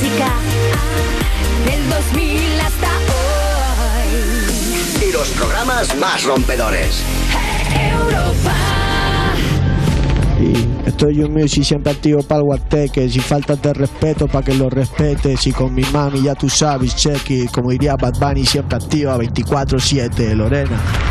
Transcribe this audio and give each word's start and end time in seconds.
música 0.00 0.28
del 1.66 1.88
2000 1.90 2.60
hasta 2.60 2.88
hoy. 3.12 5.08
Y 5.08 5.12
los 5.12 5.28
programas 5.30 5.96
más 5.98 6.24
rompedores. 6.24 7.02
Europa. 7.74 8.54
Y 10.40 10.88
estoy 10.88 11.16
yo 11.16 11.28
music 11.28 11.64
siempre 11.64 11.92
activo 11.92 12.22
para 12.22 12.38
el 12.38 12.44
guateque. 12.44 13.10
Si 13.10 13.20
faltas 13.20 13.60
de 13.60 13.74
respeto, 13.74 14.26
para 14.26 14.44
que 14.44 14.54
lo 14.54 14.70
respetes. 14.70 15.46
Y 15.46 15.52
con 15.52 15.74
mi 15.74 15.82
mami, 15.92 16.22
ya 16.22 16.34
tú 16.34 16.48
sabes, 16.48 16.96
cheque. 16.96 17.46
Como 17.52 17.70
diría 17.70 17.96
Bad 17.96 18.18
Bunny, 18.18 18.46
siempre 18.46 18.76
activa 18.76 19.18
24-7, 19.18 20.34
Lorena. 20.34 21.09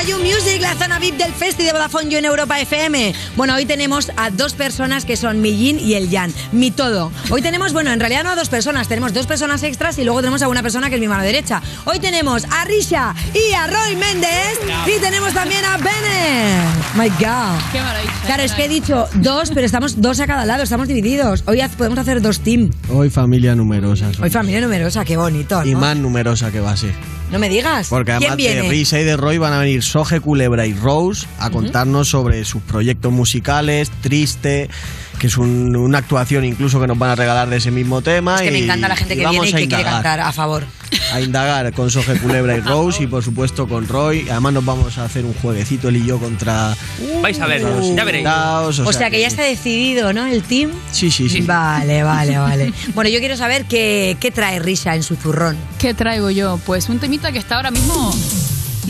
A 0.00 0.02
You 0.02 0.16
Music, 0.18 0.60
la 0.62 0.74
zona 0.76 0.98
VIP 0.98 1.16
del 1.18 1.32
Festi 1.32 1.62
de 1.62 1.72
Vodafone 1.72 2.08
You 2.08 2.18
en 2.18 2.24
Europa 2.24 2.58
FM. 2.58 3.14
Bueno, 3.36 3.54
hoy 3.54 3.66
tenemos 3.66 4.10
a 4.16 4.30
dos 4.30 4.54
personas 4.54 5.04
que 5.04 5.16
son 5.16 5.42
mi 5.42 5.54
Yin 5.54 5.78
y 5.78 5.94
el 5.94 6.08
Yang, 6.08 6.32
mi 6.52 6.70
todo. 6.70 7.12
Hoy 7.28 7.42
tenemos, 7.42 7.74
bueno, 7.74 7.92
en 7.92 8.00
realidad 8.00 8.24
no 8.24 8.30
a 8.30 8.34
dos 8.36 8.48
personas, 8.48 8.88
tenemos 8.88 9.12
dos 9.12 9.26
personas 9.26 9.62
extras 9.62 9.98
y 9.98 10.04
luego 10.04 10.20
tenemos 10.20 10.40
a 10.42 10.48
una 10.48 10.62
persona 10.62 10.88
que 10.88 10.94
es 10.94 11.00
mi 11.00 11.08
mano 11.08 11.22
derecha. 11.22 11.60
Hoy 11.84 11.98
tenemos 11.98 12.44
a 12.50 12.64
Risha 12.64 13.14
y 13.34 13.52
a 13.52 13.66
Roy 13.66 13.96
Méndez 13.96 14.58
y 14.86 14.98
tenemos 15.00 15.34
también 15.34 15.64
a 15.66 15.76
Bennett. 15.76 16.94
My 16.94 17.08
God. 17.08 17.60
Qué 17.72 17.80
maravilla. 17.80 18.12
Claro, 18.24 18.42
es 18.42 18.52
que 18.52 18.64
he 18.64 18.68
dicho 18.68 19.06
dos, 19.16 19.50
pero 19.52 19.66
estamos 19.66 20.00
dos 20.00 20.18
a 20.20 20.26
cada 20.26 20.46
lado, 20.46 20.62
estamos 20.62 20.88
divididos. 20.88 21.42
Hoy 21.46 21.60
podemos 21.76 21.98
hacer 21.98 22.22
dos 22.22 22.40
team. 22.40 22.70
Hoy 22.88 23.10
familia 23.10 23.54
numerosa. 23.54 24.06
somos. 24.06 24.20
Hoy 24.20 24.30
familia 24.30 24.62
numerosa, 24.62 25.04
qué 25.04 25.16
bonito, 25.18 25.62
Y 25.64 25.72
¿no? 25.72 25.80
más 25.80 25.96
numerosa 25.96 26.50
que 26.50 26.60
va 26.60 26.72
a 26.72 26.76
ser. 26.76 26.94
No 27.30 27.38
me 27.38 27.48
digas. 27.48 27.86
Porque 27.88 28.06
¿Quién 28.10 28.32
además 28.32 28.36
viene? 28.38 28.62
de 28.62 28.68
Risa 28.68 28.98
y 28.98 29.04
de 29.04 29.16
Roy 29.16 29.38
van 29.38 29.52
a 29.52 29.58
venir 29.60 29.84
Soje, 29.90 30.20
Culebra 30.20 30.66
y 30.66 30.72
Rose 30.74 31.26
a 31.38 31.50
contarnos 31.50 32.08
sobre 32.08 32.44
sus 32.44 32.62
proyectos 32.62 33.12
musicales, 33.12 33.90
Triste, 34.00 34.70
que 35.18 35.26
es 35.26 35.36
un- 35.36 35.74
una 35.76 35.98
actuación 35.98 36.44
incluso 36.44 36.80
que 36.80 36.86
nos 36.86 36.96
van 36.98 37.10
a 37.10 37.14
regalar 37.16 37.50
de 37.50 37.56
ese 37.56 37.70
mismo 37.70 38.00
tema. 38.00 38.36
Es 38.36 38.42
que 38.42 38.50
me 38.52 38.60
y- 38.60 38.62
encanta 38.64 38.88
la 38.88 38.96
gente 38.96 39.16
que 39.16 39.24
vamos 39.24 39.42
viene 39.42 39.60
y 39.60 39.64
a 39.64 39.64
que 39.64 39.68
quiere 39.68 39.82
indagar. 39.82 40.02
cantar 40.02 40.20
a 40.20 40.32
favor. 40.32 40.64
a 41.12 41.20
indagar 41.20 41.72
con 41.72 41.88
Soje 41.90 42.18
Culebra 42.18 42.56
y 42.56 42.60
Rose 42.72 43.02
y 43.04 43.06
por 43.08 43.22
supuesto 43.24 43.68
con 43.68 43.86
Roy. 43.88 44.28
Además 44.28 44.52
nos 44.54 44.64
vamos 44.64 44.96
a 44.98 45.04
hacer 45.04 45.24
un 45.24 45.34
jueguecito 45.34 45.88
él 45.88 45.96
y 45.98 46.06
yo 46.06 46.18
contra 46.18 46.76
Vais 47.22 47.40
a 47.40 47.46
ver, 47.46 47.62
ya 47.96 48.04
veréis. 48.04 48.26
O, 48.26 48.92
sea, 48.92 49.10
que 49.10 49.20
ya 49.20 49.26
está 49.28 49.42
decidido, 49.42 50.12
¿no? 50.12 50.26
El 50.26 50.42
team. 50.44 50.70
Sí, 50.92 51.10
sí, 51.10 51.28
sí. 51.28 51.40
Vale, 51.42 52.02
vale, 52.04 52.38
vale. 52.38 52.72
Bueno, 52.94 53.10
yo 53.10 53.18
quiero 53.20 53.36
saber 53.36 53.64
qué, 53.66 54.16
qué 54.20 54.30
trae 54.30 54.58
Risa 54.60 54.94
en 54.94 55.02
su 55.02 55.16
zurrón. 55.16 55.56
¿Qué 55.78 55.94
traigo 55.94 56.30
yo? 56.30 56.58
Pues 56.66 56.88
un 56.88 56.98
temita 57.00 57.30
que 57.32 57.38
está 57.38 57.56
ahora 57.56 57.70
mismo 57.72 58.12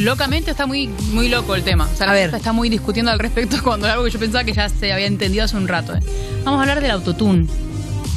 locamente 0.01 0.51
está 0.51 0.67
muy 0.67 0.89
muy 1.13 1.29
loco 1.29 1.55
el 1.55 1.63
tema. 1.63 1.89
O 1.93 1.97
sea, 1.97 2.07
la 2.07 2.13
A 2.13 2.15
ver. 2.15 2.35
está 2.35 2.53
muy 2.53 2.69
discutiendo 2.69 3.11
al 3.11 3.19
respecto 3.19 3.57
cuando 3.63 3.87
es 3.87 3.93
algo 3.93 4.05
que 4.05 4.11
yo 4.11 4.19
pensaba 4.19 4.45
que 4.45 4.53
ya 4.53 4.69
se 4.69 4.93
había 4.93 5.07
entendido 5.07 5.45
hace 5.45 5.57
un 5.57 5.69
rato. 5.69 5.95
¿eh? 5.95 6.01
Vamos 6.45 6.59
a 6.59 6.63
hablar 6.63 6.81
del 6.81 6.91
autotune. 6.91 7.47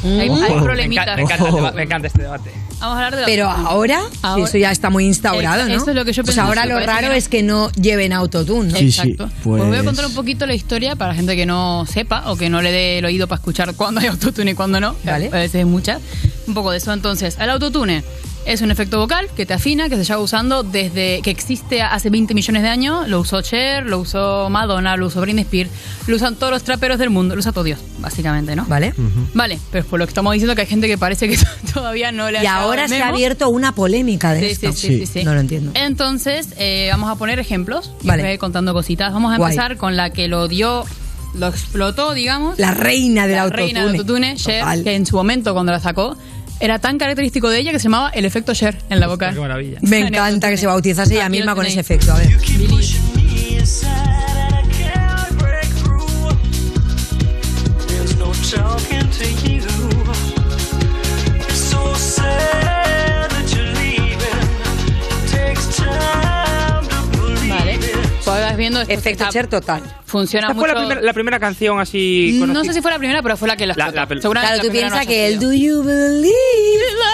Hay, 0.04 0.28
hay 0.28 0.30
Me 0.30 0.62
problemitas. 0.62 1.06
encanta, 1.06 1.16
me 1.16 1.22
encanta 1.22 1.50
deba- 1.56 1.72
me 1.72 1.82
encanta 1.84 2.06
este 2.08 2.22
debate. 2.22 2.50
Vamos 2.78 2.82
a 2.98 3.06
hablar 3.06 3.16
del 3.16 3.24
Pero 3.24 3.46
autotune. 3.48 3.68
ahora, 3.70 4.00
Ahora- 4.20 4.44
sí, 4.44 4.50
eso 4.50 4.58
ya 4.58 4.70
está 4.70 4.90
muy 4.90 5.06
instaurado, 5.06 5.60
Eso- 5.60 5.68
¿no? 5.70 5.74
eso 5.76 5.90
es 5.90 5.96
lo 5.96 6.04
que 6.04 6.12
yo 6.12 6.22
Pues 6.24 6.36
pensé, 6.36 6.46
ahora 6.46 6.66
me 6.66 6.74
lo 6.74 6.80
raro 6.80 7.08
que 7.08 7.16
es 7.16 7.28
que 7.30 7.42
no 7.42 7.70
lleven 7.72 8.12
autotune, 8.12 8.70
¿no? 8.70 8.78
Sí, 8.78 8.92
sí, 8.92 9.00
Exacto. 9.12 9.30
pues- 9.42 9.62
Os 9.62 9.68
voy 9.68 9.78
a 9.78 9.82
contar 9.84 10.04
un 10.04 10.12
poquito 10.12 10.44
la 10.44 10.52
historia 10.54 10.94
para 10.94 11.12
la 11.12 11.14
gente 11.16 11.34
que 11.36 11.46
no 11.46 11.86
sepa 11.86 12.30
o 12.30 12.36
que 12.36 12.50
no 12.50 12.60
le 12.60 12.70
dé 12.70 12.98
el 12.98 13.04
oído 13.06 13.26
para 13.28 13.38
escuchar 13.38 13.74
cuándo 13.76 14.02
hay 14.02 14.08
autotune 14.08 14.50
y 14.50 14.54
cuándo 14.54 14.78
no. 14.78 14.94
Vale. 15.04 15.28
A 15.28 15.36
veces 15.36 15.54
hay 15.60 15.64
muchas. 15.64 16.02
Un 16.46 16.52
poco 16.52 16.70
de 16.70 16.76
eso. 16.76 16.92
Entonces, 16.92 17.38
el 17.40 17.48
autotune 17.48 18.04
es 18.46 18.60
un 18.62 18.70
efecto 18.70 18.98
vocal 18.98 19.28
que 19.36 19.46
te 19.46 19.54
afina, 19.54 19.88
que 19.88 19.96
se 19.96 20.04
lleva 20.04 20.20
usando 20.20 20.62
desde 20.62 21.20
que 21.22 21.30
existe 21.30 21.82
hace 21.82 22.10
20 22.10 22.34
millones 22.34 22.62
de 22.62 22.68
años. 22.68 23.08
Lo 23.08 23.20
usó 23.20 23.40
Cher, 23.42 23.86
lo 23.86 23.98
usó 24.00 24.48
Madonna, 24.50 24.96
lo 24.96 25.06
usó 25.06 25.20
Britney 25.20 25.42
Spears, 25.44 25.70
lo 26.06 26.16
usan 26.16 26.36
todos 26.36 26.52
los 26.52 26.62
traperos 26.64 26.98
del 26.98 27.10
mundo, 27.10 27.34
lo 27.34 27.40
usa 27.40 27.52
todo 27.52 27.64
Dios, 27.64 27.78
básicamente, 27.98 28.54
¿no? 28.56 28.64
¿Vale? 28.66 28.94
Vale, 29.34 29.58
pero 29.70 29.84
por 29.86 29.98
lo 29.98 30.06
que 30.06 30.10
estamos 30.10 30.32
diciendo 30.32 30.54
que 30.54 30.62
hay 30.62 30.66
gente 30.66 30.86
que 30.88 30.98
parece 30.98 31.28
que 31.28 31.38
todavía 31.74 32.12
no 32.12 32.30
le 32.30 32.38
ha 32.38 32.42
Y 32.44 32.46
ahora 32.46 32.86
se 32.88 33.02
ha 33.02 33.08
abierto 33.08 33.48
una 33.48 33.74
polémica 33.74 34.32
de 34.34 34.40
Sí, 34.40 34.46
esto. 34.46 34.72
sí, 34.72 34.88
sí, 34.88 35.06
sí, 35.06 35.20
sí. 35.20 35.24
No 35.24 35.34
lo 35.34 35.40
entiendo. 35.40 35.72
Entonces, 35.74 36.48
eh, 36.58 36.88
vamos 36.90 37.10
a 37.10 37.16
poner 37.16 37.38
ejemplos. 37.38 37.90
Vale. 38.02 38.22
voy 38.22 38.30
a 38.30 38.34
ir 38.34 38.38
contando 38.38 38.72
cositas. 38.72 39.12
Vamos 39.12 39.32
a 39.32 39.38
Guay. 39.38 39.52
empezar 39.52 39.76
con 39.76 39.96
la 39.96 40.10
que 40.10 40.28
lo 40.28 40.48
dio, 40.48 40.84
lo 41.34 41.48
explotó, 41.48 42.12
digamos. 42.14 42.58
La 42.58 42.72
reina 42.72 43.26
del 43.26 43.36
la 43.36 43.42
autotune. 43.42 43.64
reina 43.64 43.80
del 43.86 43.90
autotune, 43.96 44.36
Cher, 44.36 44.64
que 44.84 44.94
en 44.94 45.06
su 45.06 45.16
momento 45.16 45.52
cuando 45.54 45.72
la 45.72 45.80
sacó, 45.80 46.16
era 46.60 46.78
tan 46.78 46.98
característico 46.98 47.48
de 47.48 47.58
ella 47.58 47.72
que 47.72 47.78
se 47.78 47.84
llamaba 47.84 48.10
el 48.10 48.24
efecto 48.24 48.54
Cher 48.54 48.76
en 48.90 49.00
la 49.00 49.06
boca. 49.06 49.32
Qué 49.32 49.40
maravilla. 49.40 49.78
Me 49.82 50.00
encanta 50.00 50.50
que 50.50 50.56
se 50.56 50.66
bautizase 50.66 51.14
ella 51.14 51.28
misma 51.28 51.54
con 51.54 51.66
ese 51.66 51.80
efecto. 51.80 52.12
A 52.12 52.18
ver. 52.18 52.38
Viendo 68.64 68.80
esto 68.80 68.92
Efecto 68.92 69.24
Cher 69.30 69.46
total. 69.46 69.82
Funciona 70.06 70.48
Esta 70.48 70.58
fue 70.58 70.68
la 70.68 70.74
mucho. 70.74 70.86
primera, 70.86 71.06
la 71.06 71.12
primera 71.12 71.40
canción 71.40 71.80
así 71.80 72.36
no 72.40 72.46
conocida. 72.46 72.72
sé 72.72 72.78
si 72.78 72.82
fue 72.82 72.90
la 72.90 72.98
primera, 72.98 73.22
pero 73.22 73.36
fue 73.36 73.48
la 73.48 73.56
que 73.56 73.66
la 73.66 73.74
La- 73.76 73.86
la 73.90 74.06
Seguramente 74.06 74.30
Claro, 74.30 74.56
la 74.56 74.60
tú 74.62 74.66
no 74.68 74.72
piensas 74.72 74.98
haya 75.00 75.08
que 75.08 75.28
el. 75.28 75.38
Do 75.40 75.52
You 75.52 75.82
Believe. 75.82 76.32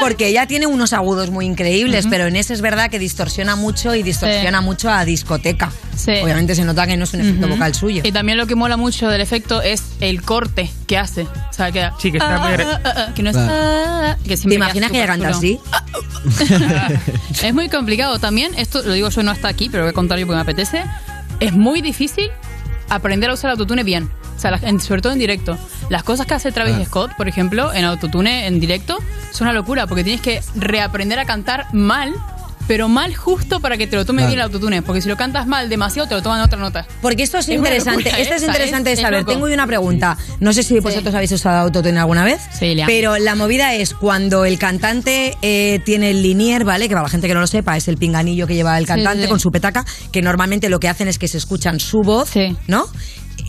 Porque 0.00 0.26
ella 0.28 0.46
tiene 0.46 0.66
unos 0.66 0.92
agudos 0.92 1.30
muy 1.30 1.46
increíbles, 1.46 2.06
pero 2.08 2.26
en 2.26 2.36
ese 2.36 2.54
es 2.54 2.60
verdad 2.60 2.90
que 2.90 2.98
distorsiona 2.98 3.56
mucho 3.56 3.94
y 3.94 4.02
distorsiona 4.02 4.58
Sí. 4.60 4.64
mucho 4.64 4.90
a 4.90 5.04
discoteca. 5.04 5.70
Sí. 5.96 6.12
Obviamente 6.22 6.54
se 6.54 6.64
nota 6.64 6.86
que 6.86 6.96
no 6.96 7.04
es 7.04 7.12
un 7.12 7.20
efecto 7.20 7.46
Ujú. 7.46 7.54
vocal 7.56 7.74
suyo. 7.74 8.02
Y 8.04 8.12
también 8.12 8.38
lo 8.38 8.46
que 8.46 8.54
mola 8.54 8.76
mucho 8.78 9.08
del 9.08 9.20
efecto 9.20 9.60
es 9.60 9.82
el 10.00 10.22
corte 10.22 10.70
que 10.86 10.96
hace. 10.96 11.22
O 11.22 11.52
sea, 11.52 11.70
queda. 11.72 11.94
Sí, 11.98 12.10
que 12.10 12.18
está 12.18 12.38
muy 12.38 12.56
re- 12.56 12.66
que 13.14 13.22
no 13.22 13.30
es. 13.30 13.36
Ah, 13.38 14.16
que 14.26 14.36
¿Te 14.36 14.54
imaginas 14.54 14.90
que 14.90 14.96
ella 14.98 15.06
canta 15.06 15.28
así? 15.28 15.58
Es 17.42 17.54
muy 17.54 17.68
complicado 17.68 18.18
también. 18.18 18.52
Esto 18.56 18.82
lo 18.82 18.92
digo 18.92 19.08
yo, 19.10 19.22
no 19.22 19.32
está 19.32 19.48
aquí, 19.48 19.68
pero 19.68 19.84
voy 19.84 19.90
a 19.90 19.92
contar 19.94 20.18
yo 20.18 20.26
porque 20.26 20.36
me 20.36 20.42
apetece. 20.42 20.84
Es 21.40 21.52
muy 21.52 21.80
difícil 21.82 22.28
aprender 22.88 23.30
a 23.30 23.34
usar 23.34 23.48
el 23.50 23.52
autotune 23.52 23.82
bien. 23.84 24.10
O 24.36 24.38
sea, 24.40 24.58
en- 24.62 24.80
sobre 24.80 25.02
todo 25.02 25.12
en 25.12 25.18
directo. 25.18 25.58
Las 25.90 26.02
cosas 26.02 26.26
que 26.26 26.34
hace 26.34 26.50
Travis 26.52 26.76
Ah. 26.80 26.84
Scott, 26.86 27.12
por 27.16 27.28
ejemplo, 27.28 27.72
en 27.74 27.84
autotune 27.84 28.46
en 28.46 28.58
directo, 28.60 28.98
son 29.32 29.46
una 29.48 29.52
locura 29.52 29.86
porque 29.86 30.02
tienes 30.04 30.22
que 30.22 30.40
reaprender 30.54 31.18
a 31.18 31.24
cantar 31.26 31.66
mal. 31.74 32.14
Pero 32.70 32.88
mal 32.88 33.16
justo 33.16 33.58
para 33.58 33.76
que 33.76 33.88
te 33.88 33.96
lo 33.96 34.04
tome 34.04 34.18
Claro. 34.22 34.28
bien 34.28 34.38
el 34.38 34.44
autotune. 34.44 34.80
Porque 34.82 35.02
si 35.02 35.08
lo 35.08 35.16
cantas 35.16 35.44
mal 35.48 35.68
demasiado, 35.68 36.08
te 36.08 36.14
lo 36.14 36.22
toman 36.22 36.40
otra 36.40 36.56
nota. 36.56 36.86
Porque 37.02 37.24
esto 37.24 37.36
es, 37.38 37.48
interesante. 37.48 38.04
locura, 38.04 38.22
esto 38.22 38.34
es 38.36 38.42
¿eh? 38.44 38.46
interesante 38.46 38.90
de 38.90 38.94
Es- 38.94 39.00
saber. 39.00 39.24
Tengo 39.24 39.48
yo 39.48 39.54
una 39.54 39.66
pregunta. 39.66 40.16
No 40.38 40.52
sé 40.52 40.62
si 40.62 40.78
vosotros 40.78 41.12
habéis 41.12 41.32
usado 41.32 41.58
autotune 41.62 41.98
alguna 41.98 42.22
vez. 42.22 42.40
Sí, 42.56 42.76
Liam. 42.76 42.86
Pero 42.86 43.18
la 43.18 43.34
movida 43.34 43.74
es 43.74 43.92
cuando 43.92 44.44
el 44.44 44.56
cantante 44.56 45.36
eh, 45.42 45.80
tiene 45.84 46.10
el 46.10 46.22
linier, 46.22 46.62
¿vale? 46.64 46.86
Que 46.88 46.94
para 46.94 47.02
la 47.02 47.08
gente 47.08 47.26
que 47.26 47.34
no 47.34 47.40
lo 47.40 47.48
sepa, 47.48 47.76
es 47.76 47.88
el 47.88 47.96
pinganillo 47.96 48.46
que 48.46 48.54
lleva 48.54 48.78
el 48.78 48.86
cantante 48.86 49.24
sí. 49.24 49.28
con 49.28 49.40
su 49.40 49.50
petaca, 49.50 49.84
que 50.12 50.22
normalmente 50.22 50.68
lo 50.68 50.78
que 50.78 50.88
hacen 50.88 51.08
es 51.08 51.18
que 51.18 51.26
se 51.26 51.38
escuchan 51.38 51.80
su 51.80 52.02
voz, 52.04 52.28
Sí. 52.30 52.56
¿no? 52.68 52.86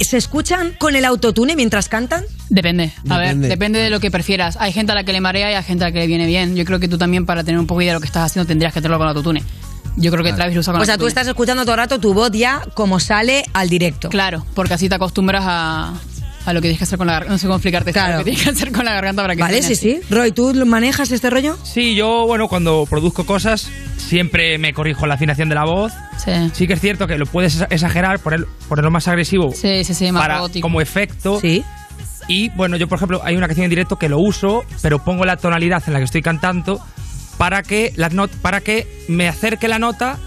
¿Se 0.03 0.17
escuchan 0.17 0.73
con 0.77 0.95
el 0.95 1.05
autotune 1.05 1.55
mientras 1.55 1.89
cantan? 1.89 2.23
Depende. 2.49 2.93
A 3.09 3.17
Depende. 3.17 3.47
ver, 3.47 3.49
depende 3.49 3.79
de 3.79 3.89
lo 3.89 3.99
que 3.99 4.11
prefieras. 4.11 4.57
Hay 4.59 4.73
gente 4.73 4.91
a 4.91 4.95
la 4.95 5.03
que 5.03 5.13
le 5.13 5.21
marea 5.21 5.51
y 5.51 5.55
hay 5.55 5.63
gente 5.63 5.83
a 5.83 5.87
la 5.87 5.91
que 5.91 5.99
le 5.99 6.07
viene 6.07 6.25
bien. 6.25 6.55
Yo 6.55 6.65
creo 6.65 6.79
que 6.79 6.87
tú 6.87 6.97
también, 6.97 7.25
para 7.25 7.43
tener 7.43 7.59
un 7.59 7.67
poco 7.67 7.79
de 7.79 7.85
idea 7.85 7.93
de 7.93 7.97
lo 7.97 8.01
que 8.01 8.07
estás 8.07 8.25
haciendo, 8.25 8.47
tendrías 8.47 8.73
que 8.73 8.79
hacerlo 8.79 8.97
con 8.97 9.07
autotune. 9.07 9.43
Yo 9.97 10.11
creo 10.11 10.23
que 10.23 10.33
Travis 10.33 10.55
lo 10.55 10.61
usa 10.61 10.73
con 10.73 10.81
O 10.81 10.85
sea, 10.85 10.97
tú 10.97 11.07
estás 11.07 11.27
escuchando 11.27 11.63
todo 11.63 11.73
el 11.73 11.79
rato 11.79 11.99
tu 11.99 12.13
voz 12.13 12.31
ya 12.31 12.61
como 12.73 12.99
sale 12.99 13.43
al 13.53 13.69
directo. 13.69 14.09
Claro, 14.09 14.45
porque 14.53 14.73
así 14.73 14.87
te 14.87 14.95
acostumbras 14.95 15.43
a, 15.45 15.93
a 16.45 16.53
lo 16.53 16.59
que 16.59 16.67
tienes 16.69 16.77
que 16.79 16.83
hacer 16.85 16.97
con 16.97 17.07
la 17.07 17.13
garganta. 17.13 17.33
No 17.33 17.37
sé 17.37 17.47
cómo 17.47 17.57
explicarte. 17.57 17.93
Claro. 17.93 18.13
Lo 18.13 18.17
que 18.19 18.31
tienes 18.31 18.43
que 18.43 18.49
hacer 18.49 18.71
con 18.71 18.85
la 18.85 18.93
garganta 18.93 19.21
para 19.21 19.35
que 19.35 19.41
¿Vale? 19.41 19.61
Sí, 19.61 19.73
así. 19.73 19.75
sí. 19.75 20.01
Roy, 20.09 20.31
¿tú 20.31 20.53
manejas 20.65 21.11
este 21.11 21.29
rollo? 21.29 21.57
Sí, 21.63 21.95
yo, 21.95 22.25
bueno, 22.27 22.47
cuando 22.47 22.85
produzco 22.89 23.25
cosas, 23.25 23.69
siempre 23.97 24.57
me 24.57 24.73
corrijo 24.73 25.05
la 25.07 25.13
afinación 25.15 25.49
de 25.49 25.55
la 25.55 25.65
voz. 25.65 25.93
Sí. 26.23 26.31
Sí 26.53 26.67
que 26.67 26.73
es 26.73 26.79
cierto 26.81 27.07
que 27.07 27.17
lo 27.17 27.25
puedes 27.25 27.61
exagerar, 27.69 28.19
poner- 28.19 28.45
ponerlo 28.67 28.91
más 28.91 29.07
agresivo 29.07 29.51
Sí, 29.53 29.83
sí, 29.83 29.93
sí, 29.93 30.11
más 30.11 30.21
para, 30.23 30.37
robótico. 30.37 30.65
como 30.65 30.81
efecto. 30.81 31.39
Sí. 31.39 31.63
Y 32.27 32.49
bueno, 32.49 32.77
yo 32.77 32.87
por 32.87 32.97
ejemplo, 32.97 33.21
hay 33.23 33.35
una 33.35 33.47
canción 33.47 33.65
en 33.65 33.69
directo 33.71 33.97
que 33.97 34.07
lo 34.09 34.19
uso, 34.19 34.63
pero 34.81 35.03
pongo 35.03 35.25
la 35.25 35.37
tonalidad 35.37 35.83
en 35.87 35.93
la 35.93 35.99
que 35.99 36.05
estoy 36.05 36.21
cantando 36.21 36.79
para 37.37 37.63
que, 37.63 37.91
la 37.95 38.09
not 38.09 38.31
para 38.37 38.61
que 38.61 38.87
me 39.07 39.27
acerque 39.27 39.67
la 39.67 39.79
nota 39.79 40.17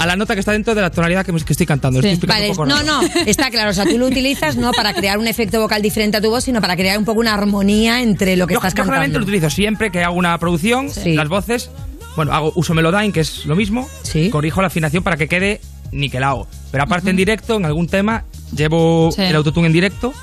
a 0.00 0.06
la 0.06 0.16
nota 0.16 0.34
que 0.34 0.40
está 0.40 0.52
dentro 0.52 0.74
de 0.74 0.80
la 0.80 0.90
tonalidad 0.90 1.24
que, 1.26 1.32
que 1.32 1.52
estoy 1.52 1.66
cantando. 1.66 2.00
Sí. 2.00 2.08
Estoy 2.08 2.26
Vale, 2.28 2.50
un 2.50 2.56
poco 2.56 2.66
no, 2.66 2.82
no, 2.82 3.02
está 3.26 3.50
claro. 3.50 3.70
O 3.70 3.72
sea, 3.74 3.84
tú 3.84 3.98
lo 3.98 4.06
utilizas 4.06 4.56
no 4.56 4.72
para 4.72 4.94
crear 4.94 5.18
un 5.18 5.26
efecto 5.26 5.60
vocal 5.60 5.82
diferente 5.82 6.16
a 6.16 6.20
tu 6.20 6.30
voz, 6.30 6.44
sino 6.44 6.60
para 6.60 6.74
crear 6.74 6.98
un 6.98 7.04
poco 7.04 7.20
una 7.20 7.34
armonía 7.34 8.00
entre 8.02 8.36
lo 8.36 8.46
que 8.46 8.54
Yo, 8.54 8.58
estás 8.58 8.72
yo 8.72 8.76
cantando. 8.78 8.92
generalmente 8.94 9.18
lo 9.18 9.24
utilizo 9.24 9.50
siempre 9.50 9.90
que 9.92 10.02
hago 10.02 10.14
una 10.16 10.36
producción, 10.38 10.88
Sí. 10.90 11.14
las 11.14 11.28
voces, 11.28 11.70
bueno, 12.16 12.32
hago 12.32 12.52
uso 12.56 12.72
Melodyne, 12.74 13.12
que 13.12 13.20
es 13.20 13.44
lo 13.46 13.56
mismo, 13.56 13.88
Sí. 14.02 14.30
corrijo 14.30 14.60
la 14.62 14.68
afinación 14.68 15.02
para 15.02 15.16
que 15.16 15.28
quede 15.28 15.60
niquelado. 15.92 16.46
Pero 16.70 16.84
aparte 16.84 17.10
en 17.10 17.16
directo, 17.16 17.56
en 17.56 17.66
algún 17.66 17.86
tema, 17.86 18.24
llevo 18.56 19.10
el 19.18 19.36
autotune 19.36 19.66
en 19.66 19.72
directo 19.72 20.14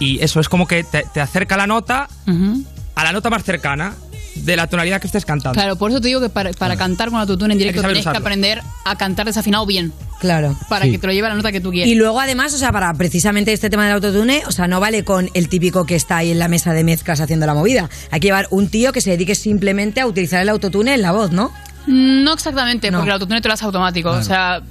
y 0.00 0.22
eso 0.22 0.38
es 0.40 0.48
como 0.48 0.66
que 0.66 0.84
te, 0.84 1.04
te 1.14 1.20
acerca 1.20 1.56
la 1.56 1.66
nota 1.66 2.08
Ujú. 2.26 2.62
a 2.94 3.04
la 3.04 3.12
nota 3.12 3.30
más 3.30 3.42
cercana 3.44 3.94
de 4.36 4.56
la 4.56 4.66
tonalidad 4.66 5.00
que 5.00 5.06
estés 5.06 5.24
cantando. 5.24 5.54
Claro, 5.54 5.76
por 5.76 5.90
eso 5.90 6.00
te 6.00 6.08
digo 6.08 6.20
que 6.20 6.28
para, 6.28 6.52
para 6.52 6.76
cantar 6.76 7.10
con 7.10 7.18
autotune 7.20 7.52
en 7.54 7.58
directo 7.58 7.82
tienes 7.82 8.04
que 8.06 8.16
aprender 8.16 8.60
a 8.84 8.96
cantar 8.96 9.26
desafinado 9.26 9.64
bien. 9.66 9.92
Claro. 10.20 10.56
para 10.68 10.86
Sí. 10.86 10.92
que 10.92 10.98
te 10.98 11.06
lo 11.06 11.12
lleve 11.12 11.26
a 11.26 11.30
la 11.30 11.36
nota 11.36 11.52
que 11.52 11.60
tú 11.60 11.70
quieres. 11.70 11.90
Y 11.92 11.96
luego 11.96 12.18
además, 12.20 12.54
o 12.54 12.58
sea, 12.58 12.72
para 12.72 12.92
precisamente 12.94 13.52
este 13.52 13.68
tema 13.68 13.84
del 13.84 13.94
autotune, 13.94 14.42
o 14.46 14.52
sea, 14.52 14.66
no 14.68 14.80
vale 14.80 15.04
con 15.04 15.28
el 15.34 15.48
típico 15.48 15.84
que 15.84 15.96
está 15.96 16.18
ahí 16.18 16.30
en 16.30 16.38
la 16.38 16.48
mesa 16.48 16.72
de 16.72 16.82
mezclas 16.84 17.20
haciendo 17.20 17.44
la 17.46 17.52
movida. 17.54 17.90
Hay 18.10 18.20
que 18.20 18.28
llevar 18.28 18.46
un 18.50 18.68
tío 18.68 18.92
que 18.92 19.00
se 19.02 19.10
dedique 19.10 19.34
simplemente 19.34 20.00
a 20.00 20.06
utilizar 20.06 20.40
el 20.40 20.48
autotune 20.48 20.94
en 20.94 21.02
la 21.02 21.12
voz, 21.12 21.30
¿no? 21.30 21.52
No 21.86 22.32
exactamente, 22.32 22.90
No. 22.90 22.98
porque 22.98 23.10
el 23.10 23.14
autotune 23.14 23.40
te 23.42 23.48
lo 23.48 23.54
hace 23.54 23.64
automático. 23.66 24.10
O 24.10 24.22
sea, 24.22 24.62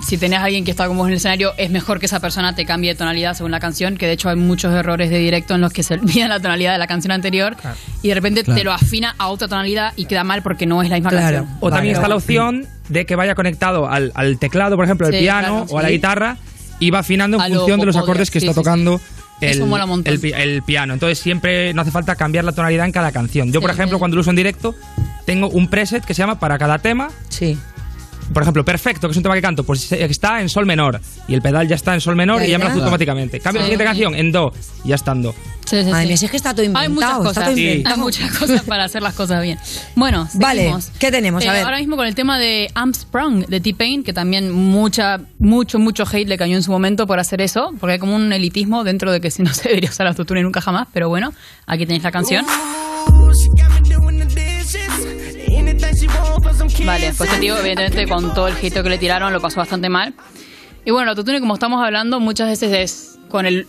si 0.00 0.18
tenés 0.18 0.38
a 0.40 0.44
alguien 0.44 0.64
que 0.64 0.70
está 0.70 0.86
como 0.86 0.98
vos 1.00 1.06
en 1.08 1.12
el 1.12 1.16
escenario, 1.18 1.52
es 1.56 1.70
mejor 1.70 1.98
que 2.00 2.06
esa 2.06 2.20
persona 2.20 2.54
te 2.54 2.64
cambie 2.66 2.90
de 2.92 2.96
tonalidad 2.98 3.34
según 3.34 3.50
la 3.50 3.60
canción, 3.60 3.96
que 3.96 4.06
de 4.06 4.12
hecho 4.12 4.28
hay 4.28 4.36
muchos 4.36 4.72
errores 4.74 5.10
de 5.10 5.18
directo 5.18 5.54
en 5.54 5.60
los 5.60 5.72
que 5.72 5.82
se 5.82 5.94
olvida 6.00 6.28
la 6.28 6.40
tonalidad 6.40 6.72
de 6.72 6.78
la 6.78 6.86
canción 6.86 7.12
anterior 7.12 7.56
y 8.02 8.08
de 8.08 8.14
repente 8.14 8.44
Claro. 8.44 8.58
te 8.58 8.64
lo 8.64 8.72
afina 8.72 9.14
a 9.18 9.28
otra 9.28 9.48
tonalidad 9.48 9.92
y 9.96 10.04
queda 10.06 10.24
mal 10.24 10.42
porque 10.42 10.66
no 10.66 10.82
es 10.82 10.90
la 10.90 10.96
misma 10.96 11.10
Claro. 11.10 11.38
canción. 11.38 11.56
O 11.60 11.70
también 11.70 11.94
Vale. 11.94 12.02
está 12.02 12.08
la 12.08 12.16
opción 12.16 12.66
de 12.88 13.06
que 13.06 13.16
vaya 13.16 13.34
conectado 13.34 13.88
al, 13.88 14.12
al 14.14 14.38
teclado, 14.38 14.76
por 14.76 14.84
ejemplo, 14.84 15.06
al 15.06 15.12
Sí, 15.12 15.18
piano 15.20 15.64
claro, 15.64 15.66
o 15.70 15.78
a 15.78 15.82
la 15.82 15.90
guitarra 15.90 16.36
y 16.78 16.90
va 16.90 17.00
afinando 17.00 17.38
en 17.38 17.42
A 17.42 17.48
lo 17.48 17.56
función 17.60 17.80
de 17.80 17.86
los 17.86 17.96
acordes 17.96 18.30
que 18.30 18.38
sí, 18.40 18.46
está 18.46 18.52
sí, 18.54 18.60
sí. 18.60 18.64
tocando 18.64 19.00
el, 19.40 19.50
Eso 19.50 19.66
mola 19.66 19.84
un 19.84 19.90
montón. 19.90 20.14
el 20.14 20.34
el 20.34 20.62
piano. 20.62 20.92
Entonces 20.94 21.18
siempre 21.18 21.74
no 21.74 21.82
hace 21.82 21.90
falta 21.90 22.14
cambiar 22.16 22.44
la 22.44 22.52
tonalidad 22.52 22.86
en 22.86 22.92
cada 22.92 23.12
canción. 23.12 23.52
Yo, 23.52 23.60
por 23.60 23.70
ejemplo, 23.70 23.96
sí. 23.96 23.98
cuando 23.98 24.14
lo 24.14 24.20
uso 24.20 24.30
en 24.30 24.36
directo, 24.36 24.74
tengo 25.26 25.48
un 25.48 25.68
preset 25.68 26.04
que 26.04 26.14
se 26.14 26.20
llama 26.22 26.38
para 26.38 26.56
cada 26.58 26.78
tema. 26.78 27.08
Sí. 27.28 27.58
Por 28.32 28.42
ejemplo, 28.42 28.64
Perfecto, 28.64 29.06
que 29.08 29.12
es 29.12 29.16
un 29.16 29.22
tema 29.22 29.34
que 29.34 29.42
canto, 29.42 29.64
pues 29.64 29.90
está 29.92 30.40
en 30.40 30.48
sol 30.48 30.66
menor 30.66 31.00
y 31.28 31.34
el 31.34 31.42
pedal 31.42 31.68
ya 31.68 31.76
está 31.76 31.94
en 31.94 32.00
sol 32.00 32.16
menor 32.16 32.40
Ya, 32.40 32.46
y 32.48 32.50
ya 32.50 32.58
me 32.58 32.64
lo 32.64 32.70
hace 32.70 32.78
automáticamente. 32.80 33.40
Cambio 33.40 33.60
la 33.60 33.66
Sí. 33.66 33.70
siguiente 33.72 33.84
canción 33.84 34.14
en 34.14 34.32
do 34.32 34.52
y 34.84 34.88
ya 34.88 34.94
está 34.96 35.12
en 35.12 35.22
do. 35.22 35.34
Sí, 35.64 35.82
sí, 35.82 35.90
Ay, 35.92 36.02
sí. 36.04 36.08
me 36.08 36.14
es 36.14 36.30
que 36.30 36.36
está 36.36 36.52
todo 36.52 36.62
Hay 36.62 36.66
inventado. 36.86 36.92
muchas 36.92 37.10
está 37.10 37.28
cosas, 37.28 37.44
todo 37.44 37.54
Sí. 37.56 37.62
inventado. 37.66 37.94
hay 37.96 38.00
muchas 38.00 38.32
cosas 38.38 38.62
para 38.62 38.84
hacer 38.84 39.02
las 39.02 39.14
cosas 39.14 39.42
bien. 39.42 39.58
Bueno, 39.96 40.28
Vale, 40.34 40.60
seguimos. 40.60 40.90
¿qué 40.98 41.10
tenemos? 41.10 41.42
A 41.44 41.46
Eh, 41.46 41.50
ver. 41.52 41.64
Ahora 41.64 41.78
mismo 41.78 41.96
con 41.96 42.06
el 42.06 42.14
tema 42.14 42.38
de 42.38 42.68
Armstrong 42.74 43.46
de 43.46 43.60
T-Pain, 43.60 44.02
que 44.04 44.12
también 44.12 44.50
mucha, 44.52 45.20
mucho, 45.38 45.78
mucho 45.78 46.04
hate 46.10 46.28
le 46.28 46.36
cayó 46.38 46.54
en 46.56 46.62
su 46.62 46.70
momento 46.70 47.06
por 47.06 47.18
hacer 47.18 47.40
eso, 47.40 47.72
porque 47.80 47.94
hay 47.94 47.98
como 47.98 48.14
un 48.16 48.32
elitismo 48.32 48.84
dentro 48.84 49.10
de 49.12 49.20
que 49.20 49.30
si 49.30 49.42
no 49.42 49.52
se 49.54 49.68
debería 49.68 49.90
usar 49.90 50.06
autotune 50.06 50.42
nunca 50.42 50.60
jamás, 50.60 50.86
pero 50.92 51.08
bueno, 51.08 51.32
aquí 51.66 51.84
tenéis 51.86 52.02
la 52.04 52.12
canción. 52.12 52.44
Vale, 56.84 57.12
pues 57.16 57.30
este 57.30 57.40
tío, 57.40 57.56
evidentemente, 57.58 58.06
con 58.06 58.34
todo 58.34 58.48
el 58.48 58.54
hate 58.54 58.82
que 58.82 58.88
le 58.88 58.98
tiraron, 58.98 59.32
lo 59.32 59.40
pasó 59.40 59.60
bastante 59.60 59.88
mal. 59.88 60.14
Y 60.84 60.90
bueno, 60.90 61.04
el 61.04 61.08
autotune, 61.10 61.40
como 61.40 61.54
estamos 61.54 61.84
hablando, 61.84 62.20
muchas 62.20 62.48
veces 62.48 62.72
es 62.72 63.18
con 63.28 63.46
el 63.46 63.66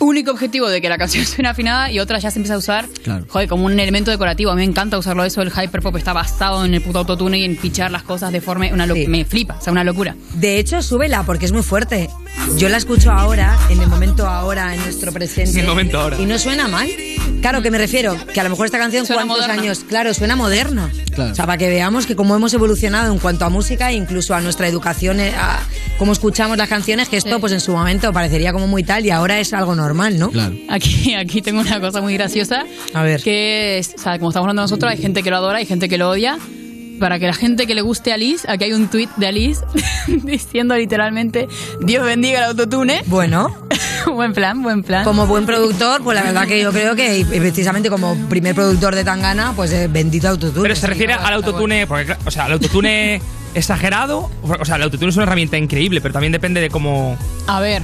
único 0.00 0.30
objetivo 0.32 0.68
de 0.68 0.80
que 0.80 0.88
la 0.88 0.98
canción 0.98 1.24
suene 1.26 1.48
afinada 1.48 1.90
y 1.90 1.98
otras 2.00 2.22
ya 2.22 2.30
se 2.30 2.38
empieza 2.38 2.54
a 2.54 2.58
usar 2.58 2.88
Claro. 3.04 3.24
joder, 3.28 3.48
como 3.48 3.66
un 3.66 3.78
elemento 3.78 4.10
decorativo. 4.10 4.50
A 4.50 4.54
mí 4.54 4.60
me 4.62 4.64
encanta 4.70 4.98
usarlo 4.98 5.24
eso. 5.24 5.42
El 5.42 5.50
hyperpop 5.52 5.96
está 5.96 6.12
basado 6.12 6.64
en 6.64 6.74
el 6.74 6.80
puto 6.82 6.98
autotune 7.00 7.38
y 7.38 7.44
en 7.44 7.56
pichar 7.56 7.90
las 7.90 8.02
cosas 8.02 8.32
de 8.32 8.40
forma. 8.40 8.66
Una 8.72 8.86
Sí. 8.90 9.06
Me 9.06 9.24
flipa, 9.24 9.56
o 9.58 9.62
sea, 9.62 9.72
una 9.72 9.84
locura. 9.84 10.16
De 10.34 10.58
hecho, 10.58 10.82
súbela 10.82 11.22
porque 11.22 11.44
es 11.46 11.52
muy 11.52 11.62
fuerte. 11.62 12.10
Yo 12.56 12.68
la 12.68 12.78
escucho 12.78 13.12
ahora, 13.12 13.56
en 13.68 13.80
el 13.80 13.88
momento 13.88 14.26
ahora, 14.26 14.74
en 14.74 14.80
nuestro 14.82 15.12
presente. 15.12 15.50
En 15.54 15.58
el 15.60 15.66
momento 15.66 16.00
ahora. 16.00 16.18
Y 16.18 16.26
no 16.26 16.38
suena 16.38 16.66
mal. 16.68 16.88
Claro, 17.40 17.62
que 17.62 17.70
me 17.70 17.78
refiero, 17.78 18.16
que 18.34 18.40
a 18.40 18.44
lo 18.44 18.50
mejor 18.50 18.66
esta 18.66 18.78
canción, 18.78 19.06
Suena 19.06 19.22
¿cuántos 19.22 19.46
moderna. 19.46 19.62
años? 19.62 19.84
Claro, 19.88 20.12
suena 20.12 20.36
moderna. 20.36 20.90
Claro. 21.14 21.32
O 21.32 21.34
sea, 21.34 21.46
para 21.46 21.56
que 21.58 21.68
veamos 21.68 22.06
que 22.06 22.14
cómo 22.16 22.34
hemos 22.36 22.52
evolucionado 22.52 23.12
en 23.12 23.18
cuanto 23.18 23.44
a 23.44 23.48
música 23.48 23.90
e 23.90 23.94
incluso 23.94 24.34
a 24.34 24.40
nuestra 24.40 24.68
educación, 24.68 25.20
eh, 25.20 25.32
a 25.36 25.58
cómo 25.98 26.12
escuchamos 26.12 26.58
las 26.58 26.68
canciones, 26.68 27.08
que 27.08 27.16
esto, 27.16 27.34
Sí. 27.34 27.40
pues 27.40 27.52
en 27.52 27.60
su 27.60 27.72
momento 27.72 28.12
parecería 28.12 28.52
como 28.52 28.66
muy 28.66 28.82
tal 28.84 29.06
y 29.06 29.10
ahora 29.10 29.38
es 29.40 29.52
algo 29.54 29.74
normal, 29.74 29.89
¿no? 29.94 30.30
Claro. 30.30 30.54
Aquí, 30.68 31.14
aquí 31.14 31.42
tengo 31.42 31.60
una 31.60 31.80
cosa 31.80 32.00
muy 32.00 32.14
graciosa. 32.14 32.64
A 32.94 33.02
ver. 33.02 33.22
Que 33.22 33.78
es, 33.78 33.94
o 33.96 33.98
sea, 33.98 34.18
como 34.18 34.30
estamos 34.30 34.44
hablando 34.44 34.62
nosotros, 34.62 34.90
hay 34.90 34.98
gente 34.98 35.22
que 35.22 35.30
lo 35.30 35.36
adora, 35.36 35.58
hay 35.58 35.66
gente 35.66 35.88
que 35.88 35.98
lo 35.98 36.10
odia. 36.10 36.38
Para 36.98 37.18
que 37.18 37.26
la 37.26 37.32
gente 37.32 37.66
que 37.66 37.74
le 37.74 37.80
guste 37.80 38.12
a 38.12 38.16
Alice, 38.16 38.46
aquí 38.46 38.64
hay 38.64 38.74
un 38.74 38.88
tweet 38.88 39.08
de 39.16 39.26
Alice 39.26 39.64
diciendo 40.06 40.76
literalmente: 40.76 41.48
Dios 41.80 42.04
bendiga 42.04 42.40
el 42.40 42.44
autotune. 42.50 43.02
Bueno, 43.06 43.56
buen 44.14 44.34
plan, 44.34 44.62
buen 44.62 44.82
plan. 44.82 45.04
como 45.04 45.26
buen 45.26 45.46
productor, 45.46 46.02
pues 46.02 46.14
la 46.14 46.24
verdad 46.24 46.46
que 46.46 46.60
yo 46.60 46.70
creo 46.72 46.94
que 46.94 47.24
precisamente 47.30 47.88
como 47.88 48.14
primer 48.28 48.54
productor 48.54 48.94
de 48.94 49.02
Tangana, 49.04 49.54
pues 49.56 49.72
eh, 49.72 49.88
bendito 49.90 50.28
autotune. 50.28 50.62
Pero 50.62 50.76
se 50.76 50.86
refiere 50.86 51.14
al 51.14 51.32
autotune, 51.32 51.86
porque, 51.86 52.16
o 52.26 52.30
sea, 52.30 52.44
el 52.46 52.52
autotune 52.52 53.22
exagerado, 53.54 54.30
o 54.42 54.64
sea, 54.66 54.76
el 54.76 54.82
autotune 54.82 55.08
es 55.08 55.16
una 55.16 55.24
herramienta 55.24 55.56
increíble, 55.56 56.02
pero 56.02 56.12
también 56.12 56.32
depende 56.32 56.60
de 56.60 56.68
cómo, 56.68 57.16
A 57.46 57.60
ver, 57.60 57.82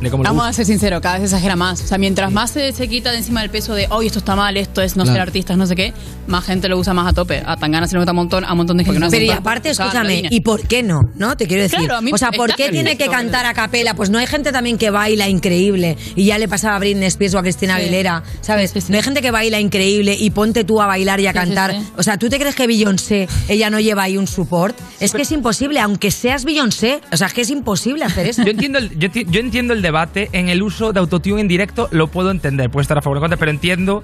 de 0.00 0.10
cómo 0.10 0.22
lo 0.22 0.28
Vamos 0.30 0.46
a 0.46 0.52
ser 0.52 0.66
sinceros, 0.66 1.00
cada 1.00 1.16
vez 1.18 1.24
exagera 1.24 1.56
más. 1.56 1.82
O 1.82 1.86
sea, 1.86 1.98
mientras 1.98 2.30
más 2.32 2.50
se, 2.50 2.72
se 2.72 2.88
quita 2.88 3.10
de 3.12 3.18
encima 3.18 3.40
del 3.42 3.50
peso 3.50 3.74
de, 3.74 3.86
hoy 3.90 4.06
esto 4.06 4.18
está 4.20 4.36
mal, 4.36 4.56
esto 4.56 4.82
es 4.82 4.96
no 4.96 5.04
ser 5.06 5.20
artistas, 5.20 5.56
no 5.56 5.66
sé 5.66 5.76
qué, 5.76 5.92
más 6.26 6.44
gente 6.44 6.68
lo 6.68 6.78
usa 6.78 6.94
más 6.94 7.08
a 7.08 7.12
tope. 7.12 7.42
A 7.44 7.56
Tangana 7.56 7.86
se 7.86 7.94
le 7.94 8.00
nota 8.00 8.12
un 8.12 8.16
montón, 8.16 8.44
a 8.44 8.52
un 8.52 8.58
montón 8.58 8.76
de 8.76 8.84
gente 8.84 8.96
que 8.96 9.00
no 9.00 9.06
hace 9.06 9.16
Pero 9.18 9.26
y 9.26 9.30
aparte, 9.30 9.70
escúchame. 9.70 10.22
¿y 10.30 10.40
por 10.40 10.66
qué 10.66 10.82
no? 10.82 11.10
¿No? 11.16 11.36
Te 11.36 11.46
quiero 11.46 11.62
decir. 11.62 11.78
Claro, 11.78 11.96
a 11.96 12.00
mí 12.00 12.10
o 12.12 12.18
sea, 12.18 12.30
¿por 12.32 12.54
qué 12.54 12.70
tiene 12.70 12.96
que 12.96 13.08
cantar 13.08 13.46
a 13.46 13.54
capela? 13.54 13.94
Pues 13.94 14.10
no 14.10 14.18
hay 14.18 14.26
gente 14.26 14.52
también 14.52 14.78
que 14.78 14.90
baila 14.90 15.28
increíble 15.28 15.96
y 16.16 16.24
ya 16.24 16.38
le 16.38 16.48
pasaba 16.48 16.76
a 16.76 16.78
Britney 16.78 17.06
Spears 17.06 17.34
o 17.34 17.38
a 17.38 17.42
Cristina 17.42 17.76
Sí. 17.76 17.82
Aguilera, 17.82 18.22
¿sabes? 18.40 18.70
Sí, 18.70 18.80
sí, 18.80 18.86
sí. 18.86 18.92
No 18.92 18.98
hay 18.98 19.04
gente 19.04 19.22
que 19.22 19.30
baila 19.30 19.60
increíble 19.60 20.16
y 20.18 20.30
ponte 20.30 20.64
tú 20.64 20.80
a 20.80 20.86
bailar 20.86 21.20
y 21.20 21.26
a 21.26 21.32
cantar. 21.32 21.72
sí. 21.72 21.86
O 21.96 22.02
sea, 22.02 22.18
¿tú 22.18 22.28
te 22.28 22.38
crees 22.38 22.54
que 22.54 22.66
Beyoncé, 22.66 23.28
ella 23.48 23.70
no 23.70 23.78
lleva 23.80 24.04
ahí 24.04 24.16
un 24.16 24.26
support? 24.26 24.76
Es 24.98 25.12
que 25.12 25.22
es 25.22 25.32
imposible, 25.32 25.78
aunque 25.80 26.10
seas 26.10 26.44
Beyoncé. 26.44 27.00
O 27.12 27.16
sea, 27.16 27.26
es 27.28 27.32
que 27.32 27.42
es 27.42 27.50
imposible 27.50 28.04
hacer 28.04 28.26
eso. 28.28 28.42
Yo 28.42 28.50
entiendo, 28.50 28.78
el, 28.78 28.98
yo, 28.98 29.08
yo 29.12 29.40
entiendo 29.40 29.72
el 29.74 29.82
debate 29.82 29.89
en 30.32 30.48
el 30.48 30.62
uso 30.62 30.92
de 30.92 31.00
autotune 31.00 31.40
en 31.40 31.48
directo, 31.48 31.88
lo 31.90 32.08
puedo 32.08 32.30
entender, 32.30 32.70
puede 32.70 32.82
estar 32.82 32.98
a 32.98 33.02
favor 33.02 33.18
o 33.18 33.20
contra, 33.20 33.36
pero 33.38 33.50
entiendo 33.50 34.02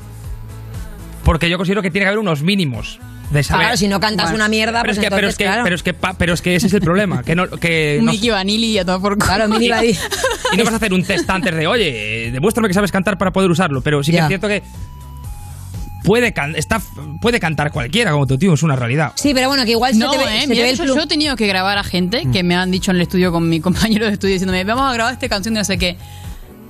porque 1.25 1.51
yo 1.51 1.57
considero 1.57 1.83
que 1.83 1.91
tiene 1.91 2.05
que 2.05 2.09
haber 2.09 2.19
unos 2.21 2.43
mínimos 2.43 3.01
de 3.31 3.43
saber. 3.43 3.65
Claro, 3.65 3.77
si 3.77 3.89
no 3.89 3.99
cantas 3.99 4.27
Bueno. 4.27 4.37
una 4.37 4.49
mierda, 4.49 4.83
pero, 4.83 4.95
pues 4.95 4.99
es 4.99 5.03
que, 5.05 5.11
pero, 5.11 5.29
es 5.29 5.37
que, 5.37 5.45
claro. 5.45 5.65
pero, 5.65 5.75
es 5.75 5.83
que, 5.83 5.95
pa- 5.95 6.15
pero 6.15 6.35
es 6.35 6.43
que 6.43 6.55
ese 6.55 6.69
es 6.69 6.73
el 6.75 6.81
problema, 6.81 7.23
que 7.25 7.35
no, 7.35 7.49
que 7.51 7.97
Un 7.99 8.07
no- 8.07 8.13
Mickey 8.13 8.31
Vanilli 8.31 8.67
y 8.73 8.79
a 8.79 8.85
todo 8.85 9.01
por. 9.01 9.19
Claro, 9.19 9.49
Mini 9.49 9.67
y 9.67 10.57
no 10.57 10.65
vas 10.65 10.73
a 10.75 10.77
hacer 10.77 10.93
un 10.95 11.03
test 11.03 11.29
antes 11.29 11.53
de, 11.55 11.67
oye, 11.67 12.31
demuéstrame 12.33 12.69
que 12.69 12.75
sabes 12.75 12.93
cantar 12.93 13.19
para 13.19 13.33
poder 13.33 13.51
usarlo, 13.51 13.81
pero 13.81 14.05
sí 14.05 14.13
que 14.13 14.19
Ya. 14.19 14.23
es 14.25 14.29
cierto 14.29 14.47
que 14.47 14.63
puede, 16.07 16.33
can- 16.33 16.57
está, 16.57 16.81
puede 17.21 17.39
cantar 17.41 17.71
cualquiera 17.73 18.13
como 18.13 18.27
tu 18.27 18.39
tío, 18.39 18.55
es 18.55 18.63
una 18.63 18.77
realidad. 18.77 19.13
Sí, 19.17 19.35
pero 19.35 19.49
bueno, 19.49 19.65
que 19.67 19.73
igual 19.73 19.93
se 19.93 19.99
No, 19.99 20.11
te 20.13 20.17
ve, 20.19 20.25
eh, 20.25 20.41
se 20.41 20.41
te 20.43 20.47
mira, 20.55 20.63
ve 20.65 20.71
el 20.71 20.77
yo, 20.79 20.85
yo 20.87 21.01
he 21.03 21.07
tenido 21.07 21.37
que 21.37 21.47
grabar 21.47 21.77
a 21.77 21.85
gente 21.85 22.23
que 22.33 22.43
me 22.43 22.55
han 22.55 22.71
dicho 22.71 22.91
en 22.93 22.97
el 22.97 23.03
estudio 23.03 23.31
con 23.33 23.47
mi 23.49 23.61
compañero 23.67 24.07
de 24.07 24.13
estudio 24.13 24.33
diciéndome, 24.35 24.65
vamos 24.65 24.89
a 24.89 24.93
grabar 24.95 25.13
esta 25.13 25.29
canción 25.29 25.53
de 25.55 25.61
no 25.61 25.65
sé 25.65 25.77
qué. 25.77 25.99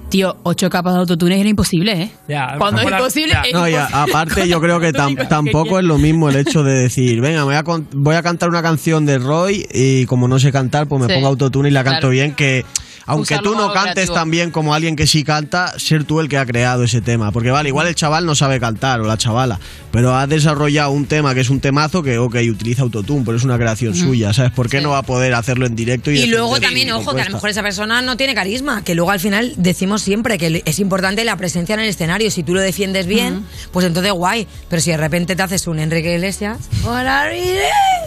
Tío, 0.09 0.37
ocho 0.45 0.71
capas 0.71 0.95
de 0.95 1.01
autotune 1.01 1.41
era 1.41 1.49
imposible, 1.49 1.93
¿eh? 2.01 2.11
Ya, 2.29 2.55
Cuando 2.59 2.81
es 2.81 2.89
imposible, 2.89 3.33
ya. 3.33 3.43
es 3.43 3.53
No, 3.53 3.65
aparte 3.99 4.49
yo 4.49 4.61
creo 4.61 4.79
que 4.79 4.93
tam- 4.95 5.29
tampoco 5.29 5.81
es 5.81 5.85
lo 5.85 5.99
mismo 5.99 6.29
el 6.31 6.37
hecho 6.37 6.63
de 6.63 6.75
decir, 6.75 7.21
venga, 7.21 7.45
me 7.45 7.45
voy 7.45 7.55
a, 7.57 7.85
voy 7.93 8.15
a 8.15 8.23
cantar 8.23 8.49
una 8.49 8.63
canción 8.63 9.05
de 9.05 9.19
Roy 9.19 9.67
y 9.75 10.07
como 10.07 10.29
no 10.29 10.39
sé 10.39 10.53
cantar, 10.53 10.87
pues 10.87 11.03
me 11.03 11.09
Sí, 11.09 11.15
pongo 11.15 11.27
autotune 11.27 11.71
y 11.71 11.73
la 11.73 11.83
canto 11.83 11.99
claro. 12.03 12.11
bien, 12.11 12.35
que 12.37 12.65
aunque 13.07 13.39
tú 13.39 13.55
no 13.55 13.73
cantes 13.73 13.95
creativo. 13.95 14.15
tan 14.15 14.31
bien 14.31 14.51
como 14.51 14.75
alguien 14.75 14.97
que 14.97 15.07
sí 15.07 15.25
canta, 15.25 15.79
ser 15.79 16.05
tú 16.05 16.21
el 16.21 16.29
que 16.29 16.39
ha 16.39 16.47
creado 16.47 16.85
ese 16.85 17.01
tema. 17.01 17.31
Porque 17.33 17.51
vale, 17.51 17.69
igual 17.69 17.87
el 17.87 17.95
chaval 17.95 18.27
no 18.27 18.35
sabe 18.35 18.61
cantar 18.61 19.01
o 19.01 19.05
la 19.05 19.17
chavala, 19.17 19.59
pero 19.91 20.15
ha 20.17 20.27
desarrollado 20.27 20.91
un 20.91 21.07
tema 21.07 21.35
que 21.35 21.41
es 21.41 21.51
un 21.51 21.61
temazo 21.61 22.03
que, 22.03 22.19
ok, 22.19 22.37
utiliza 22.51 22.83
autotune, 22.83 23.25
pero 23.25 23.37
es 23.37 23.45
una 23.45 23.57
creación 23.57 23.95
suya, 23.95 24.33
¿sabes? 24.33 24.53
¿Por 24.53 24.69
qué 24.69 24.79
Sí. 24.79 24.83
no 24.85 24.91
va 24.91 24.99
a 24.99 25.03
poder 25.03 25.35
hacerlo 25.35 25.67
en 25.67 25.75
directo? 25.77 26.11
Y, 26.11 26.19
Y 26.19 26.27
luego 26.27 26.61
también, 26.61 26.91
ojo, 26.93 27.15
que 27.15 27.23
a 27.23 27.25
lo 27.27 27.31
mejor 27.33 27.51
esa 27.51 27.63
persona 27.63 28.03
no 28.03 28.17
tiene 28.17 28.35
carisma, 28.35 28.83
que 28.83 28.95
luego 28.95 29.11
al 29.11 29.21
final 29.21 29.55
decimos 29.57 30.03
siempre 30.03 30.37
que 30.39 30.63
es 30.65 30.79
importante 30.79 31.25
la 31.25 31.37
presencia 31.37 31.75
en 31.75 31.81
el 31.81 31.89
escenario. 31.89 32.31
Si 32.31 32.43
tú 32.43 32.55
lo 32.55 32.61
defiendes 32.61 33.07
bien, 33.07 33.45
pues 33.73 33.87
entonces 33.87 34.13
guay. 34.13 34.47
Pero 34.69 34.83
si 34.83 34.91
de 34.91 34.97
repente 34.97 35.37
te 35.37 35.43
haces 35.43 35.67
un 35.67 35.79
Enrique 35.79 36.15
Iglesias, 36.15 36.59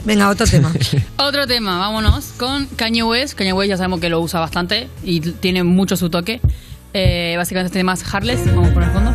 venga, 0.06 0.30
otro 0.30 0.46
tema. 0.46 0.72
Otro 1.18 1.48
tema, 1.48 1.78
vámonos 1.80 2.26
con 2.38 2.66
Kanye 2.68 3.04
West. 3.04 3.34
Kanye 3.36 3.54
West 3.54 3.70
ya 3.70 3.78
sabemos 3.78 4.00
que 4.00 4.10
lo 4.10 4.20
usa 4.20 4.40
bastante 4.40 4.89
y 5.04 5.22
tiene 5.22 5.64
mucho 5.64 5.96
su 5.98 6.10
toque. 6.10 6.42
Eh, 6.94 7.36
básicamente 7.38 7.68
este 7.68 7.80
tema 7.80 7.94
es 7.94 8.04
vamos 8.56 8.70
por 8.72 8.84
el 8.84 8.90
fondo. 8.90 9.14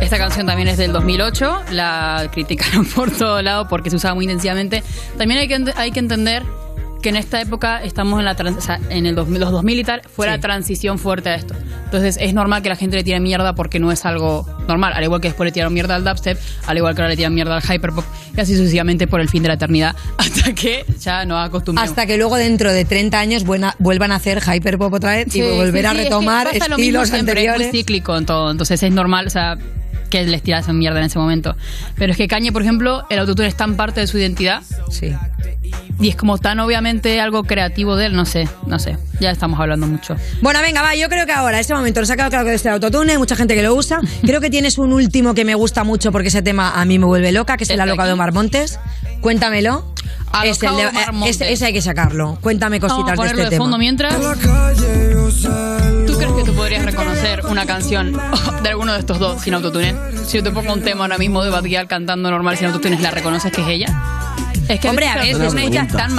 Esta 0.00 0.16
canción 0.16 0.46
también 0.46 0.68
es 0.68 0.78
del 0.78 0.92
2008, 0.92 1.62
la 1.72 2.28
criticaron 2.32 2.84
por 2.94 3.10
todo 3.10 3.42
lado 3.42 3.68
porque 3.68 3.90
se 3.90 3.96
usaba 3.96 4.14
muy 4.14 4.24
intensivamente. 4.24 4.82
También 5.16 5.40
hay 5.40 5.48
que, 5.48 5.72
hay 5.76 5.90
que 5.90 5.98
entender 5.98 6.44
que 7.02 7.10
en 7.10 7.16
esta 7.16 7.40
época 7.40 7.82
estamos 7.84 8.18
en 8.18 8.24
la 8.24 8.34
trans- 8.34 8.56
o 8.58 8.60
sea, 8.60 8.80
en 8.90 9.06
el 9.06 9.14
2000, 9.14 9.40
los 9.40 9.50
2000 9.52 9.78
y 9.78 9.84
tal, 9.84 10.02
fue 10.14 10.26
la 10.26 10.38
transición 10.38 10.98
fuerte 10.98 11.28
a 11.30 11.34
esto. 11.36 11.54
Entonces 11.84 12.18
es 12.20 12.34
normal 12.34 12.60
que 12.62 12.68
la 12.68 12.76
gente 12.76 12.96
le 12.96 13.04
tire 13.04 13.20
mierda 13.20 13.54
porque 13.54 13.78
no 13.78 13.90
es 13.92 14.04
algo 14.04 14.46
normal. 14.66 14.92
Al 14.94 15.04
igual 15.04 15.20
que 15.20 15.28
después 15.28 15.46
le 15.46 15.52
tiraron 15.52 15.72
mierda 15.72 15.94
al 15.94 16.04
dubstep, 16.04 16.38
al 16.66 16.76
igual 16.76 16.94
que 16.94 17.00
ahora 17.02 17.10
le 17.10 17.16
tiran 17.16 17.32
mierda 17.34 17.56
al 17.56 17.62
hyperpop, 17.62 18.04
y 18.36 18.40
así 18.40 18.56
sucesivamente 18.56 19.06
por 19.06 19.20
el 19.20 19.28
fin 19.28 19.42
de 19.42 19.48
la 19.48 19.54
eternidad, 19.54 19.94
hasta 20.18 20.52
que 20.54 20.84
ya 21.00 21.24
nos 21.24 21.46
acostumbramos. 21.46 21.88
Hasta 21.90 22.06
que 22.06 22.16
luego 22.18 22.36
dentro 22.36 22.72
de 22.72 22.84
30 22.84 23.18
años 23.18 23.44
buena- 23.44 23.74
vuelvan 23.78 24.12
a 24.12 24.16
hacer 24.16 24.42
hyperpop 24.42 24.92
otra 24.92 25.12
vez 25.12 25.28
y 25.28 25.30
Sí, 25.30 25.40
volver 25.42 25.82
sí, 25.82 25.86
a 25.86 25.90
sí, 25.92 25.96
es 25.96 26.02
que 26.02 26.04
retomar 26.10 26.46
pasa 26.48 26.68
lo 26.68 26.76
mismo 26.76 27.00
estilos 27.02 27.08
siempre, 27.08 27.30
anteriores. 27.32 27.66
Es 27.68 27.72
muy 27.72 27.78
cíclico 27.80 28.16
en 28.16 28.26
todo, 28.26 28.50
entonces 28.50 28.82
es 28.82 28.92
normal, 28.92 29.26
o 29.26 29.30
sea, 29.30 29.56
que 30.10 30.22
les 30.24 30.42
tirasen 30.42 30.78
mierda 30.78 30.98
en 31.00 31.04
ese 31.06 31.18
momento. 31.18 31.54
Pero 31.96 32.12
es 32.12 32.16
que 32.18 32.28
Kanye, 32.28 32.50
por 32.50 32.62
ejemplo, 32.62 33.04
el 33.10 33.18
autotune 33.18 33.46
es 33.48 33.56
tan 33.56 33.76
parte 33.76 34.00
de 34.00 34.06
su 34.06 34.18
identidad 34.18 34.62
Sí. 34.90 35.12
Y 36.00 36.08
es 36.08 36.16
como 36.16 36.38
tan 36.38 36.60
obviamente 36.60 37.20
algo 37.20 37.42
creativo 37.44 37.96
de 37.96 38.06
él, 38.06 38.14
no 38.14 38.24
sé, 38.24 38.48
no 38.66 38.78
sé, 38.78 38.96
ya 39.20 39.30
estamos 39.30 39.58
hablando 39.58 39.86
mucho. 39.86 40.14
Bueno, 40.42 40.60
venga, 40.62 40.80
va, 40.82 40.94
yo 40.94 41.08
creo 41.08 41.26
que 41.26 41.32
ahora, 41.32 41.58
este 41.58 41.74
momento, 41.74 42.00
nos 42.00 42.10
ha 42.10 42.14
quedado 42.14 42.30
claro 42.30 42.44
que 42.46 42.54
es 42.54 42.64
el 42.64 42.72
autotune, 42.72 43.12
hay 43.12 43.18
mucha 43.18 43.34
gente 43.36 43.54
que 43.54 43.62
lo 43.62 43.74
usa. 43.74 44.00
Creo 44.22 44.40
que 44.40 44.50
tienes 44.50 44.78
un 44.78 44.92
último 44.92 45.34
que 45.34 45.44
me 45.44 45.54
gusta 45.54 45.82
mucho 45.84 46.12
porque 46.12 46.28
ese 46.28 46.42
tema 46.42 46.70
a 46.80 46.84
mí 46.84 46.98
me 46.98 47.06
vuelve 47.06 47.32
loca, 47.32 47.56
que 47.56 47.64
es 47.64 47.70
el 47.70 47.74
¿Este 47.74 47.82
alocado 47.82 48.08
de? 48.08 48.12
Omar 48.14 48.32
Montes. 48.32 48.78
Cuéntamelo. 49.20 49.92
Es 50.44 50.62
el 50.62 50.76
de- 50.76 50.90
Montes. 51.12 51.36
ese, 51.40 51.52
ese 51.52 51.66
hay 51.66 51.72
que 51.72 51.82
sacarlo. 51.82 52.38
Cuéntame 52.40 52.78
Vamos 52.78 52.92
a 52.92 52.96
cositas 52.96 53.12
de 53.12 53.16
ponerlo 53.16 53.42
este 53.42 53.54
de 53.54 53.58
fondo 53.58 53.76
tema. 53.76 53.78
mientras. 53.78 54.14
¿Tú 56.06 56.16
crees 56.16 56.32
que 56.32 56.44
tú 56.44 56.54
podrías 56.54 56.84
reconocer 56.84 57.44
una 57.46 57.66
canción 57.66 58.12
de 58.62 58.68
alguno 58.68 58.92
de 58.92 59.00
estos 59.00 59.18
dos 59.18 59.40
sin 59.42 59.54
autotune? 59.54 59.94
Si 60.26 60.36
yo 60.38 60.42
te 60.44 60.50
pongo 60.50 60.72
un 60.72 60.82
tema 60.82 61.04
ahora 61.04 61.18
mismo 61.18 61.42
de 61.42 61.50
Bad 61.50 61.64
Gyal 61.64 61.88
cantando 61.88 62.30
normal 62.30 62.56
sin 62.56 62.66
autotune, 62.68 62.98
¿la 63.00 63.10
reconoces 63.10 63.50
que 63.52 63.62
es 63.62 63.68
ella? 63.68 63.88
Es 64.68 64.80
que 64.80 64.88
Hombre, 64.88 65.08
a 65.08 65.16
veces 65.16 65.52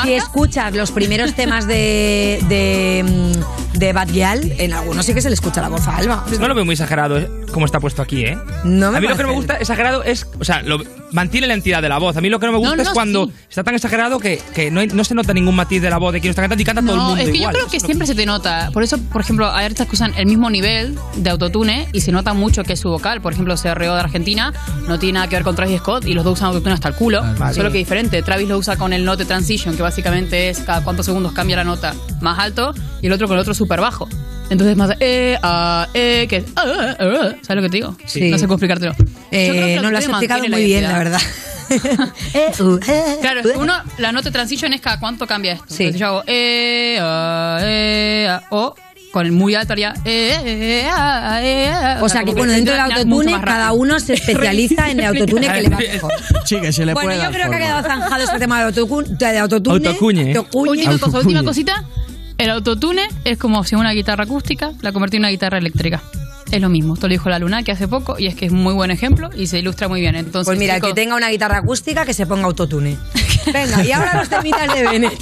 si 0.03 0.13
escuchas 0.13 0.73
los 0.73 0.91
primeros 0.91 1.33
temas 1.35 1.67
de, 1.67 2.39
de, 2.49 3.03
mm, 3.03 3.68
de 3.73 3.93
Bad 3.93 4.09
Gyal, 4.09 4.53
en 4.57 4.73
algunos 4.73 5.05
sí 5.05 5.13
que 5.13 5.21
se 5.21 5.29
le 5.29 5.35
escucha 5.35 5.61
la 5.61 5.69
voz 5.69 5.87
a 5.87 5.97
Alba. 5.97 6.25
No 6.39 6.47
lo 6.47 6.55
veo 6.55 6.65
muy 6.65 6.73
exagerado 6.73 7.17
eh, 7.17 7.29
como 7.51 7.65
está 7.65 7.79
puesto 7.79 8.01
aquí, 8.01 8.25
¿eh? 8.25 8.37
No 8.63 8.91
me 8.91 8.97
a 8.97 9.01
mí 9.01 9.07
lo 9.07 9.15
que 9.15 9.23
no 9.23 9.29
me 9.29 9.35
gusta 9.35 9.55
exagerado 9.57 10.03
es, 10.03 10.27
o 10.39 10.43
sea, 10.43 10.61
lo, 10.61 10.79
mantiene 11.11 11.47
la 11.47 11.53
entidad 11.53 11.81
de 11.81 11.89
la 11.89 11.97
voz. 11.97 12.15
A 12.17 12.21
mí 12.21 12.29
lo 12.29 12.39
que 12.39 12.45
no 12.45 12.51
me 12.53 12.57
gusta 12.59 12.75
No, 12.75 12.81
es 12.83 12.89
cuando 12.89 13.25
sí. 13.27 13.33
está 13.49 13.63
tan 13.63 13.75
exagerado 13.75 14.19
que, 14.19 14.41
que 14.53 14.69
no, 14.71 14.79
hay- 14.81 14.87
no 14.87 15.03
se 15.03 15.15
nota 15.15 15.33
ningún 15.33 15.55
matiz 15.55 15.81
de 15.81 15.89
la 15.89 15.97
voz 15.97 16.13
de 16.13 16.19
quien 16.21 16.29
está 16.29 16.41
cantando 16.41 16.61
y 16.61 16.65
canta 16.65 16.81
todo 16.81 16.91
el 16.93 16.97
No, 16.97 17.03
mundo 17.09 17.21
es 17.21 17.29
que 17.29 17.37
igual. 17.37 17.53
yo 17.53 17.59
creo 17.59 17.71
que 17.71 17.79
siempre 17.79 18.05
se 18.07 18.15
te 18.15 18.25
nota. 18.25 18.69
Por 18.73 18.83
eso, 18.83 18.97
por 18.97 19.21
ejemplo, 19.21 19.49
hay 19.51 19.65
artistas 19.65 19.87
que 19.87 19.95
usan 19.95 20.13
el 20.17 20.25
mismo 20.25 20.49
nivel 20.49 20.97
de 21.15 21.29
autotune 21.29 21.87
y 21.93 22.01
se 22.01 22.11
nota 22.11 22.33
mucho 22.33 22.63
que 22.63 22.73
es 22.73 22.79
su 22.79 22.89
vocal. 22.89 23.21
Por 23.21 23.33
ejemplo, 23.33 23.55
CRO 23.55 23.93
de 23.95 23.99
Argentina 23.99 24.53
no 24.87 24.99
tiene 24.99 25.13
nada 25.13 25.27
que 25.27 25.35
ver 25.35 25.43
con 25.43 25.55
Travis 25.55 25.79
Scott 25.79 26.05
y 26.05 26.13
los 26.13 26.23
dos 26.23 26.33
usan 26.33 26.47
autotune 26.49 26.73
hasta 26.73 26.89
el 26.89 26.95
culo. 26.95 27.23
Solo 27.53 27.71
que 27.71 27.77
diferente. 27.79 28.21
Travis 28.21 28.47
lo 28.47 28.57
usa 28.57 28.77
con 28.77 28.93
el 28.93 29.03
note 29.05 29.25
transition, 29.25 29.75
que 29.75 29.81
básicamente 29.83 30.49
es 30.49 30.59
cada 30.59 30.83
cuántos 30.83 31.05
segundos 31.05 31.31
cambia 31.33 31.55
la 31.55 31.63
nota 31.63 31.93
más 32.21 32.37
alto, 32.39 32.73
y 33.01 33.07
el 33.07 33.13
otro 33.13 33.27
con 33.27 33.37
el 33.37 33.41
otro 33.41 33.53
súper 33.59 33.81
bajo. 33.81 34.07
Entonces 34.49 34.75
más 34.77 34.95
eh, 34.99 35.37
ah, 35.43 35.87
eh, 35.93 36.25
que 36.27 36.37
es, 36.37 36.45
ah, 36.55 36.63
ah, 36.65 36.95
ah. 36.99 37.35
¿sabes 37.41 37.55
lo 37.57 37.61
que 37.61 37.69
te 37.69 37.77
digo? 37.77 37.95
Sí. 38.05 38.31
No 38.31 38.37
sé 38.39 38.45
cómo 38.45 38.55
explicártelo. 38.55 38.95
Eh, 39.31 39.77
no 39.81 39.91
lo 39.91 39.97
has 39.97 40.05
autotune 40.05 40.05
explicado 40.05 40.43
muy 40.47 40.63
bien, 40.63 40.83
la 40.83 40.97
verdad. 40.97 41.21
Eh, 41.69 42.51
uh, 42.63 42.79
eh, 42.87 43.17
Claro, 43.21 43.41
uh. 43.41 43.47
es 43.47 43.53
que 43.53 43.59
uno, 43.59 43.73
la 43.99 44.11
nota 44.11 44.31
transition 44.31 44.73
es 44.73 44.81
cada 44.81 44.99
cuánto 44.99 45.27
cambia 45.27 45.53
esto. 45.53 45.65
Sí. 45.67 45.83
Entonces 45.83 45.99
yo 45.99 46.07
hago 46.07 46.23
eh, 46.25 46.97
ah, 46.99 47.59
eh, 47.61 48.27
ah, 48.27 48.41
o 48.49 48.73
con 49.11 49.25
el 49.25 49.31
muy 49.31 49.53
alto 49.53 49.73
haría 49.73 49.93
eh, 50.03 50.35
eh, 50.45 50.87
ah, 50.91 51.39
eh, 51.43 51.69
ah. 51.71 51.99
O 52.01 52.09
sea 52.09 52.23
que, 52.23 52.31
bueno, 52.31 52.53
dentro 52.53 52.73
del 52.73 52.81
autotune, 52.81 53.39
cada 53.43 53.71
uno 53.73 53.99
se 53.99 54.13
especializa 54.15 54.89
en 54.89 54.99
el 54.99 55.05
autotune 55.05 55.47
que 55.47 55.61
le 55.61 55.69
va 55.69 55.77
mejor. 55.77 56.11
Sí, 56.45 56.59
que 56.59 56.73
se 56.73 56.85
le 56.87 56.93
Bueno, 56.93 57.09
puede 57.09 57.23
yo 57.23 57.29
creo 57.29 57.49
que 57.49 57.55
ha 57.55 57.59
quedado 57.59 57.83
zanjado 57.83 58.23
este 58.23 58.39
tema 58.39 58.57
del 58.57 58.67
autocune. 58.67 59.07
De 59.09 59.37
autotune. 59.37 59.87
Autocuñe. 59.87 60.33
Última 60.53 60.91
cosa, 60.93 61.05
Autotune. 61.05 61.19
última 61.19 61.43
cosita. 61.43 61.85
El 62.39 62.49
autotune 62.51 63.05
es 63.25 63.37
como 63.37 63.65
si 63.65 63.75
una 63.75 63.91
guitarra 63.91 64.23
acústica 64.23 64.71
la 64.81 64.93
convertí 64.93 65.17
en 65.17 65.23
una 65.23 65.29
guitarra 65.29 65.57
eléctrica. 65.57 66.01
Es 66.49 66.61
lo 66.61 66.69
mismo. 66.69 66.93
Esto 66.93 67.07
lo 67.07 67.11
dijo 67.11 67.29
la 67.29 67.37
Luna 67.37 67.63
que 67.63 67.73
hace 67.73 67.85
poco 67.89 68.17
y 68.17 68.27
es 68.27 68.35
que 68.35 68.45
es 68.45 68.53
muy 68.53 68.73
buen 68.73 68.91
ejemplo 68.91 69.29
y 69.35 69.47
se 69.47 69.59
ilustra 69.59 69.89
muy 69.89 69.99
bien. 69.99 70.15
Entonces, 70.15 70.45
Pues 70.45 70.57
mira, 70.57 70.77
el 70.77 70.81
que 70.81 70.93
tenga 70.93 71.17
una 71.17 71.29
guitarra 71.29 71.57
acústica 71.57 72.05
que 72.05 72.13
se 72.13 72.25
ponga 72.25 72.45
autotune. 72.45 72.97
Venga, 73.53 73.83
y 73.83 73.91
ahora 73.91 74.15
los 74.19 74.29
temitas 74.29 74.73
de 74.73 74.83
Bennett. 74.83 75.19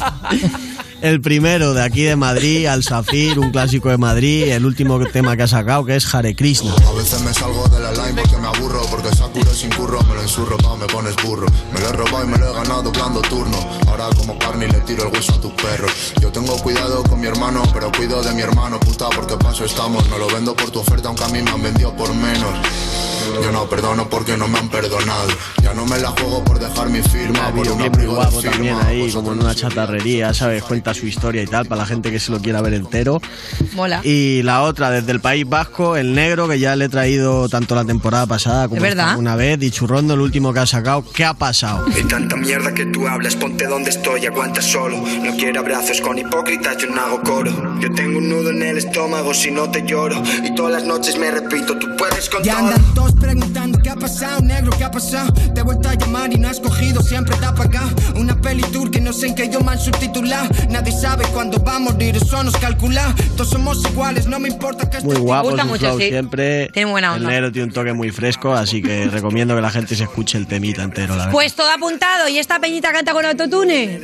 El 1.01 1.19
primero 1.19 1.73
de 1.73 1.83
aquí 1.83 2.03
de 2.03 2.15
Madrid, 2.15 2.67
Al 2.67 2.83
Safir, 2.83 3.39
un 3.39 3.49
clásico 3.51 3.89
de 3.89 3.97
Madrid, 3.97 4.43
el 4.49 4.65
último 4.65 4.99
tema 5.07 5.35
que 5.35 5.43
ha 5.43 5.47
sacado 5.47 5.85
que 5.85 5.95
es 5.95 6.13
Hare 6.13 6.35
Krishna. 6.35 6.71
A 6.87 6.91
veces 6.93 7.21
me 7.21 7.33
salgo 7.33 7.67
de 7.67 7.79
la 7.79 7.91
line 7.93 8.21
porque 8.21 8.36
curro 10.35 10.57
me 10.57 10.57
lo 10.57 10.57
ensurro 10.57 10.57
pa' 10.57 10.75
me 10.75 10.87
pones 10.87 11.15
burro. 11.23 11.47
Me 11.71 11.79
lo 11.79 11.89
he 11.89 11.91
robado 11.93 12.23
y 12.23 12.27
me 12.27 12.37
lo 12.37 12.49
he 12.49 12.53
ganado 12.53 12.83
doblando 12.83 13.21
turno. 13.21 13.57
Ahora 13.87 14.09
como 14.15 14.37
carne 14.37 14.67
le 14.67 14.79
tiro 14.81 15.07
el 15.07 15.13
hueso 15.13 15.33
a 15.33 15.41
tus 15.41 15.53
perros. 15.53 15.91
Yo 16.19 16.31
tengo 16.31 16.57
cuidado 16.57 17.03
con 17.03 17.19
mi 17.19 17.27
hermano 17.27 17.63
pero 17.73 17.91
cuido 17.91 18.21
de 18.21 18.33
mi 18.33 18.41
hermano 18.41 18.79
Puta 18.79 19.09
porque 19.09 19.37
paso 19.37 19.65
estamos. 19.65 20.07
No 20.09 20.17
lo 20.17 20.27
vendo 20.27 20.55
por 20.55 20.69
tu 20.69 20.79
oferta 20.79 21.07
aunque 21.07 21.23
a 21.23 21.29
mí 21.29 21.41
me 21.41 21.51
han 21.51 21.61
vendido 21.61 21.95
por 21.95 22.13
menos 22.13 22.53
Yo 23.43 23.51
no 23.51 23.67
perdono 23.69 24.09
porque 24.09 24.37
no 24.37 24.47
me 24.47 24.59
han 24.59 24.69
perdonado 24.69 25.27
Ya 25.61 25.73
no 25.73 25.85
me 25.85 25.99
la 25.99 26.09
juego 26.09 26.43
por 26.43 26.59
dejar 26.59 26.89
mi 26.89 27.01
firma 27.01 27.47
Un 27.49 27.55
Por 27.55 27.67
un 27.71 27.77
videoclip 27.77 27.97
muy 27.97 28.05
guapo 28.05 28.39
firma 28.41 28.51
también 28.51 28.75
ahí, 28.85 29.01
Vosotros 29.01 29.23
como 29.23 29.33
en 29.33 29.39
una 29.41 29.55
chatarrería, 29.55 30.33
¿sabes? 30.33 30.63
Cuenta 30.63 30.93
su 30.93 31.05
historia 31.07 31.43
y 31.43 31.47
tal, 31.47 31.65
para 31.65 31.81
la 31.81 31.87
gente 31.87 32.11
que 32.11 32.19
se 32.19 32.31
lo 32.31 32.39
quiera 32.39 32.61
ver 32.61 32.73
entero. 32.73 33.21
Mola. 33.73 34.01
Y 34.03 34.43
la 34.43 34.61
otra, 34.61 34.89
desde 34.91 35.11
el 35.11 35.19
País 35.19 35.47
Vasco, 35.47 35.95
el 35.97 36.13
negro, 36.13 36.47
que 36.47 36.59
ya 36.59 36.75
le 36.75 36.85
he 36.85 36.89
traído 36.89 37.49
tanto 37.49 37.75
la 37.75 37.85
temporada 37.85 38.25
pasada 38.25 38.67
como 38.67 38.81
una 39.17 39.35
vez, 39.35 39.61
y 39.61 39.71
Churrondo, 39.71 40.13
el 40.13 40.21
último 40.21 40.53
que 40.53 40.59
ha 40.59 40.65
sacado. 40.65 41.03
¿Qué 41.13 41.25
ha 41.25 41.33
pasado? 41.33 41.85
Hay 41.93 42.03
tanta 42.03 42.35
mierda 42.35 42.73
que 42.73 42.85
tú 42.85 43.07
hablas, 43.07 43.35
ponte 43.35 43.65
donde 43.65 43.89
estoy, 43.89 44.25
aguanta 44.25 44.61
solo. 44.61 44.97
No 44.97 45.35
quiero 45.37 45.59
abrazos 45.61 46.01
con 46.01 46.17
hipócritas, 46.17 46.77
yo 46.77 46.87
no 46.89 47.01
hago 47.01 47.21
coro. 47.21 47.51
Yo 47.79 47.91
tengo 47.93 48.17
un 48.19 48.29
nudo 48.29 48.49
en 48.51 48.61
el 48.61 48.77
estómago 48.77 49.33
si 49.33 49.51
no 49.51 49.69
te 49.69 49.83
lloro. 49.85 50.21
Y 50.43 50.53
todas 50.55 50.71
las 50.73 50.83
noches 50.83 51.17
me 51.17 51.31
repito, 51.31 51.77
tú 51.77 51.87
puedes 51.97 52.29
con 52.29 52.43
Ya 52.43 52.55
todo. 52.55 52.67
andan 52.67 52.93
todos 52.93 53.15
preguntando 53.19 53.77
qué 53.79 53.89
ha 53.89 53.95
pasado, 53.95 54.41
negro, 54.41 54.71
qué 54.77 54.83
ha 54.83 54.91
pasado. 54.91 55.33
Te 55.53 55.59
he 55.59 55.63
vuelto 55.63 55.89
a 55.89 55.95
llamar 55.95 56.31
y 56.33 56.37
no 56.37 56.47
has 56.49 56.59
cogido, 56.59 57.01
siempre 57.01 57.35
te 57.37 57.45
ha 57.45 57.53
pagado. 57.53 57.89
Una 58.15 58.39
peli 58.39 58.63
tour 58.71 58.89
que 58.91 59.01
no 59.01 59.13
sé 59.13 59.27
en 59.27 59.35
qué 59.35 59.45
idioma 59.45 59.73
han 59.73 59.79
subtitulado. 59.79 60.47
Nadie 60.69 60.91
sabe 60.91 61.25
cuándo 61.33 61.61
va 61.63 61.75
a 61.75 61.79
morir, 61.79 62.15
eso 62.17 62.43
nos 62.43 62.55
calcula. 62.57 63.13
Todos 63.35 63.49
somos 63.49 63.83
iguales, 63.89 64.27
no 64.27 64.39
me 64.39 64.49
importa 64.49 64.89
que 64.89 64.99
Muy 65.01 65.15
guapo 65.17 65.49
gusta 65.49 65.63
su 65.63 65.67
mucho, 65.69 65.85
flow 65.87 65.99
sí. 65.99 66.07
siempre. 66.09 66.69
Tiene 66.73 66.91
buena 66.91 67.09
El 67.15 67.21
onda. 67.21 67.29
negro 67.29 67.51
tiene 67.51 67.67
un 67.67 67.73
toque 67.73 67.93
muy 67.93 68.11
fresco, 68.11 68.53
así 68.53 68.81
que 68.81 69.05
recomiendo 69.11 69.55
que 69.55 69.61
la 69.61 69.71
gente 69.71 69.95
se 69.95 70.03
escuche 70.03 70.37
el 70.37 70.47
temita 70.47 70.83
entero, 70.83 71.09
la 71.15 71.25
verdad. 71.25 71.31
Pues 71.31 71.53
todo 71.55 71.69
apuntado. 71.71 72.27
¿Y 72.29 72.37
esta 72.37 72.59
peñita 72.59 72.91
canta 72.91 73.13
con 73.13 73.25
autotune? 73.25 74.01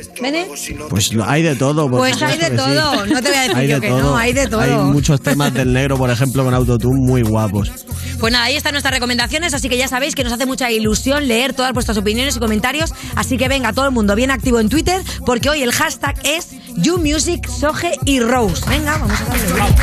Pues 0.90 1.10
hay 1.26 1.42
de 1.42 1.56
todo. 1.56 1.88
por 1.88 1.98
Pues 2.00 2.20
hay 2.22 2.32
supuesto 2.38 2.44
de 2.44 2.50
que 2.50 2.56
sí. 2.56 2.78
todo. 2.80 3.06
No 3.06 3.22
te 3.22 3.28
voy 3.28 3.38
a 3.38 3.40
decir 3.42 3.56
Hay 3.56 3.68
yo 3.68 3.74
de 3.76 3.80
que 3.80 3.88
todo. 3.88 4.00
no, 4.02 4.16
hay 4.16 4.32
de 4.32 4.46
todo. 4.46 4.60
Hay 4.60 4.70
muchos 4.72 5.20
temas 5.20 5.52
del 5.54 5.72
negro, 5.72 5.96
por 5.96 6.10
ejemplo, 6.10 6.44
con 6.44 6.54
autotune 6.54 6.98
muy 7.00 7.22
guapos. 7.22 7.70
Pues 8.18 8.32
nada, 8.32 8.44
ahí 8.46 8.56
están 8.56 8.72
nuestras 8.72 8.92
recomendaciones, 9.04 9.52
así 9.52 9.68
que 9.68 9.76
ya 9.76 9.86
sabéis 9.86 10.14
que 10.14 10.24
nos 10.24 10.32
hace 10.32 10.46
mucha 10.46 10.70
ilusión 10.70 11.28
leer 11.28 11.52
todas 11.52 11.74
vuestras 11.74 11.98
opiniones 11.98 12.36
y 12.36 12.38
comentarios. 12.38 12.94
Así 13.16 13.36
que 13.36 13.48
venga, 13.48 13.74
todo 13.74 13.84
el 13.84 13.90
mundo 13.90 14.14
bien 14.14 14.30
activo 14.30 14.60
en 14.60 14.70
Twitter, 14.70 15.02
porque 15.26 15.50
hoy 15.50 15.62
el 15.62 15.72
hashtag 15.72 16.16
es 16.24 16.48
YouMusic, 16.76 17.46
Soge 17.46 17.92
y 18.06 18.20
Rose. 18.20 18.64
Venga, 18.66 18.96
vamos 18.96 19.20
a 19.20 19.24
darle. 19.24 19.74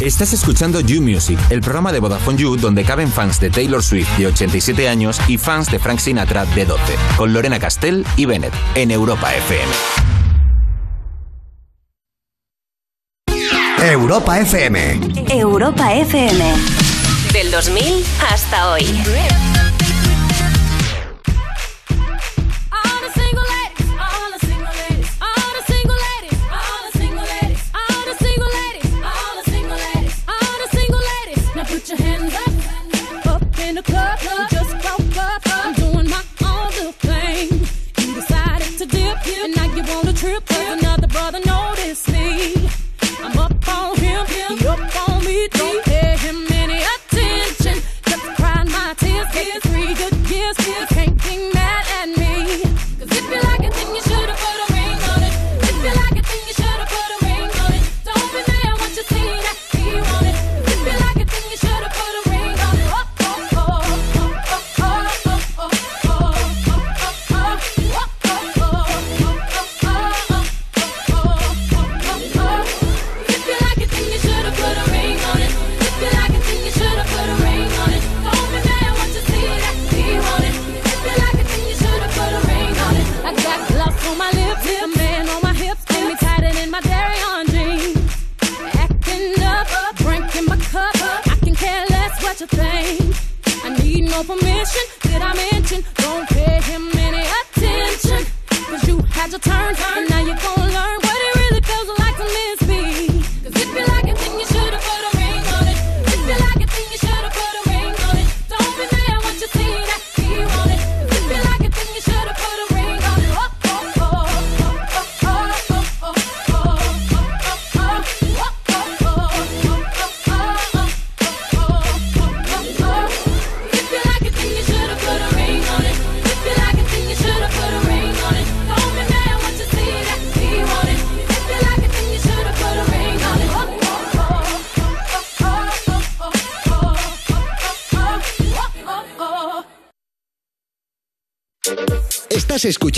Estás 0.00 0.32
escuchando 0.32 0.80
You 0.80 1.00
Music, 1.00 1.38
el 1.50 1.60
programa 1.60 1.92
de 1.92 2.00
Vodafone 2.00 2.36
You 2.36 2.56
donde 2.56 2.82
caben 2.82 3.12
fans 3.12 3.38
de 3.38 3.48
Taylor 3.48 3.84
Swift 3.84 4.08
de 4.18 4.26
87 4.26 4.88
años 4.88 5.20
y 5.28 5.38
fans 5.38 5.70
de 5.70 5.78
Frank 5.78 6.00
Sinatra 6.00 6.44
de 6.44 6.66
12, 6.66 6.82
con 7.16 7.32
Lorena 7.32 7.60
Castell 7.60 8.04
y 8.16 8.26
Bennett 8.26 8.52
en 8.74 8.90
Europa 8.90 9.32
FM. 9.32 9.72
Europa 13.78 14.40
FM. 14.40 15.00
Europa 15.30 15.94
FM. 15.94 16.81
Del 17.32 17.50
2000 17.50 18.04
hasta 18.30 18.72
hoy. 18.72 18.82
All 41.24 41.30
the 41.30 41.41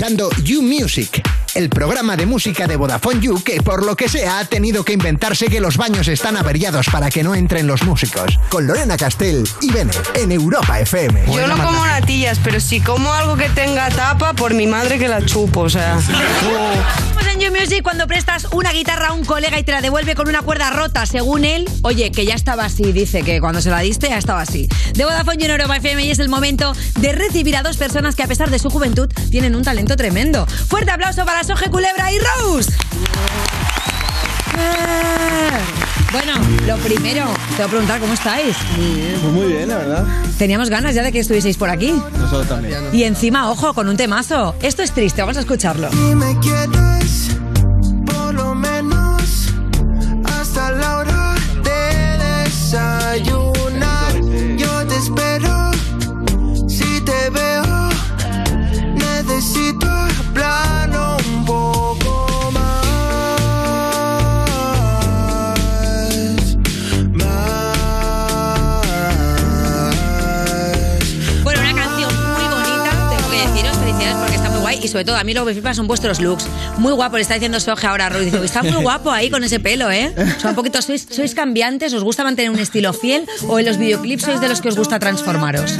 escuchando 0.05 0.29
You 0.43 0.61
Music, 0.61 1.23
el 1.55 1.69
programa 1.69 2.15
de 2.15 2.27
música 2.27 2.67
de 2.67 2.75
Vodafone 2.75 3.21
You 3.21 3.43
que 3.43 3.59
por 3.63 3.83
lo 3.83 3.95
que 3.95 4.07
sea 4.07 4.37
ha 4.37 4.45
tenido 4.45 4.85
que 4.85 4.93
inventarse 4.93 5.47
que 5.47 5.59
los 5.59 5.77
baños 5.77 6.07
están 6.07 6.37
averiados 6.37 6.85
para 6.91 7.09
que 7.09 7.23
no 7.23 7.33
entren 7.33 7.65
los 7.65 7.83
músicos. 7.83 8.37
Con 8.49 8.67
Lorena 8.67 8.97
Castell 8.97 9.47
y 9.61 9.71
Bennett 9.71 10.15
en 10.15 10.31
Europa 10.31 10.79
FM. 10.79 11.25
Yo 11.33 11.47
no 11.47 11.57
como 11.57 11.83
natillas, 11.87 12.39
pero 12.43 12.59
si 12.59 12.81
como 12.81 13.11
algo 13.13 13.35
que 13.35 13.49
tenga 13.49 13.89
tapa, 13.89 14.33
por 14.33 14.53
mi 14.53 14.67
madre 14.67 14.99
que 14.99 15.07
la 15.07 15.25
chupo, 15.25 15.61
o 15.61 15.69
sea. 15.69 15.97
En 17.33 17.39
You 17.39 17.51
Music 17.51 17.81
cuando 17.83 18.07
prestas 18.07 18.47
una 18.51 18.71
guitarra 18.71 19.07
a 19.07 19.13
un 19.13 19.25
colega 19.25 19.59
y 19.59 19.63
te 19.63 19.71
la 19.71 19.81
devuelve 19.81 20.15
con 20.15 20.27
una 20.27 20.41
cuerda 20.41 20.69
rota, 20.69 21.05
según 21.05 21.45
él. 21.45 21.69
Oye, 21.81 22.11
que 22.11 22.25
ya 22.25 22.35
estaba 22.35 22.65
así, 22.65 22.91
dice 22.91 23.23
que 23.23 23.39
cuando 23.39 23.61
se 23.61 23.69
la 23.69 23.79
diste 23.79 24.09
ya 24.09 24.17
estaba 24.17 24.41
así. 24.41 24.67
De 24.93 25.03
Vodafone 25.05 25.37
You 25.37 25.45
en 25.45 25.51
Europa 25.51 25.77
FM 25.77 26.03
y 26.03 26.11
es 26.11 26.19
el 26.19 26.29
momento 26.29 26.73
de 26.99 27.11
recibir 27.13 27.55
a 27.57 27.63
dos 27.63 27.77
personas 27.77 28.15
que 28.15 28.23
a 28.23 28.27
pesar 28.27 28.49
de 28.49 28.59
su 28.59 28.69
juventud 28.69 29.09
tienen 29.29 29.55
un 29.55 29.63
talento 29.63 29.95
tremendo. 29.95 30.45
Fuerte 30.45 30.91
aplauso 30.91 31.25
para 31.25 31.43
Soje 31.43 31.69
Culebra 31.69 32.11
y 32.11 32.19
Rose. 32.19 32.71
Bueno, 36.11 36.33
lo 36.65 36.77
primero, 36.77 37.25
te 37.49 37.55
voy 37.57 37.65
a 37.65 37.67
preguntar 37.67 37.99
cómo 37.99 38.13
estáis. 38.13 38.55
Pues 38.75 39.33
muy 39.33 39.47
bien, 39.47 39.67
la 39.67 39.77
verdad. 39.77 40.05
Teníamos 40.37 40.69
ganas 40.69 40.95
ya 40.95 41.03
de 41.03 41.11
que 41.11 41.19
estuvieseis 41.19 41.57
por 41.57 41.69
aquí. 41.69 41.93
Nosotros 42.17 42.47
también. 42.47 42.83
Y 42.93 43.03
encima, 43.03 43.49
ojo, 43.51 43.73
con 43.73 43.89
un 43.89 43.97
temazo. 43.97 44.55
Esto 44.61 44.81
es 44.81 44.91
triste, 44.91 45.21
vamos 45.21 45.37
a 45.37 45.41
escucharlo. 45.41 45.89
Si 47.07 47.44
Y 74.85 74.87
sobre 74.87 75.03
todo, 75.03 75.17
a 75.17 75.23
mí 75.23 75.33
lo 75.33 75.41
que 75.41 75.47
me 75.47 75.53
flipa 75.53 75.73
son 75.73 75.87
vuestros 75.87 76.21
looks. 76.21 76.45
Muy 76.77 76.93
guapo, 76.93 77.15
le 77.15 77.23
está 77.23 77.33
diciendo 77.33 77.59
Soje 77.59 77.87
ahora 77.87 78.07
Ruiz. 78.09 78.31
Está 78.35 78.61
muy 78.61 78.83
guapo 78.83 79.09
ahí 79.09 79.31
con 79.31 79.43
ese 79.43 79.59
pelo, 79.59 79.89
¿eh? 79.89 80.13
O 80.15 80.81
¿sois, 80.83 81.07
¿sois 81.09 81.33
cambiantes? 81.33 81.91
¿Os 81.93 82.03
gusta 82.03 82.23
mantener 82.23 82.51
un 82.51 82.59
estilo 82.59 82.93
fiel? 82.93 83.25
¿O 83.47 83.57
en 83.57 83.65
los 83.65 83.79
videoclips 83.79 84.25
sois 84.25 84.39
de 84.39 84.47
los 84.47 84.61
que 84.61 84.69
os 84.69 84.77
gusta 84.77 84.99
transformaros? 84.99 85.79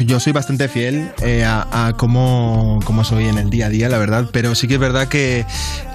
Yo 0.00 0.20
soy 0.20 0.32
bastante 0.32 0.68
fiel 0.68 1.12
eh, 1.22 1.44
a, 1.44 1.86
a 1.86 1.92
cómo, 1.94 2.80
cómo 2.84 3.04
soy 3.04 3.26
en 3.26 3.38
el 3.38 3.50
día 3.50 3.66
a 3.66 3.68
día, 3.68 3.88
la 3.88 3.98
verdad, 3.98 4.28
pero 4.32 4.54
sí 4.54 4.68
que 4.68 4.74
es 4.74 4.80
verdad 4.80 5.08
que 5.08 5.44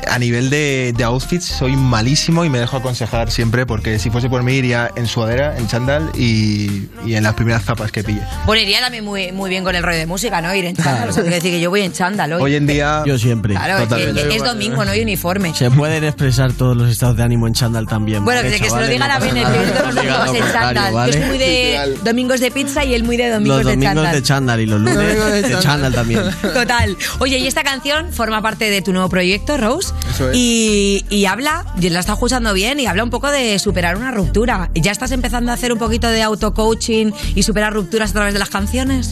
a 0.08 0.20
nivel 0.20 0.50
de, 0.50 0.94
de 0.96 1.04
outfits 1.04 1.46
soy 1.46 1.76
malísimo 1.76 2.46
y 2.46 2.50
me 2.50 2.60
dejo 2.60 2.78
aconsejar 2.78 3.32
siempre 3.32 3.66
porque 3.66 4.00
si 4.00 4.10
fuese 4.10 4.30
por 4.30 4.44
mí 4.44 4.54
iría 4.54 4.92
en 4.96 5.08
sudadera, 5.08 5.58
en 5.58 5.68
chándal 5.68 6.10
y, 6.16 6.90
y 7.06 7.16
en 7.16 7.24
las 7.24 7.34
primeras 7.34 7.64
zapas 7.64 7.92
que 7.92 8.04
pille. 8.04 8.22
Bueno, 8.46 8.62
iría 8.62 8.82
también 8.82 9.06
muy, 9.06 9.32
muy 9.32 9.50
bien 9.50 9.64
con 9.64 9.76
el 9.76 9.84
rollo 9.84 9.98
de 9.98 10.06
música, 10.06 10.42
¿no? 10.42 10.54
Ir 10.54 10.66
en 10.66 10.76
chándal. 10.76 11.10
O 11.10 11.14
sea, 11.14 11.24
decir 11.24 11.52
que 11.52 11.60
yo 11.60 11.70
voy 11.70 11.82
en 11.82 11.92
chándal 11.92 12.34
hoy. 12.34 12.42
Hoy 12.42 12.56
en 12.56 12.68
día... 12.68 13.04
Yo 13.06 13.18
siempre. 13.18 13.54
Claro, 13.54 13.78
es, 13.80 14.24
que 14.28 14.36
es 14.36 14.44
domingo, 14.44 14.84
no 14.84 14.92
hay 14.92 15.02
uniforme. 15.02 15.54
Se 15.54 15.72
pueden 15.72 16.04
expresar 16.04 16.54
todos 16.54 16.76
los 16.76 16.90
estados 16.90 17.18
de 17.18 17.24
ánimo 17.24 17.48
en 17.48 17.54
chándal 17.54 17.88
también. 17.88 18.24
Bueno, 18.24 18.42
¿vale, 18.42 18.52
que, 18.52 18.58
se 18.58 18.64
lo 18.64 18.70
chavales? 18.70 18.90
diga 18.90 19.08
la 19.08 19.20
No 19.20 19.20
pasa 19.20 19.34
Bennett, 19.34 19.44
nada. 19.50 19.64
que 19.64 19.68
yo 19.68 19.74
todos 19.74 19.94
los 19.94 20.06
domingos 20.06 20.36
en 20.36 20.54
chándal. 20.54 20.94
¿vale? 20.94 21.14
Yo 21.14 21.20
soy 21.20 21.28
muy 21.28 21.38
de 21.38 21.98
domingos 22.04 22.40
de 22.40 22.52
pizza 22.52 22.86
y 22.86 22.94
él 22.94 23.04
muy 23.04 23.18
de 23.18 23.30
domingos, 23.30 23.64
Los 23.64 23.73
domingos 23.80 24.12
de 24.12 24.24
chándal. 24.24 24.60
y 24.62 24.66
los 24.66 24.82
lunes 24.82 25.48
de 25.50 25.60
chándal 25.60 25.94
también. 25.94 26.22
Total. 26.42 26.98
Oye, 27.20 27.38
y 27.40 27.48
esta 27.48 27.64
canción 27.64 28.12
forma 28.14 28.42
parte 28.42 28.70
de 28.70 28.82
tu 28.82 28.92
nuevo 28.94 29.10
proyecto, 29.10 29.58
Rose. 29.58 29.94
Eso 30.14 30.30
es. 30.32 30.38
Y, 30.38 31.06
y 31.10 31.26
habla, 31.26 31.66
y 31.80 31.90
la 31.90 32.00
está 32.00 32.14
escuchando 32.14 32.54
bien, 32.54 32.80
y 32.80 32.86
habla 32.86 33.04
un 33.04 33.10
poco 33.10 33.30
de 33.32 33.58
superar 33.60 33.96
una 33.98 34.12
ruptura. 34.12 34.70
¿Y 34.74 34.82
ya 34.82 34.92
estás 34.92 35.12
empezando 35.12 35.52
a 35.52 35.56
hacer 35.56 35.72
un 35.74 35.80
poquito 35.80 36.08
de 36.08 36.22
auto-coaching 36.24 37.12
y 37.36 37.44
superar 37.44 37.74
rupturas 37.74 38.12
a 38.12 38.14
través 38.14 38.34
de 38.34 38.40
las 38.40 38.50
canciones? 38.50 39.12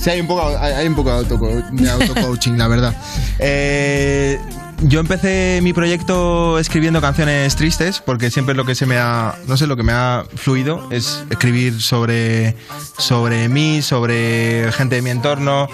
Sí, 0.00 0.10
hay 0.10 0.20
un 0.20 0.26
poco, 0.26 0.46
hay, 0.58 0.72
hay 0.72 0.86
un 0.88 0.94
poco 0.96 1.10
de 1.10 1.16
auto- 1.18 1.62
de 1.72 1.90
auto-coaching, 1.90 2.52
la 2.52 2.68
verdad. 2.68 2.94
Eh, 3.38 4.38
yo 4.82 5.00
empecé 5.00 5.60
mi 5.62 5.72
proyecto 5.72 6.58
escribiendo 6.58 7.00
canciones 7.00 7.54
tristes, 7.56 8.00
porque 8.04 8.30
siempre 8.30 8.54
lo 8.54 8.64
que 8.64 8.74
se 8.74 8.86
me 8.86 8.96
ha, 8.98 9.34
no 9.46 9.56
sé, 9.56 9.66
lo 9.66 9.76
que 9.76 9.82
me 9.82 9.92
ha 9.92 10.24
fluido 10.36 10.86
es 10.90 11.24
escribir 11.30 11.80
sobre, 11.80 12.56
sobre 12.98 13.48
mí, 13.48 13.82
sobre 13.82 14.70
gente 14.72 14.96
de 14.96 15.02
mi 15.02 15.10
entorno. 15.10 15.68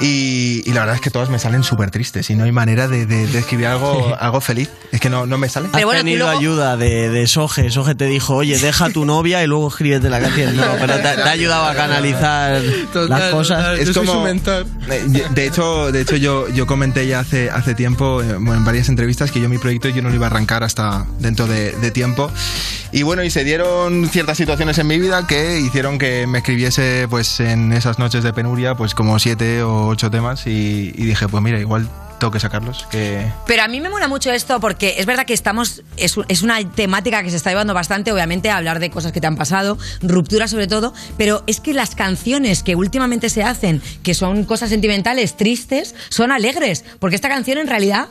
Y, 0.00 0.62
y 0.68 0.72
la 0.72 0.80
verdad 0.80 0.96
es 0.96 1.00
que 1.00 1.10
todas 1.10 1.30
me 1.30 1.38
salen 1.38 1.62
súper 1.62 1.90
tristes 1.92 2.28
y 2.28 2.34
no 2.34 2.42
hay 2.44 2.50
manera 2.52 2.88
de, 2.88 3.06
de- 3.06 3.28
de 3.28 3.38
escribir 3.38 3.66
algo, 3.68 4.14
algo 4.20 4.40
feliz. 4.40 4.68
Es 4.90 5.00
que 5.00 5.08
no, 5.08 5.24
no 5.24 5.38
me 5.38 5.48
sale. 5.48 5.68
Has 5.72 5.88
tenido 5.98 6.28
ayuda 6.28 6.76
de, 6.76 7.10
de 7.10 7.26
Soge. 7.28 7.70
Soge 7.70 7.94
te 7.94 8.06
dijo, 8.06 8.34
oye, 8.34 8.58
deja 8.58 8.86
a 8.86 8.90
tu 8.90 9.04
novia 9.04 9.42
y 9.44 9.46
luego 9.46 9.68
escríbete 9.68 10.10
la 10.10 10.20
canción. 10.20 10.56
No, 10.56 10.64
pero 10.80 10.96
te, 10.96 11.02
te 11.02 11.22
ha 11.22 11.30
ayudado 11.30 11.66
a 11.66 11.74
canalizar 11.76 12.60
las 12.94 13.30
cosas. 13.30 13.78
es 13.78 13.92
como 13.96 14.26
Eh, 14.26 15.24
de 15.30 15.46
hecho 15.46 15.92
de 15.92 16.00
hecho 16.00 16.16
yo 16.16 16.48
yo 16.48 16.66
comenté 16.66 17.06
ya 17.06 17.20
hace 17.20 17.48
hace 17.50 17.74
tiempo 17.74 18.20
eh, 18.22 18.33
bueno, 18.36 18.54
en 18.54 18.64
varias 18.64 18.88
entrevistas 18.88 19.30
que 19.30 19.40
yo 19.40 19.48
mi 19.48 19.58
proyecto 19.58 19.88
yo 19.88 20.02
no 20.02 20.08
lo 20.08 20.14
iba 20.14 20.26
a 20.26 20.30
arrancar 20.30 20.64
hasta 20.64 21.06
dentro 21.18 21.46
de, 21.46 21.90
tiempo. 21.90 22.30
Y 22.92 23.02
bueno 23.02 23.22
y 23.22 23.30
se 23.30 23.44
dieron 23.44 24.08
ciertas 24.08 24.36
situaciones 24.36 24.78
en 24.78 24.86
mi 24.86 24.98
vida 24.98 25.26
que 25.26 25.60
hicieron 25.60 25.98
que 25.98 26.26
me 26.26 26.38
escribiese 26.38 27.06
pues 27.08 27.40
en 27.40 27.72
esas 27.72 27.98
noches 27.98 28.24
de 28.24 28.32
penuria 28.32 28.74
pues 28.74 28.94
como 28.94 29.18
siete 29.18 29.62
o 29.62 29.86
ocho 29.86 30.10
temas 30.10 30.46
y 30.46 30.90
dije 30.92 31.28
pues 31.28 31.42
mira 31.42 31.60
igual 31.60 31.88
tengo 32.24 32.32
que 32.32 32.40
sacarlos 32.40 32.86
que 32.90 33.26
Pero 33.46 33.62
a 33.64 33.68
mí 33.68 33.80
me 33.82 33.90
mola 33.90 34.08
mucho 34.08 34.32
esto 34.32 34.58
porque 34.60 34.94
es 34.98 35.04
verdad 35.04 35.26
que 35.26 35.34
estamos. 35.34 35.82
Es, 35.98 36.14
es 36.28 36.40
una 36.42 36.58
temática 36.70 37.22
que 37.22 37.28
se 37.30 37.36
está 37.36 37.50
llevando 37.50 37.74
bastante, 37.74 38.12
obviamente, 38.12 38.48
a 38.48 38.56
hablar 38.56 38.80
de 38.80 38.88
cosas 38.90 39.12
que 39.12 39.20
te 39.20 39.26
han 39.26 39.36
pasado, 39.36 39.76
ruptura 40.00 40.48
sobre 40.48 40.66
todo. 40.66 40.94
Pero 41.18 41.44
es 41.46 41.60
que 41.60 41.74
las 41.74 41.94
canciones 41.94 42.62
que 42.62 42.76
últimamente 42.76 43.28
se 43.28 43.42
hacen, 43.42 43.82
que 44.02 44.14
son 44.14 44.44
cosas 44.44 44.70
sentimentales, 44.70 45.36
tristes, 45.36 45.94
son 46.08 46.32
alegres. 46.32 46.84
Porque 46.98 47.14
esta 47.16 47.28
canción, 47.28 47.58
en 47.58 47.66
realidad, 47.66 48.08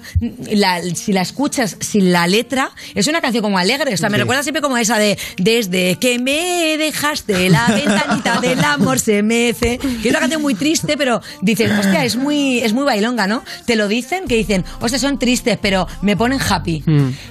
la- 0.52 0.82
si 0.95 1.12
la 1.12 1.21
escuchas 1.21 1.78
sin 1.80 2.12
la 2.12 2.28
letra, 2.28 2.69
es 2.93 3.08
una 3.08 3.19
canción 3.19 3.41
como 3.41 3.58
alegre. 3.58 3.93
O 3.95 3.97
sea, 3.97 4.10
me 4.10 4.17
Sí. 4.17 4.21
recuerda 4.21 4.43
siempre 4.43 4.62
como 4.62 4.78
esa 4.78 4.97
de 4.99 5.17
Desde 5.38 5.97
que 5.97 6.19
me 6.19 6.78
dejaste, 6.78 7.49
la 7.49 7.65
ventanita 7.69 8.39
del 8.41 8.63
amor 8.63 8.99
se 8.99 9.23
mece. 9.23 9.80
Que 9.80 10.10
es 10.10 10.12
una 10.12 10.19
canción 10.19 10.41
muy 10.43 10.54
triste, 10.54 10.97
pero 10.97 11.19
dices, 11.41 11.71
hostia, 11.80 12.06
es 12.06 12.15
muy, 12.15 12.60
es 12.60 12.73
muy 12.73 12.84
bailonga, 12.84 13.26
¿no? 13.26 13.43
Te 13.65 13.76
lo 13.76 13.88
dicen, 14.04 14.28
que 14.28 14.36
dicen, 14.36 14.63
hostia, 14.80 15.00
son 15.00 15.18
tristes, 15.18 15.58
pero 15.62 15.88
me 16.02 16.16
ponen 16.16 16.39
happy. 16.39 16.84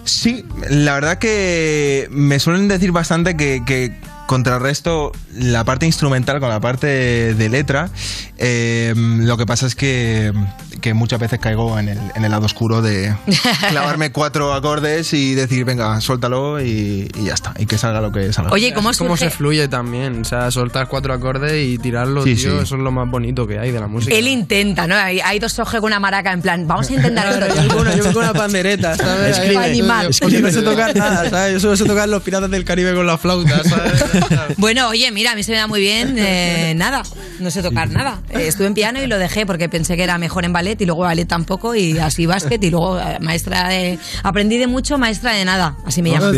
Sí, 0.04 0.44
la 0.68 0.94
verdad 0.94 1.18
que 1.18 2.08
me 2.10 2.38
suelen 2.38 2.68
decir 2.68 2.92
bastante 2.92 3.36
que, 3.36 3.62
que 3.64 3.92
contrarresto 4.32 5.12
la 5.34 5.62
parte 5.64 5.84
instrumental 5.84 6.40
con 6.40 6.48
la 6.48 6.58
parte 6.58 6.86
de 7.34 7.48
letra. 7.50 7.90
Eh, 8.38 8.94
lo 8.96 9.36
que 9.36 9.44
pasa 9.44 9.66
es 9.66 9.74
que, 9.74 10.32
que 10.80 10.94
muchas 10.94 11.20
veces 11.20 11.38
caigo 11.38 11.78
en 11.78 11.90
el, 11.90 11.98
en 12.14 12.24
el 12.24 12.30
lado 12.30 12.46
oscuro 12.46 12.80
de 12.80 13.14
clavarme 13.68 14.10
cuatro 14.10 14.54
acordes 14.54 15.12
y 15.12 15.34
decir, 15.34 15.66
venga, 15.66 16.00
suéltalo 16.00 16.62
y, 16.62 17.10
y 17.14 17.24
ya 17.26 17.34
está, 17.34 17.52
y 17.58 17.66
que 17.66 17.76
salga 17.76 18.00
lo 18.00 18.10
que 18.10 18.32
salga. 18.32 18.50
Oye, 18.52 18.72
¿cómo 18.72 18.94
surge? 18.94 19.24
se 19.26 19.30
fluye 19.30 19.68
también. 19.68 20.22
O 20.22 20.24
sea, 20.24 20.50
soltar 20.50 20.88
cuatro 20.88 21.12
acordes 21.12 21.52
y 21.66 21.76
tirarlo, 21.76 22.24
Sí, 22.24 22.34
tío, 22.34 22.56
sí. 22.56 22.62
eso 22.64 22.76
es 22.76 22.80
lo 22.82 22.90
más 22.90 23.10
bonito 23.10 23.46
que 23.46 23.58
hay 23.58 23.70
de 23.70 23.80
la 23.80 23.86
música. 23.86 24.14
Él 24.16 24.28
intenta, 24.28 24.86
¿no? 24.86 24.94
Hay, 24.96 25.20
hay 25.20 25.38
dos 25.40 25.58
ojos 25.58 25.74
con 25.74 25.84
una 25.84 26.00
maraca 26.00 26.32
en 26.32 26.40
plan, 26.40 26.66
vamos 26.66 26.88
a 26.88 26.94
intentar 26.94 27.26
esto. 27.28 27.54
Yo 27.62 27.68
con 27.68 27.80
una, 27.82 27.94
yo 27.96 28.04
con 28.04 28.16
una 28.16 28.32
pandereta, 28.32 28.96
¿sabes? 28.96 29.36
Escribe, 29.36 29.62
animal. 29.62 30.10
Yo, 30.10 30.28
yo 30.30 30.40
no 30.40 30.50
sé 30.50 30.62
tocar 30.62 30.96
nada, 30.96 31.28
¿sabes? 31.28 31.52
Yo 31.52 31.60
solo 31.60 31.76
sé 31.76 31.84
tocar 31.84 32.08
los 32.08 32.22
piratas 32.22 32.50
del 32.50 32.64
Caribe 32.64 32.94
con 32.94 33.06
la 33.06 33.18
flauta, 33.18 33.62
¿sabes? 33.62 34.02
Bueno, 34.58 34.88
oye, 34.88 35.10
mira, 35.10 35.32
a 35.32 35.34
mí 35.34 35.42
se 35.42 35.52
me 35.52 35.58
da 35.58 35.66
muy 35.66 35.80
bien 35.80 36.16
eh, 36.18 36.74
nada, 36.76 37.02
no 37.40 37.50
sé 37.50 37.62
tocar 37.62 37.90
nada. 37.90 38.20
Eh, 38.30 38.46
estuve 38.46 38.66
en 38.66 38.74
piano 38.74 39.02
y 39.02 39.06
lo 39.06 39.18
dejé 39.18 39.46
porque 39.46 39.68
pensé 39.68 39.96
que 39.96 40.04
era 40.04 40.18
mejor 40.18 40.44
en 40.44 40.52
ballet 40.52 40.80
y 40.80 40.86
luego 40.86 41.02
ballet 41.02 41.26
tampoco 41.26 41.74
y 41.74 41.98
así 41.98 42.26
básquet 42.26 42.62
y 42.62 42.70
luego 42.70 42.98
eh, 42.98 43.18
maestra 43.20 43.68
de... 43.68 43.98
Aprendí 44.22 44.58
de 44.58 44.66
mucho, 44.66 44.98
maestra 44.98 45.32
de 45.32 45.44
nada, 45.44 45.76
así 45.84 46.02
me 46.02 46.10
llaman. 46.10 46.34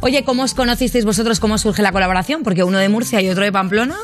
Oye, 0.00 0.24
¿cómo 0.24 0.42
os 0.42 0.54
conocisteis 0.54 1.04
vosotros? 1.04 1.40
¿Cómo 1.40 1.58
surge 1.58 1.82
la 1.82 1.92
colaboración? 1.92 2.42
Porque 2.42 2.64
uno 2.64 2.78
de 2.78 2.88
Murcia 2.88 3.20
y 3.20 3.28
otro 3.28 3.44
de 3.44 3.52
Pamplona. 3.52 3.96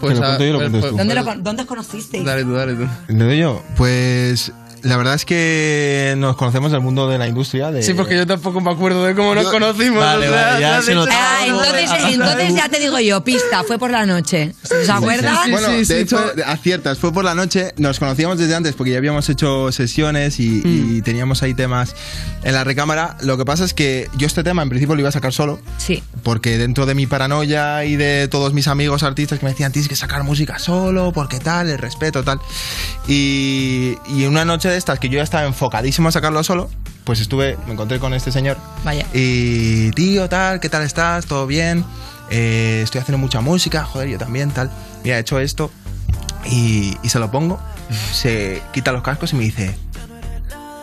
Pues, 0.00 0.18
lo 0.18 0.24
cuento 0.24 0.44
yo, 0.44 0.52
lo 0.52 0.58
pues- 0.58 0.70
pues-. 0.70 0.96
¿Dónde, 0.96 1.14
lo 1.14 1.24
¿Dónde 1.24 1.62
os 1.62 1.68
conocisteis? 1.68 2.24
Dale 2.24 2.44
tú, 2.44 2.52
dale 2.52 2.74
tú. 2.74 2.86
¿Le 3.08 3.24
doy 3.24 3.38
yo? 3.38 3.62
Pues 3.76 4.52
la 4.82 4.96
verdad 4.96 5.14
es 5.14 5.24
que 5.24 6.14
nos 6.18 6.36
conocemos 6.36 6.72
del 6.72 6.80
mundo 6.80 7.08
de 7.08 7.18
la 7.18 7.26
industria. 7.28 7.70
De... 7.70 7.82
Sí, 7.82 7.94
porque 7.94 8.16
yo 8.16 8.26
tampoco 8.26 8.60
me 8.60 8.70
acuerdo 8.70 9.04
de 9.04 9.14
cómo 9.14 9.34
nos 9.34 9.44
Yo- 9.44 9.50
conocimos. 9.50 9.98
Vale, 10.02 10.28
o 10.28 10.32
sea, 10.32 10.46
vale, 10.46 10.60
ya 10.60 10.82
se 10.82 10.92
hecho-. 10.92 11.06
Ah, 11.10 11.38
entonces, 11.46 11.90
entonces 12.12 12.54
ya 12.54 12.68
te 12.68 12.78
digo 12.78 12.98
yo, 13.00 13.22
pista, 13.24 13.62
fue 13.64 13.78
por 13.78 13.90
la 13.90 14.06
noche. 14.06 14.54
¿Os 14.64 14.88
acuerdas? 14.88 15.38
bueno, 15.50 15.68
de 15.68 16.00
hecho, 16.00 16.18
aciertas, 16.46 16.98
fue 16.98 17.12
por 17.12 17.24
la 17.24 17.34
noche, 17.34 17.72
nos 17.76 17.98
conocíamos 17.98 18.38
desde 18.38 18.54
antes 18.54 18.74
porque 18.74 18.92
ya 18.92 18.98
habíamos 18.98 19.28
hecho 19.28 19.70
sesiones 19.72 20.38
y, 20.40 20.62
y 20.64 21.02
teníamos 21.02 21.42
ahí 21.42 21.54
temas 21.54 21.94
en 22.44 22.54
la 22.54 22.64
recámara. 22.64 23.16
Lo 23.22 23.36
que 23.36 23.44
pasa 23.44 23.64
es 23.64 23.74
que 23.74 24.08
yo 24.16 24.26
este 24.26 24.42
tema 24.44 24.62
en 24.62 24.68
principio 24.68 24.94
lo 24.94 25.00
iba 25.00 25.08
a 25.08 25.12
sacar 25.12 25.32
solo. 25.32 25.60
Sí. 25.78 26.02
porque 26.22 26.58
dentro 26.58 26.84
de 26.86 26.94
mi 26.94 27.06
paranoia 27.06 27.84
y 27.84 27.96
de 27.96 28.28
todos 28.28 28.52
mis 28.52 28.68
amigos 28.68 29.02
artistas 29.02 29.38
que 29.38 29.44
me 29.46 29.52
decían, 29.52 29.72
tienes 29.72 29.88
que 29.88 29.96
sacar 29.96 30.22
música 30.24 30.58
solo, 30.58 31.12
porque 31.12 31.38
tal, 31.38 31.68
el 31.70 31.78
respeto, 31.78 32.22
tal. 32.24 32.40
Y, 33.06 33.96
y 34.08 34.24
una 34.24 34.44
noche 34.44 34.67
de 34.68 34.76
estas 34.76 34.98
que 34.98 35.08
yo 35.08 35.16
ya 35.16 35.22
estaba 35.22 35.46
enfocadísimo 35.46 36.08
a 36.08 36.12
sacarlo 36.12 36.42
solo, 36.44 36.70
pues 37.04 37.20
estuve, 37.20 37.56
me 37.66 37.72
encontré 37.72 37.98
con 37.98 38.14
este 38.14 38.32
señor. 38.32 38.56
Vaya. 38.84 39.06
Y 39.12 39.90
tío, 39.92 40.28
tal, 40.28 40.60
¿qué 40.60 40.68
tal 40.68 40.82
estás? 40.82 41.26
¿Todo 41.26 41.46
bien? 41.46 41.84
Eh, 42.30 42.80
estoy 42.84 43.00
haciendo 43.00 43.18
mucha 43.18 43.40
música, 43.40 43.84
joder, 43.84 44.08
yo 44.08 44.18
también, 44.18 44.50
tal. 44.50 44.70
Mira, 45.04 45.16
he 45.16 45.20
hecho 45.20 45.38
esto. 45.38 45.70
Y, 46.50 46.96
y 47.02 47.08
se 47.08 47.18
lo 47.18 47.30
pongo, 47.30 47.58
se 48.12 48.62
quita 48.72 48.92
los 48.92 49.02
cascos 49.02 49.32
y 49.32 49.36
me 49.36 49.44
dice, 49.44 49.76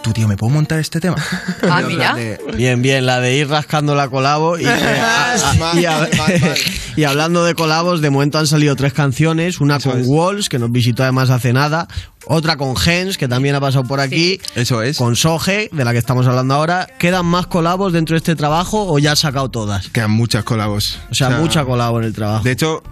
tú 0.05 0.13
tío, 0.13 0.27
¿me 0.27 0.37
puedo 0.37 0.53
montar 0.53 0.77
este 0.79 0.99
tema? 0.99 1.15
Ah, 1.67 1.81
mira. 1.85 2.13
de, 2.13 2.39
Bien, 2.55 2.81
bien, 2.81 3.05
la 3.07 3.19
de 3.19 3.35
ir 3.35 3.49
rascando 3.49 3.95
la 3.95 4.07
colabo. 4.07 4.57
Y, 4.59 4.65
eh, 4.65 4.69
a- 4.69 5.31
a- 5.33 5.79
y 5.79 5.83
hab- 5.83 6.57
y 6.95 7.03
hablando 7.03 7.43
de 7.43 7.55
colabos, 7.55 8.01
de 8.01 8.09
momento 8.11 8.37
han 8.37 8.45
salido 8.47 8.75
tres 8.75 8.93
canciones: 8.93 9.59
una 9.59 9.79
con 9.79 10.01
Walls, 10.05 10.47
que 10.47 10.59
nos 10.59 10.71
visitó 10.71 11.01
además 11.03 11.31
hace 11.31 11.53
nada, 11.53 11.87
otra 12.27 12.55
con 12.57 12.75
Gens, 12.75 13.17
que 13.17 13.27
también 13.27 13.55
ha 13.55 13.59
pasado 13.61 13.83
por 13.85 13.99
aquí. 13.99 14.39
Eso 14.55 14.81
es. 14.83 14.97
Con 14.97 15.15
Soge, 15.15 15.69
de 15.71 15.83
la 15.85 15.91
que 15.91 15.97
estamos 15.97 16.27
hablando 16.27 16.53
ahora. 16.53 16.87
¿Quedan 16.99 17.25
más 17.25 17.47
colabos 17.47 17.91
dentro 17.91 18.13
de 18.13 18.17
este 18.19 18.35
trabajo 18.35 18.85
o 18.87 18.99
ya 18.99 19.13
has 19.13 19.19
sacado 19.19 19.49
todas? 19.49 19.89
Quedan 19.89 20.11
muchas 20.11 20.43
colabos. 20.43 20.99
O 21.09 21.15
sea, 21.15 21.31
mucha 21.31 21.65
colabo 21.65 21.99
en 21.99 22.05
el 22.05 22.13
trabajo. 22.13 22.43
De 22.43 22.51
hecho, 22.51 22.83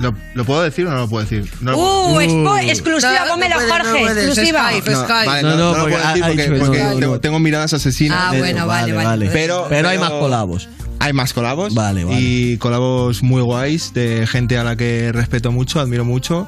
¿lo, 0.00 0.14
lo 0.34 0.44
puedo 0.44 0.62
decir 0.62 0.86
o 0.86 0.90
no 0.90 0.96
lo 0.98 1.08
puedo 1.08 1.24
decir? 1.24 1.50
No 1.60 1.72
lo 1.72 1.78
Uh, 1.78 2.14
puedo- 2.14 2.20
expo- 2.20 2.68
exclusiva, 2.70 3.12
no 3.26 3.36
no 3.36 3.44
Jorge, 3.68 4.00
puedes, 4.00 4.24
exclusiva. 4.26 4.70
Skype, 4.70 4.90
No, 4.90 5.02
Skype. 5.04 5.26
vale, 5.26 5.42
No, 5.42 5.50
no, 5.50 5.56
no, 5.56 5.72
no 5.72 5.78
lo 5.78 5.84
puedo 5.90 6.06
decir 6.08 6.24
porque, 6.58 6.78
tengo, 6.78 7.14
no. 7.14 7.20
tengo 7.20 7.38
miradas 7.40 7.72
asesinas. 7.74 8.18
Ah, 8.20 8.34
bueno, 8.38 8.66
vale, 8.66 8.92
vale. 8.92 9.28
Pero, 9.32 9.66
Pero 9.68 9.88
hay 9.88 9.98
más 9.98 10.10
colabos. 10.10 10.68
Hay 11.00 11.12
más 11.12 11.32
colabos. 11.34 11.74
Vale, 11.74 12.04
vale. 12.04 12.18
Y 12.20 12.56
colabos 12.58 13.22
muy 13.22 13.42
guays 13.42 13.92
de 13.92 14.26
gente 14.26 14.56
a 14.56 14.64
la 14.64 14.76
que 14.76 15.12
respeto 15.12 15.52
mucho, 15.52 15.80
admiro 15.80 16.04
mucho. 16.04 16.46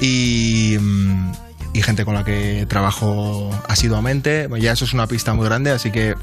Y, 0.00 0.76
mm, 0.80 1.32
y 1.74 1.82
gente 1.82 2.04
con 2.04 2.14
la 2.14 2.24
que 2.24 2.66
trabajo 2.68 3.50
asiduamente. 3.68 4.48
Ya 4.60 4.72
eso 4.72 4.84
es 4.84 4.94
una 4.94 5.06
pista 5.06 5.34
muy 5.34 5.44
grande, 5.46 5.70
así 5.70 5.90
que. 5.92 6.14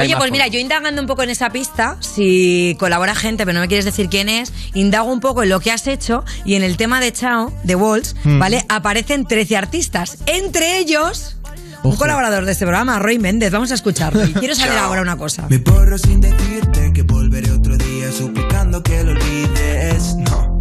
Oye, 0.00 0.16
pues 0.16 0.30
mira, 0.30 0.46
yo 0.48 0.58
indagando 0.58 1.00
un 1.00 1.06
poco 1.06 1.22
en 1.22 1.30
esa 1.30 1.50
pista, 1.50 1.96
si 2.00 2.76
colabora 2.78 3.14
gente, 3.14 3.44
pero 3.44 3.54
no 3.54 3.60
me 3.60 3.68
quieres 3.68 3.84
decir 3.84 4.08
quién 4.08 4.28
es, 4.28 4.52
indago 4.74 5.12
un 5.12 5.20
poco 5.20 5.42
en 5.42 5.48
lo 5.48 5.60
que 5.60 5.70
has 5.70 5.86
hecho 5.86 6.24
y 6.44 6.54
en 6.54 6.62
el 6.62 6.76
tema 6.76 7.00
de 7.00 7.12
Chao, 7.12 7.52
de 7.64 7.74
Walls, 7.74 8.16
Hmm. 8.24 8.38
¿vale? 8.38 8.64
Aparecen 8.68 9.26
13 9.26 9.56
artistas, 9.56 10.18
entre 10.26 10.78
ellos 10.78 11.36
un 11.82 11.96
colaborador 11.96 12.44
de 12.44 12.52
este 12.52 12.64
programa, 12.64 12.98
Roy 13.00 13.18
Méndez. 13.18 13.50
Vamos 13.50 13.72
a 13.72 13.74
escucharlo. 13.74 14.24
Y 14.24 14.32
quiero 14.34 14.54
saber 14.54 14.78
ahora 14.78 15.02
una 15.02 15.16
cosa. 15.16 15.46
Me 15.48 15.58
porro 15.58 15.98
sin 15.98 16.20
decirte 16.20 16.92
que 16.92 17.02
volveré 17.02 17.50
otro 17.50 17.76
día 17.76 18.12
suplicando 18.12 18.82
que 18.84 19.02
lo 19.02 19.10
olvides. 19.10 20.14
No, 20.14 20.58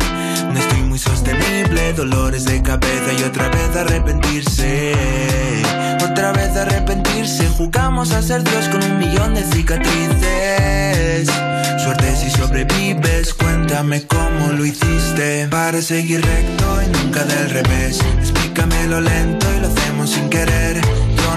no 0.52 0.60
estoy 0.60 0.81
muy 0.91 0.99
sostenible. 0.99 1.93
Dolores 1.93 2.43
de 2.43 2.62
cabeza 2.62 3.13
y 3.17 3.23
otra 3.23 3.47
vez 3.47 3.73
arrepentirse. 3.77 4.93
Otra 6.04 6.34
vez 6.34 6.58
arrepentirse. 6.58 7.47
Jugamos 7.47 8.12
a 8.12 8.21
ser 8.21 8.43
Dios 8.43 8.67
con 8.67 8.84
un 8.84 8.99
millón 8.99 9.34
de 9.34 9.41
cicatrices. 9.43 11.30
Suerte 11.82 12.13
si 12.17 12.30
sobrevives, 12.30 13.34
cuéntame 13.36 14.06
cómo 14.06 14.51
lo 14.51 14.65
hiciste. 14.65 15.47
Para 15.49 15.82
seguir 15.82 16.25
recto 16.25 16.82
y 16.82 16.88
nunca 16.88 17.23
del 17.23 17.49
revés. 17.51 18.01
Explícamelo 18.19 18.99
lento 18.99 19.47
y 19.56 19.62
lo 19.62 19.69
hacemos 19.69 20.10
sin 20.10 20.30
querer. 20.30 20.82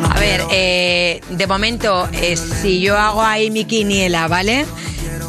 No 0.00 0.10
A 0.10 0.18
ver, 0.18 0.40
eh, 0.50 1.20
de 1.30 1.46
momento, 1.46 2.08
eh, 2.12 2.36
si 2.36 2.80
yo 2.80 2.98
hago 2.98 3.22
ahí 3.22 3.52
mi 3.52 3.66
quiniela, 3.66 4.26
¿vale? 4.26 4.66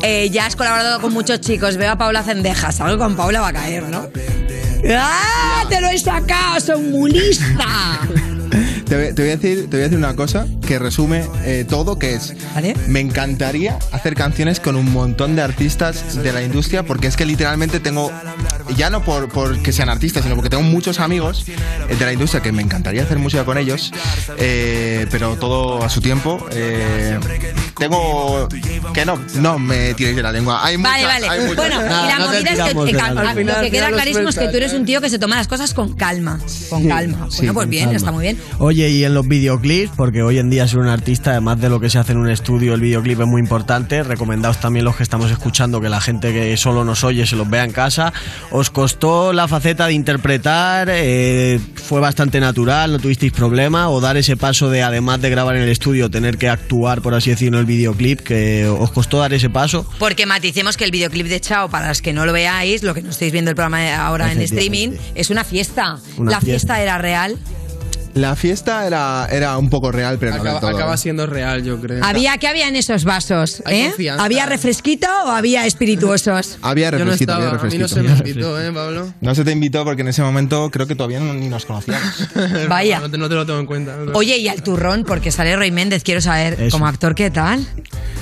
Eh, 0.07 0.29
ya 0.29 0.45
has 0.45 0.55
colaborado 0.55 1.01
con 1.01 1.11
muchos 1.13 1.41
chicos. 1.41 1.77
Veo 1.77 1.91
a 1.91 1.97
Paula 1.97 2.21
Cendejas. 2.21 2.79
Algo 2.79 2.99
con 3.03 3.15
Paula 3.15 3.41
va 3.41 3.47
a 3.47 3.53
caer, 3.53 3.83
¿no? 3.89 4.07
¡Ah! 4.95 5.63
¡Te 5.67 5.81
lo 5.81 5.89
he 5.89 5.97
sacado! 5.97 6.59
¡Son 6.59 6.91
muy 6.91 7.11
lista! 7.11 7.99
Te 8.85 8.95
voy, 8.95 9.13
te 9.15 9.23
voy 9.23 9.31
a 9.31 9.35
decir, 9.37 9.61
te 9.67 9.77
voy 9.77 9.79
a 9.79 9.83
decir 9.85 9.97
una 9.97 10.15
cosa 10.15 10.45
que 10.65 10.77
resume 10.77 11.25
eh, 11.43 11.65
todo, 11.67 11.97
que 11.97 12.13
es, 12.13 12.35
me 12.87 12.99
encantaría 12.99 13.79
hacer 13.91 14.13
canciones 14.13 14.59
con 14.59 14.75
un 14.75 14.93
montón 14.93 15.35
de 15.35 15.41
artistas 15.41 16.21
de 16.21 16.31
la 16.31 16.43
industria, 16.43 16.83
porque 16.83 17.07
es 17.07 17.17
que 17.17 17.25
literalmente 17.25 17.79
tengo, 17.79 18.11
ya 18.77 18.91
no 18.91 19.03
por, 19.03 19.27
por 19.29 19.59
que 19.63 19.73
sean 19.73 19.89
artistas, 19.89 20.21
sino 20.23 20.35
porque 20.35 20.51
tengo 20.51 20.61
muchos 20.63 20.99
amigos 20.99 21.45
eh, 21.89 21.95
de 21.95 22.05
la 22.05 22.13
industria 22.13 22.43
que 22.43 22.51
me 22.51 22.61
encantaría 22.61 23.01
hacer 23.01 23.17
música 23.17 23.43
con 23.43 23.57
ellos, 23.57 23.91
eh, 24.37 25.07
pero 25.09 25.35
todo 25.35 25.83
a 25.83 25.89
su 25.89 25.99
tiempo. 25.99 26.45
eh, 26.51 27.17
tengo 27.77 28.47
que 28.93 29.05
no, 29.05 29.19
no 29.35 29.59
me 29.59 29.93
tiréis 29.93 30.15
de 30.15 30.23
la 30.23 30.31
lengua. 30.31 30.65
Hay 30.65 30.77
Vale, 30.77 31.03
muchas- 31.03 31.13
vale. 31.13 31.27
hay 31.29 31.39
muchas- 31.47 31.55
Bueno, 31.55 31.75
y 31.85 32.07
la 32.07 32.19
movida 32.19 32.39
es 32.39 32.45
que, 32.59 32.85
que 32.91 32.97
calma. 32.97 33.33
lo 33.33 33.61
que 33.61 33.71
queda 33.71 33.89
clarísimo 33.91 34.29
es 34.29 34.37
que 34.37 34.47
tú 34.47 34.57
eres 34.57 34.73
un 34.73 34.85
tío 34.85 35.01
que 35.01 35.09
se 35.09 35.19
toma 35.19 35.35
las 35.35 35.47
cosas 35.47 35.73
con 35.73 35.93
calma. 35.93 36.39
Con 36.69 36.81
Sí, 36.83 36.87
calma. 36.87 37.27
sí, 37.29 37.37
Bueno, 37.39 37.53
pues 37.53 37.69
bien, 37.69 37.83
calma. 37.85 37.97
está 37.97 38.11
muy 38.11 38.21
bien. 38.23 38.37
Oye, 38.59 38.89
y 38.89 39.03
en 39.03 39.13
los 39.13 39.27
videoclips, 39.27 39.91
porque 39.95 40.23
hoy 40.23 40.39
en 40.39 40.49
día 40.49 40.67
ser 40.67 40.79
un 40.79 40.87
artista, 40.87 41.31
además 41.31 41.59
de 41.59 41.69
lo 41.69 41.79
que 41.79 41.89
se 41.89 41.97
hace 41.99 42.13
en 42.13 42.19
un 42.19 42.29
estudio, 42.29 42.73
el 42.73 42.81
videoclip 42.81 43.19
es 43.21 43.27
muy 43.27 43.41
importante. 43.41 44.03
Recomendaos 44.03 44.57
también 44.59 44.85
los 44.85 44.95
que 44.95 45.03
estamos 45.03 45.29
escuchando, 45.31 45.81
que 45.81 45.89
la 45.89 46.01
gente 46.01 46.31
que 46.33 46.55
solo 46.57 46.85
nos 46.85 47.03
oye 47.03 47.25
se 47.25 47.35
los 47.35 47.49
vea 47.49 47.63
en 47.63 47.71
casa. 47.71 48.13
¿Os 48.51 48.69
costó 48.69 49.33
la 49.33 49.47
faceta 49.47 49.87
de 49.87 49.93
interpretar? 49.93 50.87
Eh, 50.91 51.59
¿Fue 51.75 51.99
bastante 51.99 52.39
natural? 52.39 52.91
¿No 52.93 52.99
tuvisteis 52.99 53.31
problema? 53.31 53.89
¿O 53.89 53.99
dar 54.01 54.17
ese 54.17 54.37
paso 54.37 54.69
de, 54.69 54.81
además 54.83 55.21
de 55.21 55.29
grabar 55.29 55.55
en 55.57 55.63
el 55.63 55.69
estudio, 55.69 56.09
tener 56.09 56.37
que 56.37 56.49
actuar, 56.49 57.01
por 57.01 57.13
así 57.13 57.29
decirlo, 57.31 57.59
en 57.59 57.64
el 57.65 57.67
videoclip? 57.77 58.21
¿Que 58.21 58.67
os 58.67 58.91
costó 58.91 59.19
dar 59.19 59.33
ese 59.33 59.49
paso? 59.49 59.89
Porque 59.99 60.25
maticemos 60.25 60.77
que 60.77 60.85
el 60.85 60.91
videoclip 60.91 61.27
de 61.27 61.41
Chao, 61.41 61.69
para 61.69 61.87
los 61.89 62.01
que 62.01 62.13
no 62.13 62.25
lo 62.25 62.33
veáis, 62.33 62.83
lo 62.83 62.93
que 62.93 63.01
no 63.01 63.09
estáis 63.09 63.31
viendo 63.31 63.49
el 63.49 63.55
programa 63.55 63.95
ahora 63.95 64.31
en 64.31 64.41
streaming, 64.41 64.91
es 65.15 65.29
una 65.29 65.43
fiesta. 65.43 65.99
Una 66.17 66.31
la 66.31 66.41
fiesta. 66.41 66.75
fiesta. 66.75 66.81
era 66.81 66.97
real. 66.97 67.37
La 68.15 68.35
fiesta 68.37 68.87
era, 68.87 69.27
era 69.29 69.57
un 69.57 69.69
poco 69.69 69.91
real, 69.91 70.17
pero 70.17 70.31
no 70.31 70.37
Acaba, 70.37 70.51
del 70.53 70.59
todo. 70.61 70.77
acaba 70.77 70.95
siendo 70.97 71.25
real, 71.27 71.63
yo 71.63 71.79
creo. 71.81 72.03
Había, 72.03 72.37
¿Qué 72.37 72.47
había 72.47 72.69
en 72.69 72.77
esos 72.77 73.03
vasos? 73.03 73.61
Eh? 73.69 73.91
¿Había 74.17 74.45
refresquito 74.45 75.07
o 75.25 75.29
había 75.29 75.65
espirituosos? 75.65 76.57
Había 76.61 76.91
Yo 76.91 76.99
no 76.99 77.11
refresquito, 77.11 77.33
estaba, 77.33 77.49
había 77.49 77.59
a 77.59 77.63
mí 77.65 77.77
no 77.77 77.87
refresquito. 77.87 77.87
se 77.89 78.01
me 78.23 78.29
invitó, 78.29 78.61
¿eh, 78.61 78.71
Pablo? 78.71 79.13
No 79.19 79.35
se 79.35 79.43
te 79.43 79.51
invitó 79.51 79.83
porque 79.83 80.01
en 80.01 80.07
ese 80.07 80.21
momento 80.21 80.69
creo 80.71 80.87
que 80.87 80.95
todavía 80.95 81.19
no, 81.19 81.33
ni 81.33 81.49
nos 81.49 81.65
conocíamos. 81.65 82.29
Vaya. 82.69 82.99
No 83.01 83.11
te, 83.11 83.17
no 83.17 83.27
te 83.27 83.35
lo 83.35 83.45
tengo 83.45 83.59
en 83.59 83.65
cuenta. 83.65 83.97
Oye, 84.13 84.37
y 84.37 84.47
al 84.47 84.63
turrón, 84.63 85.03
porque 85.05 85.29
sale 85.31 85.53
Roy 85.55 85.71
Méndez, 85.71 86.03
quiero 86.03 86.21
saber, 86.21 86.53
Eso. 86.59 86.71
como 86.71 86.87
actor, 86.87 87.15
¿qué 87.15 87.29
tal? 87.31 87.67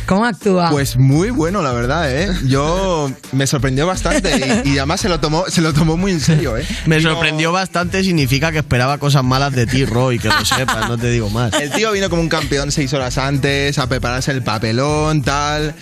¿Cómo 0.08 0.26
actúa? 0.26 0.70
Pues 0.70 0.98
muy 0.98 1.30
bueno, 1.30 1.62
la 1.62 1.72
verdad, 1.72 2.12
¿eh? 2.12 2.30
Yo 2.48 3.10
me 3.32 3.48
sorprendió 3.48 3.88
bastante 3.88 4.62
y, 4.66 4.72
y 4.72 4.78
además 4.78 5.00
se 5.00 5.08
lo 5.08 5.20
tomó, 5.22 5.46
se 5.48 5.62
lo 5.62 5.72
tomó 5.72 5.96
muy 5.96 6.12
en 6.12 6.20
serio, 6.20 6.58
¿eh? 6.58 6.66
Me 6.88 7.00
sorprendió 7.00 7.52
bastante, 7.54 8.04
significa 8.04 8.52
que 8.52 8.58
esperaba 8.58 8.98
cosas 8.98 9.24
malas 9.24 9.54
de 9.54 9.66
ti, 9.66 9.83
Roy, 9.86 10.20
que 10.20 10.30
lo 10.30 10.46
sepas, 10.46 10.90
no 10.90 10.98
te 10.98 11.10
digo 11.10 11.30
más. 11.30 11.54
El 11.54 11.72
tío 11.72 11.92
vino 11.92 12.10
como 12.10 12.22
un 12.22 12.30
campeón 12.30 12.72
seis 12.72 12.94
horas 12.94 13.18
antes 13.18 13.78
a 13.78 13.88
prepararse 13.88 14.32
el 14.32 14.44
papelón, 14.44 15.22
tal. 15.22 15.76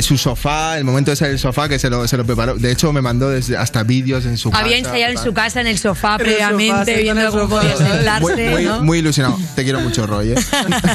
Su 0.00 0.16
sofá, 0.18 0.78
el 0.78 0.84
momento 0.84 1.10
de 1.10 1.16
ser 1.16 1.30
el 1.30 1.38
sofá 1.38 1.68
que 1.68 1.78
se 1.78 1.90
lo, 1.90 2.06
se 2.08 2.16
lo 2.16 2.24
preparó. 2.24 2.54
De 2.54 2.70
hecho, 2.72 2.92
me 2.92 3.00
mandó 3.00 3.28
desde 3.30 3.56
hasta 3.56 3.82
vídeos 3.82 4.24
en 4.26 4.36
su 4.36 4.50
casa. 4.50 4.64
Había 4.64 4.78
ensayado 4.78 5.12
en 5.12 5.18
su 5.18 5.32
casa, 5.32 5.60
en 5.60 5.66
el 5.66 5.78
sofá, 5.78 6.14
En 6.14 6.20
el 6.20 6.26
previamente, 6.26 6.96
viendo 7.02 7.30
cómo 7.30 7.48
podía 7.48 8.20
Muy, 8.20 8.34
muy, 8.34 8.64
¿no? 8.64 8.82
muy 8.82 8.98
ilusionado. 8.98 9.38
Te 9.54 9.64
quiero 9.64 9.80
mucho, 9.80 10.06
Roy, 10.06 10.32
¿eh? 10.32 10.34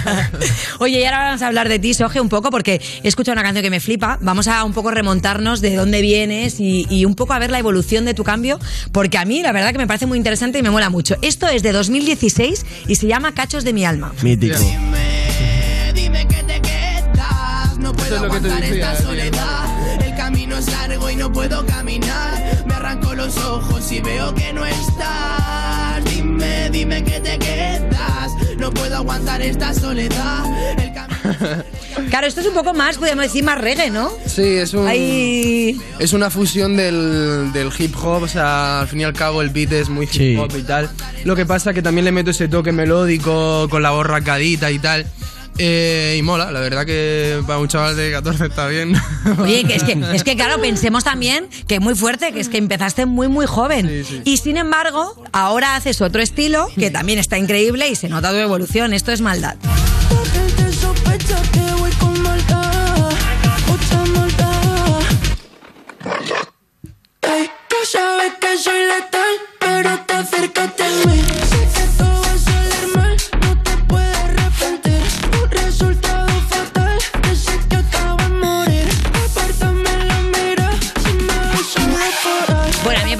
Oye, 0.79 0.99
y 0.99 1.05
ahora 1.05 1.19
vamos 1.19 1.41
a 1.41 1.47
hablar 1.47 1.69
de 1.69 1.79
ti, 1.79 1.93
Soge, 1.93 2.19
un 2.21 2.29
poco, 2.29 2.49
porque 2.49 2.81
he 3.03 3.07
escuchado 3.07 3.33
una 3.33 3.43
canción 3.43 3.63
que 3.63 3.69
me 3.69 3.79
flipa. 3.79 4.17
Vamos 4.21 4.47
a 4.47 4.63
un 4.63 4.73
poco 4.73 4.91
remontarnos 4.91 5.61
de 5.61 5.75
dónde 5.75 6.01
vienes 6.01 6.59
y, 6.59 6.85
y 6.89 7.05
un 7.05 7.15
poco 7.15 7.33
a 7.33 7.39
ver 7.39 7.51
la 7.51 7.59
evolución 7.59 8.05
de 8.05 8.13
tu 8.13 8.23
cambio, 8.23 8.59
porque 8.91 9.17
a 9.17 9.25
mí 9.25 9.41
la 9.41 9.51
verdad 9.51 9.71
que 9.71 9.77
me 9.77 9.87
parece 9.87 10.05
muy 10.05 10.17
interesante 10.17 10.59
y 10.59 10.63
me 10.63 10.69
mola 10.69 10.89
mucho. 10.89 11.15
Esto 11.21 11.47
es 11.47 11.63
de 11.63 11.71
2016 11.71 12.65
y 12.87 12.95
se 12.95 13.07
llama 13.07 13.33
Cachos 13.33 13.63
de 13.63 13.73
mi 13.73 13.85
alma. 13.85 14.13
Mítico. 14.21 14.57
Puedo 18.09 18.15
es 18.15 18.21
lo 18.21 18.29
que 18.31 18.39
te 18.39 18.47
aguantar 18.47 18.69
decía, 18.69 18.91
esta 18.93 19.03
soledad. 19.03 20.01
El 20.05 20.15
camino 20.15 20.57
es 20.57 20.71
largo 20.71 21.09
y 21.09 21.15
no 21.15 21.31
puedo 21.31 21.65
caminar. 21.65 22.63
Me 22.67 22.73
arranco 22.73 23.13
los 23.15 23.37
ojos 23.37 23.91
y 23.91 23.99
veo 24.01 24.33
que 24.35 24.53
no 24.53 24.65
estás. 24.65 26.03
Dime, 26.05 26.69
dime 26.71 27.03
que 27.03 27.19
te 27.19 27.37
quedas, 27.39 28.31
no 28.57 28.71
puedo 28.71 28.95
aguantar 28.97 29.41
esta 29.41 29.73
soledad. 29.73 30.45
El 30.77 30.93
camino 30.93 31.07
Claro, 32.09 32.27
esto 32.27 32.41
es 32.41 32.47
un 32.47 32.53
poco 32.53 32.73
más, 32.73 32.97
podríamos 32.97 33.25
decir, 33.25 33.43
más 33.43 33.59
reggae, 33.59 33.89
¿no? 33.89 34.09
Sí, 34.27 34.43
es 34.43 34.73
un. 34.73 34.87
Es 34.87 36.13
una 36.13 36.29
fusión 36.29 36.77
del, 36.77 37.51
del 37.53 37.69
hip 37.77 37.95
hop, 38.01 38.23
o 38.23 38.27
sea, 38.27 38.81
al 38.81 38.87
fin 38.87 39.01
y 39.01 39.03
al 39.03 39.13
cabo 39.13 39.41
el 39.41 39.49
beat 39.49 39.71
es 39.73 39.89
muy 39.89 40.05
hip 40.05 40.11
Sí. 40.11 40.35
hop 40.37 40.51
y 40.57 40.61
tal. 40.63 40.89
Lo 41.25 41.35
que 41.35 41.45
pasa 41.45 41.73
que 41.73 41.81
también 41.81 42.05
le 42.05 42.11
meto 42.11 42.31
ese 42.31 42.47
toque 42.47 42.71
melódico 42.71 43.67
con 43.69 43.81
la 43.83 43.89
voz 43.91 44.05
racadita 44.05 44.71
y 44.71 44.79
tal. 44.79 45.05
Eh, 45.57 46.15
y 46.19 46.21
mola, 46.21 46.51
la 46.51 46.59
verdad 46.59 46.85
que 46.85 47.41
para 47.47 47.59
un 47.59 47.67
chaval 47.67 47.95
de 47.95 48.11
14 48.11 48.45
está 48.45 48.67
bien. 48.67 48.93
Oye, 49.39 49.63
que 49.63 49.75
es, 49.75 49.83
que, 49.83 49.97
es 50.13 50.23
que 50.23 50.35
claro, 50.35 50.61
pensemos 50.61 51.03
también 51.03 51.49
que 51.67 51.75
es 51.75 51.81
muy 51.81 51.95
fuerte, 51.95 52.31
que 52.31 52.39
es 52.39 52.49
que 52.49 52.57
empezaste 52.57 53.05
muy, 53.05 53.27
muy 53.27 53.45
joven. 53.45 54.05
Y 54.23 54.37
sin 54.37 54.57
embargo, 54.57 55.23
ahora 55.31 55.75
haces 55.75 56.01
otro 56.01 56.21
estilo 56.21 56.67
que 56.75 56.91
también 56.91 57.19
está 57.19 57.37
increíble 57.37 57.87
y 57.89 57.95
se 57.95 58.09
nota 58.09 58.29
tu 58.31 58.37
evolución. 58.37 58.93
Esto 58.93 59.11
es 59.11 59.21
maldad. 59.21 59.55
Tú 67.69 67.75
sabes 67.91 68.33
que 68.39 68.57
soy 68.57 68.79
letal, 68.79 69.33
pero 69.59 69.99
te 70.05 70.13
acercaste 70.13 70.83
a 70.83 70.89
mí. 71.05 71.21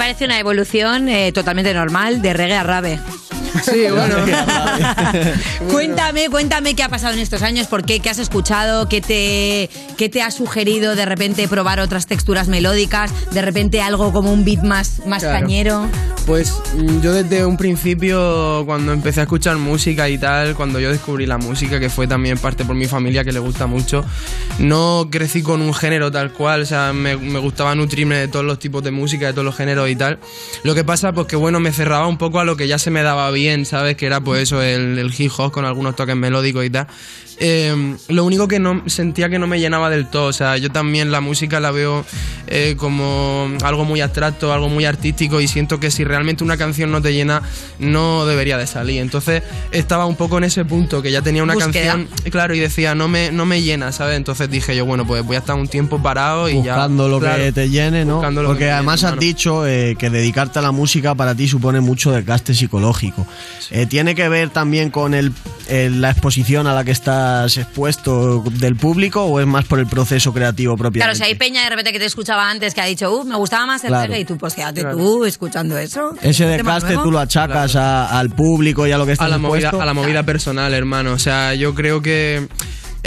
Parece 0.08 0.24
una 0.24 0.38
evolución 0.38 1.10
eh, 1.10 1.32
totalmente 1.32 1.74
normal 1.74 2.22
de 2.22 2.32
reggae 2.32 2.56
a 2.56 2.62
rave. 2.62 2.98
Sí, 3.64 3.84
bueno. 3.90 4.16
Cuéntame, 5.70 6.28
cuéntame 6.30 6.74
qué 6.74 6.82
ha 6.82 6.88
pasado 6.88 7.14
en 7.14 7.20
estos 7.20 7.42
años, 7.42 7.66
por 7.66 7.84
qué, 7.84 8.00
qué 8.00 8.10
has 8.10 8.18
escuchado, 8.18 8.88
qué 8.88 9.00
te, 9.00 9.70
qué 9.96 10.08
te 10.08 10.22
ha 10.22 10.30
sugerido 10.30 10.94
de 10.96 11.04
repente 11.04 11.46
probar 11.48 11.80
otras 11.80 12.06
texturas 12.06 12.48
melódicas, 12.48 13.10
de 13.32 13.42
repente 13.42 13.80
algo 13.82 14.12
como 14.12 14.32
un 14.32 14.44
beat 14.44 14.62
más, 14.62 15.00
más 15.06 15.22
Claro. 15.22 15.40
cañero. 15.40 15.86
Pues 16.26 16.52
mm, 16.76 17.00
yo 17.00 17.12
desde 17.12 17.44
un 17.44 17.56
principio, 17.56 18.62
cuando 18.66 18.92
empecé 18.92 19.20
a 19.20 19.22
escuchar 19.24 19.56
música 19.56 20.08
y 20.08 20.18
tal, 20.18 20.54
cuando 20.54 20.78
yo 20.80 20.90
descubrí 20.90 21.26
la 21.26 21.38
música, 21.38 21.80
que 21.80 21.90
fue 21.90 22.06
también 22.06 22.38
parte 22.38 22.64
por 22.64 22.76
mi 22.76 22.86
familia 22.86 23.24
que 23.24 23.32
le 23.32 23.38
gusta 23.38 23.66
mucho, 23.66 24.04
no 24.58 25.08
crecí 25.10 25.42
con 25.42 25.60
un 25.60 25.74
género 25.74 26.10
tal 26.10 26.32
cual, 26.32 26.62
o 26.62 26.66
sea, 26.66 26.92
me, 26.92 27.16
me 27.16 27.38
gustaba 27.38 27.74
nutrirme 27.74 28.16
de 28.16 28.28
todos 28.28 28.44
los 28.44 28.58
tipos 28.58 28.82
de 28.82 28.90
música, 28.90 29.26
de 29.26 29.32
todos 29.32 29.44
los 29.44 29.56
géneros 29.56 29.88
y 29.88 29.96
tal. 29.96 30.18
Lo 30.64 30.74
que 30.74 30.84
pasa, 30.84 31.12
pues 31.12 31.26
que 31.26 31.36
bueno, 31.36 31.60
me 31.60 31.72
cerraba 31.72 32.06
un 32.06 32.18
poco 32.18 32.40
a 32.40 32.44
lo 32.44 32.56
que 32.56 32.68
ya 32.68 32.78
se 32.78 32.90
me 32.90 33.02
daba 33.02 33.30
bien, 33.30 33.37
¿sabes? 33.64 33.96
Que 33.96 34.06
era 34.06 34.20
pues 34.20 34.42
eso, 34.42 34.62
el, 34.62 34.98
el 34.98 35.12
hip 35.16 35.32
hop 35.36 35.52
con 35.52 35.64
algunos 35.64 35.96
toques 35.96 36.16
melódicos 36.16 36.64
y 36.64 36.70
tal. 36.70 36.86
Eh, 37.40 37.96
lo 38.08 38.24
único 38.24 38.48
que 38.48 38.58
no 38.58 38.82
sentía 38.86 39.28
que 39.28 39.38
no 39.38 39.46
me 39.46 39.60
llenaba 39.60 39.90
del 39.90 40.08
todo, 40.08 40.26
o 40.26 40.32
sea, 40.32 40.56
yo 40.56 40.70
también 40.70 41.12
la 41.12 41.20
música 41.20 41.60
la 41.60 41.70
veo 41.70 42.04
eh, 42.48 42.74
como 42.76 43.48
algo 43.62 43.84
muy 43.84 44.00
abstracto, 44.00 44.52
algo 44.52 44.68
muy 44.68 44.84
artístico 44.84 45.40
y 45.40 45.46
siento 45.46 45.78
que 45.78 45.92
si 45.92 46.02
realmente 46.02 46.42
una 46.42 46.56
canción 46.56 46.90
no 46.90 47.00
te 47.00 47.12
llena, 47.12 47.42
no 47.78 48.26
debería 48.26 48.58
de 48.58 48.66
salir. 48.66 49.00
Entonces 49.00 49.44
estaba 49.70 50.06
un 50.06 50.16
poco 50.16 50.38
en 50.38 50.44
ese 50.44 50.64
punto, 50.64 51.00
que 51.00 51.12
ya 51.12 51.22
tenía 51.22 51.44
una 51.44 51.54
Búsqueda. 51.54 51.92
canción, 51.92 52.08
claro, 52.32 52.56
y 52.56 52.58
decía, 52.58 52.96
no 52.96 53.06
me, 53.06 53.30
no 53.30 53.46
me 53.46 53.62
llena, 53.62 53.92
¿sabes? 53.92 54.16
Entonces 54.16 54.50
dije 54.50 54.74
yo, 54.74 54.84
bueno, 54.84 55.06
pues 55.06 55.24
voy 55.24 55.36
a 55.36 55.38
estar 55.38 55.54
un 55.54 55.68
tiempo 55.68 56.02
parado 56.02 56.48
y 56.48 56.60
ya... 56.64 56.74
Buscando 56.74 57.08
lo 57.08 57.20
que 57.20 57.52
te 57.52 57.70
llene, 57.70 58.04
¿no? 58.04 58.14
buscando 58.14 58.42
Porque 58.44 58.68
además 58.68 59.02
llene, 59.02 59.12
has 59.12 59.20
dicho 59.20 59.64
eh, 59.64 59.94
que 59.96 60.10
dedicarte 60.10 60.58
a 60.58 60.62
la 60.62 60.72
música 60.72 61.14
para 61.14 61.36
ti 61.36 61.46
supone 61.46 61.80
mucho 61.80 62.10
desgaste 62.10 62.52
psicológico. 62.52 63.27
Eh, 63.70 63.86
¿Tiene 63.86 64.14
que 64.14 64.28
ver 64.28 64.50
también 64.50 64.90
con 64.90 65.12
el, 65.14 65.32
el- 65.68 66.00
la 66.00 66.10
exposición 66.10 66.66
a 66.66 66.74
la 66.74 66.84
que 66.84 66.90
estás 66.92 67.56
expuesto 67.56 68.42
del 68.52 68.76
público 68.76 69.24
o 69.24 69.40
es 69.40 69.46
más 69.46 69.64
por 69.66 69.78
el 69.78 69.86
proceso 69.86 70.32
creativo 70.32 70.74
Claro, 70.74 70.90
propiamente? 70.90 71.18
si 71.18 71.24
hay 71.24 71.34
peña 71.34 71.62
de 71.64 71.70
repente 71.70 71.92
que 71.92 71.98
te 71.98 72.06
escuchaba 72.06 72.48
antes 72.50 72.74
que 72.74 72.80
ha 72.80 72.86
dicho, 72.86 73.12
uh, 73.14 73.24
me 73.24 73.36
gustaba 73.36 73.66
más 73.66 73.82
el 73.84 73.88
Claro. 73.88 74.06
reggae 74.08 74.20
y 74.20 74.24
tú, 74.24 74.38
pues 74.38 74.54
quédate 74.54 74.80
Claro. 74.80 74.96
tú 74.96 75.24
escuchando 75.24 75.76
eso. 75.76 76.14
Ese 76.22 76.44
¿Un 76.46 76.56
tema 76.56 76.74
desgaste 76.74 76.96
tú 77.02 77.10
lo 77.10 77.18
achacas 77.18 77.76
a- 77.76 78.18
al 78.18 78.30
público 78.30 78.86
y 78.86 78.92
a 78.92 78.98
lo 78.98 79.04
que 79.06 79.12
estás 79.12 79.26
a 79.26 79.30
la 79.30 79.38
movida, 79.38 79.68
expuesto. 79.68 79.82
a 79.82 79.86
la 79.86 79.94
movida 79.94 80.22
personal, 80.22 80.72
hermano. 80.72 81.12
O 81.12 81.18
sea, 81.18 81.54
yo 81.54 81.74
creo 81.74 82.00
que 82.00 82.48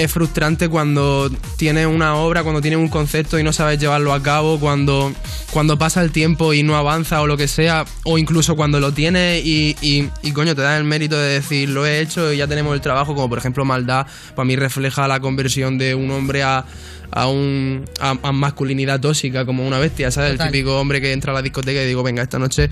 es 0.04 0.12
frustrante 0.12 0.68
cuando 0.68 1.30
tienes 1.58 1.86
una 1.86 2.16
obra, 2.16 2.44
cuando 2.44 2.62
tienes 2.62 2.80
un 2.80 2.88
concepto 2.88 3.38
y 3.38 3.44
no 3.44 3.54
sabes 3.54 3.80
llevarlo 3.80 4.14
a 4.14 4.24
cabo, 4.24 4.60
cuando, 4.60 5.14
cuando 5.52 5.78
pasa 5.78 6.02
el 6.02 6.12
tiempo 6.12 6.54
y 6.54 6.64
no 6.64 6.76
avanza 6.76 7.22
o 7.22 7.28
lo 7.28 7.38
que 7.38 7.48
sea, 7.48 7.86
o 8.04 8.18
incluso 8.18 8.56
cuando 8.56 8.80
lo 8.80 8.94
tienes 8.94 9.46
y, 9.46 9.76
y, 9.82 10.10
y, 10.24 10.32
coño, 10.32 10.56
te 10.56 10.62
dan 10.62 10.78
el 10.78 10.84
mérito 10.86 11.18
de 11.18 11.34
decir, 11.34 11.70
lo 11.70 11.86
he 11.86 12.00
hecho 12.00 12.34
y 12.34 12.38
ya 12.38 12.48
tenemos 12.48 12.74
el 12.74 12.82
trabajo, 12.82 13.14
como 13.14 13.30
por 13.30 13.38
ejemplo 13.38 13.64
Maldad, 13.64 14.08
para 14.36 14.46
mí 14.46 14.56
refleja 14.56 15.08
la 15.08 15.20
conversión 15.20 15.78
de 15.78 15.96
un 15.96 16.10
hombre 16.12 16.44
a 16.44 16.66
a 17.14 17.28
un 17.28 17.84
a, 18.00 18.18
a 18.24 18.32
masculinidad 18.32 19.00
tóxica 19.02 19.46
como 19.46 19.68
una 19.68 19.80
bestia, 19.80 20.12
¿sabes? 20.12 20.32
Total. 20.32 20.48
El 20.48 20.52
típico 20.54 20.80
hombre 20.80 21.02
que 21.02 21.12
entra 21.12 21.34
a 21.34 21.36
la 21.36 21.42
discoteca 21.42 21.84
y 21.84 21.86
digo, 21.86 22.04
venga, 22.04 22.24
esta 22.24 22.40
noche 22.40 22.70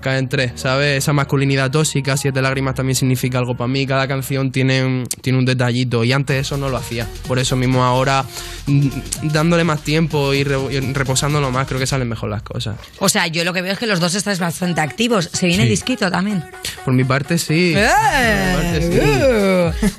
caen 0.00 0.28
tres, 0.28 0.52
¿sabes? 0.56 0.98
Esa 0.98 1.12
masculinidad 1.12 1.70
tóxica, 1.70 2.16
Siete 2.16 2.40
Lágrimas 2.42 2.74
también 2.74 2.94
significa 2.96 3.38
algo 3.38 3.56
para 3.56 3.68
mí. 3.68 3.86
Cada 3.86 4.06
canción 4.08 4.50
tiene 4.52 4.84
un, 4.84 5.06
tiene 5.22 5.38
un 5.38 5.44
detallito 5.44 6.04
y 6.04 6.12
antes 6.12 6.40
eso 6.40 6.56
no 6.56 6.68
lo 6.68 6.76
hacía. 6.76 7.06
Por 7.26 7.38
eso 7.38 7.56
mismo 7.56 7.84
ahora, 7.84 8.24
mm, 8.66 8.88
dándole 9.32 9.64
más 9.64 9.80
tiempo 9.82 10.32
y, 10.34 10.44
re- 10.44 10.58
y 10.74 10.80
reposándolo 10.92 11.50
más, 11.50 11.66
creo 11.66 11.80
que 11.80 11.86
salen 11.86 12.08
mejor 12.08 12.30
las 12.30 12.42
cosas. 12.42 12.76
O 12.98 13.08
sea, 13.08 13.26
yo 13.26 13.44
lo 13.44 13.52
que 13.52 13.62
veo 13.62 13.72
es 13.72 13.78
que 13.78 13.86
los 13.86 14.00
dos 14.00 14.14
estáis 14.14 14.38
bastante 14.38 14.80
activos. 14.80 15.30
¿Se 15.32 15.46
viene 15.46 15.64
Sí. 15.64 15.70
disquito 15.70 16.10
también? 16.10 16.44
Por 16.84 16.94
mi 16.94 17.04
parte, 17.04 17.38
sí. 17.38 17.74
¡Eh! 17.76 18.54
Mi 18.56 18.62
parte, 18.62 18.82
sí. 18.92 18.98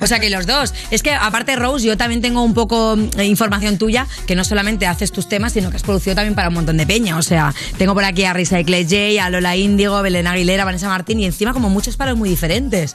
Uh. 0.00 0.04
O 0.04 0.06
sea 0.06 0.18
que 0.18 0.30
los 0.30 0.46
dos. 0.46 0.74
Es 0.90 1.02
que 1.02 1.12
aparte, 1.12 1.56
Rose, 1.56 1.86
yo 1.86 1.96
también 1.96 2.20
tengo 2.20 2.42
un 2.42 2.54
poco 2.54 2.96
de 2.96 3.24
información 3.24 3.78
tuya, 3.78 4.06
que 4.26 4.34
no 4.34 4.44
solamente 4.44 4.86
haces 4.86 5.12
tus 5.12 5.28
temas, 5.28 5.52
sino 5.52 5.70
que 5.70 5.76
has 5.76 5.82
producido 5.82 6.14
también 6.16 6.34
para 6.34 6.48
un 6.48 6.54
montón 6.54 6.76
de 6.76 6.86
peña. 6.86 7.16
O 7.16 7.22
sea, 7.22 7.54
tengo 7.78 7.94
por 7.94 8.04
aquí 8.04 8.24
a 8.24 8.32
Recycle 8.32 8.84
J, 8.84 9.24
a 9.24 9.30
Lola 9.30 9.56
Índigo, 9.90 10.02
Belén 10.02 10.26
Aguilera, 10.26 10.64
Vanessa 10.64 10.88
Martín 10.88 11.20
y 11.20 11.26
encima 11.26 11.52
como 11.52 11.68
muchos 11.68 11.96
palos 11.96 12.16
muy 12.16 12.28
diferentes. 12.28 12.94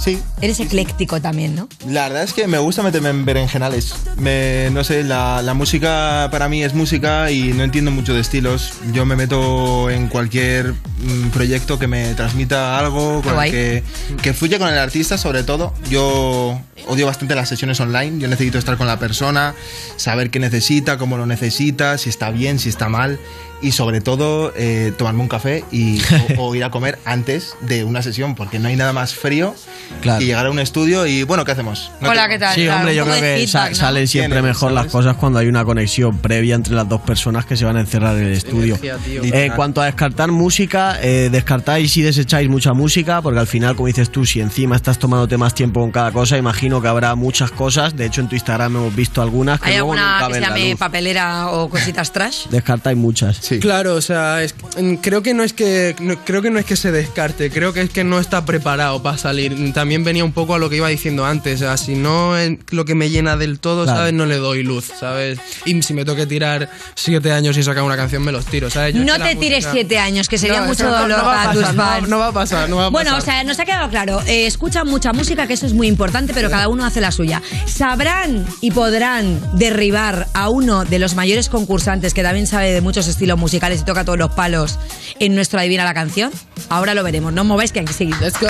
Sí. 0.00 0.18
Eres 0.40 0.58
ecléctico 0.58 1.20
también, 1.20 1.54
¿no? 1.54 1.68
La 1.88 2.08
verdad 2.08 2.24
es 2.24 2.32
que 2.32 2.48
me 2.48 2.58
gusta 2.58 2.82
meterme 2.82 3.10
en 3.10 3.24
berenjenales. 3.24 3.94
Me, 4.16 4.68
no 4.72 4.82
sé, 4.82 5.04
la, 5.04 5.40
la 5.40 5.54
música 5.54 6.28
para 6.32 6.48
mí 6.48 6.64
es 6.64 6.74
música 6.74 7.30
y 7.30 7.52
no 7.52 7.62
entiendo 7.62 7.90
mucho 7.90 8.12
de 8.12 8.20
estilos. 8.20 8.72
Yo 8.92 9.06
me 9.06 9.14
meto 9.14 9.88
en 9.90 10.08
cualquier 10.08 10.72
mm, 10.72 11.28
proyecto 11.32 11.78
que 11.78 11.86
me 11.86 12.12
transmita 12.14 12.76
algo, 12.78 13.22
con 13.22 13.42
el 13.42 13.50
que, 13.50 13.82
que 14.20 14.34
fluya 14.34 14.58
con 14.58 14.68
el 14.68 14.78
artista 14.78 15.16
sobre 15.16 15.44
todo. 15.44 15.72
Yo 15.88 16.60
odio 16.88 17.06
bastante 17.06 17.34
las 17.34 17.48
sesiones 17.48 17.78
online. 17.80 18.18
Yo 18.18 18.28
necesito 18.28 18.58
estar 18.58 18.76
con 18.76 18.88
la 18.88 18.98
persona, 18.98 19.54
saber 19.96 20.30
qué 20.30 20.40
necesita, 20.40 20.98
cómo 20.98 21.16
lo 21.16 21.24
necesita, 21.26 21.98
si 21.98 22.10
está 22.10 22.30
bien, 22.30 22.58
si 22.58 22.68
está 22.68 22.88
mal. 22.88 23.18
Y 23.64 23.72
sobre 23.72 24.00
todo, 24.02 24.52
eh, 24.56 24.92
tomarme 24.98 25.22
un 25.22 25.28
café 25.28 25.64
y, 25.72 25.98
o, 26.38 26.42
o 26.50 26.54
ir 26.54 26.64
a 26.64 26.70
comer 26.70 26.98
antes 27.04 27.54
de 27.62 27.82
una 27.84 28.02
sesión, 28.02 28.34
porque 28.34 28.58
no 28.58 28.68
hay 28.68 28.76
nada 28.76 28.92
más 28.92 29.14
frío 29.14 29.54
Claro. 30.00 30.18
que 30.18 30.26
llegar 30.26 30.46
a 30.46 30.50
un 30.50 30.58
estudio 30.58 31.06
y, 31.06 31.22
bueno, 31.22 31.44
¿qué 31.44 31.52
hacemos? 31.52 31.90
No 32.00 32.10
Hola, 32.10 32.28
¿qué 32.28 32.38
tal? 32.38 32.54
Sí, 32.54 32.64
Claro, 32.64 32.78
hombre, 32.80 32.94
yo 32.94 33.04
creo 33.04 33.16
que 33.16 33.46
feedback, 33.46 33.70
¿no? 33.70 33.76
salen 33.76 34.08
siempre 34.08 34.42
mejor 34.42 34.72
las 34.72 34.86
cosas 34.86 35.16
cuando 35.16 35.38
hay 35.38 35.46
una 35.46 35.64
conexión 35.64 36.18
previa 36.18 36.54
entre 36.54 36.74
las 36.74 36.88
dos 36.88 37.00
personas 37.00 37.46
que 37.46 37.56
se 37.56 37.64
van 37.64 37.76
a 37.76 37.80
encerrar 37.80 38.16
en 38.18 38.24
el 38.26 38.32
estudio. 38.32 38.76
Tío. 38.76 38.96
Eh, 39.22 39.46
en 39.46 39.52
cuanto 39.52 39.80
a 39.80 39.86
descartar 39.86 40.30
música, 40.30 40.98
eh, 41.02 41.28
descartáis 41.32 41.96
y 41.96 42.02
desecháis 42.02 42.48
mucha 42.48 42.72
música, 42.74 43.22
porque 43.22 43.38
al 43.40 43.46
final, 43.46 43.76
como 43.76 43.86
dices 43.86 44.10
tú, 44.10 44.26
si 44.26 44.40
encima 44.40 44.76
estás 44.76 44.98
tomándote 44.98 45.36
más 45.38 45.54
tiempo 45.54 45.80
con 45.80 45.90
cada 45.90 46.12
cosa, 46.12 46.36
imagino 46.36 46.82
que 46.82 46.88
habrá 46.88 47.14
muchas 47.14 47.50
cosas. 47.50 47.96
De 47.96 48.04
hecho, 48.06 48.20
en 48.20 48.28
tu 48.28 48.34
Instagram 48.34 48.76
hemos 48.76 48.94
visto 48.94 49.22
algunas 49.22 49.60
que 49.60 49.70
¿Hay 49.70 49.76
luego 49.76 49.92
alguna 49.92 50.14
que 50.16 50.20
caben 50.20 50.34
se 50.34 50.36
en 50.38 50.42
la 50.42 50.48
llame 50.58 50.76
papelera 50.76 51.46
o 51.48 51.68
cositas 51.70 52.12
trash? 52.12 52.46
Descartáis 52.50 52.96
muchas. 52.98 53.38
Sí. 53.40 53.53
Claro, 53.60 53.94
o 53.94 54.00
sea, 54.00 54.42
es- 54.42 54.54
mm, 54.80 54.94
creo 54.96 55.22
que 55.22 55.34
no 55.34 55.42
es 55.44 55.52
que 55.52 55.94
no- 56.00 56.16
creo 56.24 56.42
que 56.42 56.50
no 56.50 56.58
es 56.58 56.64
que 56.64 56.76
se 56.76 56.92
descarte, 56.92 57.50
creo 57.50 57.72
que 57.72 57.80
es 57.82 57.90
que 57.90 58.04
no 58.04 58.18
está 58.18 58.44
preparado 58.44 59.02
para 59.02 59.18
salir. 59.18 59.72
También 59.72 60.04
venía 60.04 60.24
un 60.24 60.32
poco 60.32 60.54
a 60.54 60.58
lo 60.58 60.68
que 60.70 60.76
iba 60.76 60.88
diciendo 60.88 61.24
antes, 61.24 61.60
o 61.62 61.64
sea, 61.64 61.76
si 61.76 61.94
no 61.94 62.36
es 62.36 62.58
lo 62.70 62.84
que 62.84 62.94
me 62.94 63.10
llena 63.10 63.36
del 63.36 63.58
todo, 63.60 63.84
Claro. 63.84 63.98
¿sabes? 64.00 64.12
No 64.14 64.26
le 64.26 64.36
doy 64.36 64.62
luz, 64.62 64.90
¿sabes? 64.98 65.38
Y 65.64 65.82
si 65.82 65.94
me 65.94 66.04
toque 66.04 66.26
tirar 66.26 66.68
siete 66.94 67.32
años 67.32 67.56
y 67.56 67.62
sacar 67.62 67.82
una 67.82 67.96
canción, 67.96 68.22
me 68.22 68.32
los 68.32 68.44
tiro, 68.46 68.70
¿sabes? 68.70 68.94
Yo 68.94 69.04
No 69.04 69.16
te 69.18 69.34
tires 69.36 69.58
música- 69.64 69.72
siete 69.72 69.98
años, 69.98 70.28
que 70.28 70.38
sería 70.38 70.60
No, 70.60 70.66
mucho 70.66 70.84
dolor 70.90 71.08
no 71.08 71.16
va 71.24 71.42
a 71.42 71.44
para 71.46 71.52
tus 71.52 71.62
pasar, 71.62 71.74
no 71.76 71.82
va- 71.82 71.88
fans. 71.94 72.08
no 72.08 72.18
va 72.18 72.26
a 72.28 72.32
pasar, 72.32 72.68
no 72.68 72.76
va 72.76 72.86
a 72.86 72.88
Bueno, 72.90 73.10
o 73.12 73.14
pasar. 73.16 73.34
sea, 73.34 73.44
nos 73.44 73.58
ha 73.58 73.64
quedado 73.64 73.88
claro. 73.90 74.20
eh, 74.26 74.46
escuchan 74.46 74.86
mucha 74.88 75.12
música, 75.12 75.46
que 75.46 75.54
eso 75.54 75.66
es 75.66 75.72
muy 75.74 75.86
importante, 75.88 76.32
pero 76.34 76.50
cada 76.50 76.68
uno 76.68 76.84
hace 76.84 77.00
la 77.00 77.10
suya. 77.12 77.42
¿Sabrán 77.66 78.46
y 78.60 78.70
podrán 78.70 79.40
derribar 79.58 80.28
a 80.32 80.48
uno 80.48 80.84
de 80.84 80.98
los 80.98 81.14
mayores 81.14 81.48
concursantes 81.48 82.14
que 82.14 82.22
también 82.22 82.46
sabe 82.46 82.72
de 82.72 82.80
muchos 82.80 83.08
estilos 83.08 83.38
musicales 83.44 83.82
y 83.82 83.84
toca 83.84 84.04
todos 84.04 84.18
los 84.18 84.32
palos 84.32 84.78
en 85.20 85.34
nuestro 85.34 85.60
Adivina 85.60 85.84
la 85.84 85.92
canción? 85.92 86.32
Ahora 86.70 86.94
lo 86.94 87.02
veremos. 87.04 87.30
No 87.32 87.42
os 87.42 87.46
mováis 87.46 87.72
que 87.72 87.80
aquí 87.80 87.92
seguimos. 87.92 88.22
Let's 88.22 88.40
go. 88.40 88.48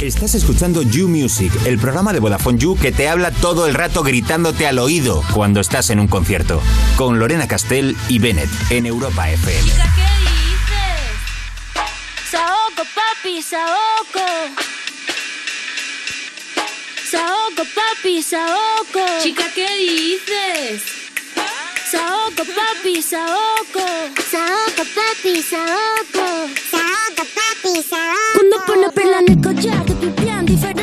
Estás 0.00 0.36
escuchando 0.36 0.82
You 0.82 1.08
Music, 1.08 1.50
el 1.66 1.76
programa 1.78 2.12
de 2.12 2.20
Vodafone 2.20 2.56
You 2.56 2.78
que 2.80 2.92
te 2.92 3.08
habla 3.08 3.32
todo 3.32 3.66
el 3.66 3.74
rato 3.74 4.04
gritándote 4.04 4.68
al 4.68 4.78
oído 4.78 5.24
cuando 5.34 5.58
estás 5.60 5.90
en 5.90 5.98
un 5.98 6.06
concierto. 6.06 6.62
Con 6.96 7.18
Lorena 7.18 7.48
Castell 7.48 7.96
y 8.08 8.20
Bennett 8.20 8.48
en 8.70 8.86
Europa 8.86 9.28
FM. 9.28 9.72
Chica, 9.72 9.92
¿qué 9.96 10.02
dices? 10.22 12.30
Saoco, 12.30 12.84
papi, 12.94 13.42
saoco. 13.42 14.22
Saoco, 17.10 17.64
papi, 17.74 18.22
saoco. 18.22 19.00
Chica, 19.20 19.50
¿qué 19.52 19.66
dices? 19.78 20.97
Saoco, 21.90 22.44
papi, 22.44 23.00
saoco. 23.00 23.80
Saoco, 24.30 24.84
papi, 24.94 25.40
saoco. 25.40 26.26
Saoco, 26.70 27.24
papi, 27.34 27.82
saoco. 27.82 28.34
Cuando 28.34 28.56
pone 28.66 28.90
perla 28.90 29.18
en 29.20 29.30
el 29.32 29.40
collar, 29.40 29.86
te 29.86 29.94
pipián 29.94 30.44
diferentes 30.44 30.77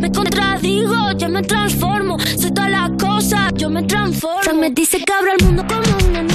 Me 0.00 0.10
contradigo, 0.10 1.12
yo 1.16 1.28
me 1.28 1.42
transformo. 1.42 2.18
Soy 2.18 2.52
todas 2.52 2.70
las 2.70 2.90
cosas, 3.02 3.52
yo 3.54 3.70
me 3.70 3.82
transformo. 3.84 4.42
Se 4.42 4.52
me 4.54 4.70
dice 4.70 4.98
que 4.98 5.12
abro 5.12 5.32
el 5.38 5.44
mundo 5.44 5.64
como 5.68 6.08
una 6.08 6.29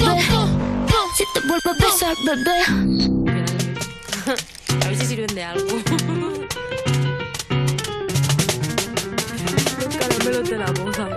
bebé. 0.00 0.22
Si 1.16 1.24
te 1.34 1.40
vuelvo 1.46 1.70
a 1.70 1.74
besar, 1.74 2.14
bebé. 2.24 2.58
A 4.82 4.86
ver 4.86 4.96
si 4.96 5.06
sirven 5.06 5.34
de 5.34 5.42
algo. 5.44 5.66
Caramelo 9.98 10.42
de 10.42 10.58
la 10.58 10.66
boca. 10.66 11.08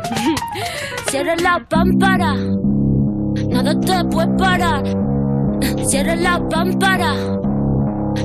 Cierra 1.09 1.35
la 1.35 1.59
pámpara. 1.69 2.35
Nada 3.49 3.79
te 3.79 4.03
puede 4.05 4.37
parar. 4.37 4.83
Cierra 5.85 6.15
la 6.15 6.39
pámpara. 6.49 7.13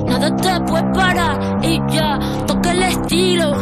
Nada 0.05 0.35
te 0.35 0.59
puede 0.61 0.83
parar. 0.93 1.59
Y 1.63 1.79
ya, 1.89 2.19
toca 2.47 2.71
el 2.71 2.83
estilo. 2.83 3.53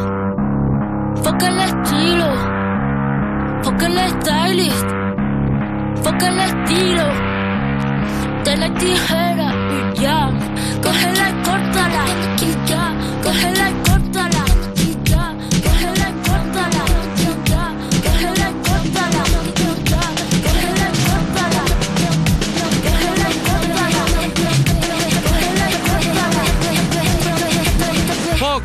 Foca 1.23 1.47
el 1.47 1.60
estilo. 1.60 2.27
Foca 3.63 3.88
el 3.88 3.97
stylist. 4.21 5.07
Foca 6.08 6.30
el 6.30 6.39
estilo. 6.39 7.06
De 8.46 8.56
la 8.56 8.74
tijera. 8.76 9.48
Y 9.76 10.00
ya, 10.00 10.30
cógela 10.82 11.30
y 11.30 11.34
córtala. 11.43 12.06
Y 12.39 12.70
ya, 12.70 12.96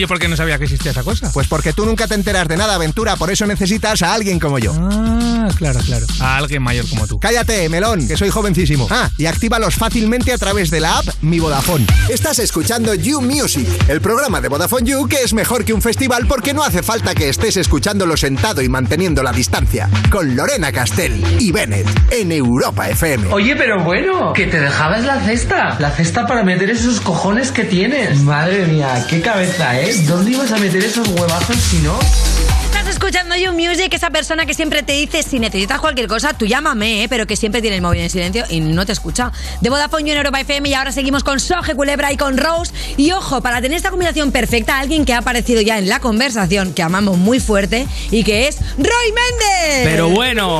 yo 0.00 0.08
por 0.08 0.18
qué 0.18 0.28
no 0.28 0.36
sabía 0.36 0.58
que 0.58 0.64
existía 0.64 0.90
esa 0.90 1.02
cosa? 1.02 1.30
Pues 1.32 1.46
porque 1.46 1.72
tú 1.72 1.86
nunca 1.86 2.06
te 2.06 2.14
enteras 2.14 2.48
de 2.48 2.56
nada, 2.56 2.74
aventura, 2.74 3.16
por 3.16 3.30
eso 3.30 3.46
necesitas 3.46 4.02
a 4.02 4.14
alguien 4.14 4.38
como 4.38 4.58
yo. 4.58 4.72
Ah, 4.76 5.48
claro, 5.56 5.80
claro. 5.80 6.06
A 6.20 6.36
alguien 6.36 6.62
mayor 6.62 6.88
como 6.88 7.06
tú. 7.06 7.18
Cállate, 7.20 7.68
melón, 7.68 8.06
que 8.06 8.16
soy 8.16 8.30
jovencísimo. 8.30 8.86
Ah, 8.90 9.10
y 9.18 9.26
actívalos 9.26 9.74
fácilmente 9.74 10.32
a 10.32 10.38
través 10.38 10.70
de 10.70 10.80
la 10.80 10.98
app 10.98 11.06
Mi 11.22 11.38
Vodafone. 11.38 11.86
Estás 12.08 12.38
escuchando 12.38 12.94
You 12.94 13.20
Music, 13.20 13.68
el 13.88 14.00
programa 14.00 14.40
de 14.40 14.48
Vodafone 14.48 14.88
You 14.88 15.06
que 15.06 15.22
es 15.22 15.34
mejor 15.34 15.64
que 15.64 15.72
un 15.72 15.82
festival 15.82 16.26
porque 16.26 16.54
no 16.54 16.62
hace 16.62 16.82
falta 16.82 17.14
que 17.14 17.28
estés 17.28 17.56
escuchándolo 17.56 18.16
sentado 18.16 18.62
y 18.62 18.68
manteniendo 18.68 19.22
la 19.22 19.32
distancia. 19.32 19.88
Con 20.10 20.34
Lorena 20.34 20.72
Castell 20.72 21.22
y 21.38 21.52
Bennett 21.52 21.86
en 22.10 22.32
Europa 22.32 22.88
FM. 22.88 23.32
Oye, 23.32 23.54
pero 23.56 23.82
bueno, 23.84 24.32
que 24.32 24.46
te 24.46 24.60
dejabas 24.60 25.04
la 25.04 25.20
cesta. 25.20 25.76
La 25.78 25.90
cesta 25.90 26.26
para 26.26 26.42
meter 26.42 26.70
esos 26.70 27.00
cojones 27.00 27.52
que 27.52 27.64
tienes. 27.64 28.20
Madre 28.22 28.66
mía, 28.66 29.06
qué 29.08 29.20
cabeza, 29.20 29.78
¿eh? 29.80 29.89
¿Dónde 29.98 30.30
ibas 30.30 30.52
a 30.52 30.58
meter 30.58 30.84
esos 30.84 31.08
huevazos 31.08 31.56
si 31.56 31.78
no? 31.78 31.98
Escuchando 33.02 33.34
You 33.34 33.52
Music, 33.54 33.88
esa 33.94 34.10
persona 34.10 34.44
que 34.44 34.52
siempre 34.52 34.82
te 34.82 34.92
dice 34.92 35.22
si 35.22 35.38
necesitas 35.38 35.80
cualquier 35.80 36.06
cosa, 36.06 36.34
tú 36.34 36.44
llámame, 36.44 37.04
¿eh? 37.04 37.08
pero 37.08 37.26
que 37.26 37.34
siempre 37.34 37.62
tiene 37.62 37.76
el 37.76 37.82
móvil 37.82 38.02
en 38.02 38.10
silencio 38.10 38.44
y 38.50 38.60
no 38.60 38.84
te 38.84 38.92
escucha. 38.92 39.32
De 39.62 39.70
Vodafone 39.70 40.02
You 40.04 40.10
en 40.12 40.18
Europa 40.18 40.38
FM 40.38 40.68
y 40.68 40.74
ahora 40.74 40.92
seguimos 40.92 41.24
con 41.24 41.40
Soje 41.40 41.74
Culebra 41.74 42.12
y 42.12 42.18
con 42.18 42.36
Rose. 42.36 42.74
Y 42.98 43.10
ojo, 43.12 43.40
para 43.40 43.62
tener 43.62 43.78
esta 43.78 43.88
combinación 43.88 44.32
perfecta, 44.32 44.78
alguien 44.78 45.06
que 45.06 45.14
ha 45.14 45.18
aparecido 45.18 45.62
ya 45.62 45.78
en 45.78 45.88
la 45.88 45.98
conversación, 46.00 46.74
que 46.74 46.82
amamos 46.82 47.16
muy 47.16 47.40
fuerte 47.40 47.86
y 48.10 48.22
que 48.22 48.48
es 48.48 48.58
Roy 48.76 49.06
Méndez. 49.14 49.82
Pero 49.84 50.10
bueno. 50.10 50.58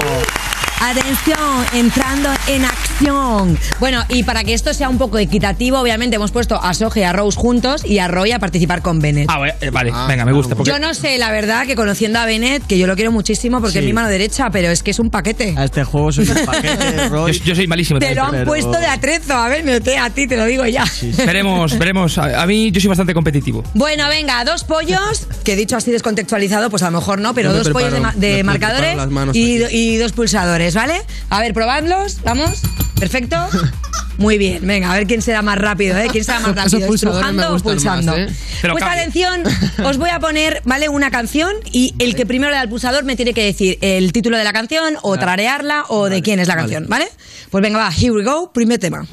Atención, 0.82 1.66
entrando 1.74 2.30
en 2.48 2.64
acción. 2.64 3.58
Bueno, 3.80 4.02
y 4.08 4.22
para 4.22 4.44
que 4.44 4.54
esto 4.54 4.72
sea 4.72 4.88
un 4.88 4.96
poco 4.96 5.18
equitativo, 5.18 5.78
obviamente 5.78 6.16
hemos 6.16 6.30
puesto 6.30 6.58
a 6.58 6.72
Soje 6.72 7.00
y 7.00 7.02
a 7.02 7.12
Rose 7.12 7.38
juntos 7.38 7.84
y 7.84 7.98
a 7.98 8.08
Roy 8.08 8.32
a 8.32 8.38
participar 8.38 8.80
con 8.80 8.98
Bennett. 8.98 9.26
Ah, 9.28 9.36
vale, 9.38 9.54
vale, 9.70 9.92
venga, 10.08 10.24
me 10.24 10.32
gusta. 10.32 10.54
porque- 10.56 10.70
Yo 10.70 10.78
no 10.78 10.94
sé, 10.94 11.18
la 11.18 11.30
verdad, 11.32 11.66
que 11.66 11.76
conociendo 11.76 12.18
a 12.18 12.24
Bennett, 12.30 12.64
que 12.66 12.78
yo 12.78 12.86
lo 12.86 12.94
quiero 12.94 13.10
muchísimo 13.10 13.58
porque 13.60 13.72
Sí. 13.74 13.78
es 13.80 13.84
mi 13.84 13.92
mano 13.92 14.08
derecha, 14.08 14.50
pero 14.50 14.68
es 14.70 14.82
que 14.84 14.92
es 14.92 14.98
un 15.00 15.10
paquete. 15.10 15.54
A 15.56 15.64
este 15.64 15.82
juego 15.84 16.12
soy 16.12 16.28
un 16.28 16.44
paquete, 16.46 17.08
Roy. 17.08 17.32
Yo, 17.32 17.44
yo 17.44 17.54
soy 17.56 17.66
malísimo. 17.66 17.98
Te 17.98 18.14
lo 18.14 18.24
han 18.24 18.30
pero- 18.30 18.44
puesto 18.46 18.70
de 18.72 18.86
atrezo. 18.86 19.34
A 19.34 19.48
ver, 19.48 19.64
me 19.64 19.80
a 19.98 20.10
ti, 20.10 20.26
te 20.26 20.36
lo 20.36 20.44
digo 20.44 20.64
ya. 20.66 20.84
Veremos, 21.26 21.76
veremos. 21.78 22.16
A, 22.18 22.42
a 22.42 22.46
mí 22.46 22.70
yo 22.70 22.80
soy 22.80 22.88
bastante 22.88 23.14
competitivo. 23.14 23.64
Bueno, 23.74 24.06
venga, 24.08 24.44
dos 24.44 24.62
pollos, 24.64 25.26
que 25.44 25.56
dicho 25.56 25.76
así 25.76 25.90
descontextualizado, 25.90 26.70
pues 26.70 26.82
a 26.82 26.90
lo 26.90 26.98
mejor 26.98 27.20
no, 27.20 27.34
pero 27.34 27.52
dos 27.52 27.68
pollos 27.70 27.92
de, 28.16 28.44
marcadores 28.44 28.96
y, 29.34 29.62
y 29.70 29.96
dos 29.96 30.12
pulsadores, 30.12 30.74
¿vale? 30.74 30.94
A 31.30 31.40
ver, 31.40 31.52
probadlos, 31.52 32.18
vamos. 32.22 32.62
Perfecto. 32.98 33.36
Muy 34.20 34.36
bien, 34.36 34.66
venga, 34.66 34.92
a 34.92 34.96
ver 34.96 35.06
quién 35.06 35.22
será 35.22 35.40
más 35.40 35.56
rápido, 35.56 35.96
¿eh? 35.96 36.08
¿Quién 36.12 36.24
será 36.24 36.40
más 36.40 36.54
rápido? 36.54 36.94
¿Estrujando 36.94 37.56
o 37.56 37.58
pulsando? 37.58 38.12
más, 38.12 38.30
¿eh? 38.30 38.34
Pues 38.70 38.84
atención, 38.84 39.44
os 39.84 39.96
voy 39.96 40.10
a 40.10 40.20
poner, 40.20 40.60
¿vale? 40.66 40.90
Una 40.90 41.10
canción 41.10 41.54
y 41.72 41.94
el 41.98 42.14
que 42.14 42.26
primero 42.26 42.50
le 42.50 42.56
da 42.56 42.62
el 42.62 42.68
pulsador 42.68 43.04
me 43.04 43.16
tiene 43.16 43.32
que 43.32 43.42
decir 43.42 43.78
el 43.80 44.12
título 44.12 44.36
de 44.36 44.44
la 44.44 44.52
canción 44.52 44.98
o 45.00 45.18
trarearla 45.18 45.86
o 45.88 46.10
de 46.10 46.20
quién 46.20 46.38
es 46.38 46.48
la 46.48 46.56
canción, 46.56 46.84
¿vale? 46.86 47.06
Pues 47.48 47.62
venga, 47.62 47.78
va, 47.78 47.90
here 47.90 48.12
we 48.12 48.22
go, 48.22 48.52
primer 48.52 48.78
tema. 48.78 49.06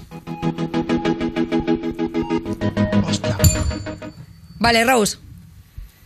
Vale, 4.59 4.83
Rose. 4.83 5.19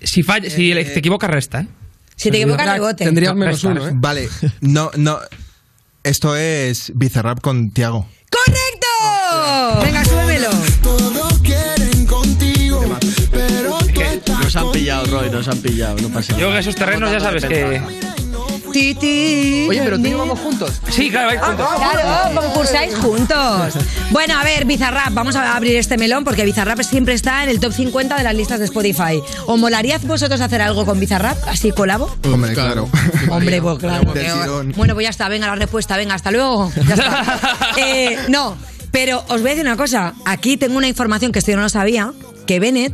Si, 0.04 0.22
falla, 0.22 0.48
si 0.48 0.74
te 0.74 1.00
equivocas, 1.00 1.32
resta, 1.32 1.62
¿eh? 1.62 1.68
Si 2.16 2.30
te 2.30 2.38
equivocas, 2.38 2.72
rebote. 2.72 3.04
Tendrías 3.06 3.34
menos 3.34 3.64
Resta, 3.64 3.70
uno, 3.70 3.88
¿eh? 3.88 3.92
Vale, 3.96 4.30
no, 4.62 4.92
no. 4.96 5.18
Esto 6.04 6.36
es 6.36 6.92
Bizarrap 6.94 7.42
con 7.42 7.72
Tiago. 7.72 8.08
¡Correcto! 8.30 8.71
Venga, 9.82 10.06
súbemelo. 10.06 10.50
Todos 10.82 11.40
quieren 11.40 12.06
contigo, 12.06 12.82
pero 13.32 13.78
Nos 14.42 14.56
han 14.56 14.72
pillado, 14.72 15.06
Roy, 15.06 15.30
nos 15.30 15.48
han 15.48 15.58
pillado. 15.58 15.98
No 15.98 16.10
pasa 16.10 16.38
Yo 16.38 16.52
en 16.52 16.58
esos 16.58 16.76
terrenos 16.76 17.12
ya 17.12 17.20
sabes 17.20 17.46
que. 17.46 17.82
Ti, 18.72 18.96
ti, 18.96 19.68
Oye, 19.70 19.82
pero 19.84 20.00
tú 20.00 20.06
y 20.08 20.12
yo 20.12 20.18
vamos 20.18 20.40
juntos. 20.40 20.80
Sí, 20.90 21.10
claro, 21.10 21.32
hay 21.32 21.38
juntos. 21.38 21.68
Claro, 21.76 22.42
concursáis 22.42 22.96
juntos. 22.96 23.74
Bueno, 24.12 24.40
a 24.40 24.44
ver, 24.46 24.64
Bizarrap, 24.64 25.14
vamos 25.14 25.36
a 25.36 25.58
abrir 25.58 25.76
este 25.76 25.98
melón 25.98 26.24
porque 26.24 26.46
Bizarrap 26.46 26.80
siempre 26.82 27.14
está 27.14 27.44
en 27.44 27.50
el 27.50 27.60
top 27.60 27.74
50 27.74 28.16
de 28.16 28.24
las 28.24 28.34
listas 28.34 28.60
de 28.60 28.66
Spotify. 28.66 29.22
¿O 29.48 29.58
molaría 29.58 29.98
vosotros 30.04 30.40
hacer 30.40 30.62
algo 30.62 30.86
con 30.86 31.02
Bizarrap? 31.02 31.38
¿Así 31.50 31.72
colabo? 31.72 32.16
Hombre, 32.24 32.54
claro. 32.54 32.88
Hombre, 33.30 33.62
pues 33.62 33.78
claro. 33.80 34.14
Bueno, 34.78 34.94
pues 34.94 35.04
ya 35.04 35.10
está, 35.10 35.28
venga 35.28 35.48
la 35.48 35.56
respuesta, 35.56 35.98
venga, 35.98 36.16
hasta 36.16 36.32
luego. 36.32 36.72
Ya 36.88 36.94
está. 36.94 37.40
Eh, 37.78 38.18
no, 38.28 38.58
pero 38.92 39.24
os 39.30 39.42
voy 39.42 39.52
a 39.52 39.54
decir 39.56 39.66
una 39.66 39.78
cosa. 39.78 40.14
Aquí 40.26 40.58
tengo 40.58 40.78
una 40.78 40.88
información 40.88 41.32
que 41.32 41.40
esto 41.40 41.52
yo 41.52 41.58
no 41.58 41.64
lo 41.64 41.70
sabía, 41.70 42.14
que 42.46 42.60
Bennett 42.60 42.94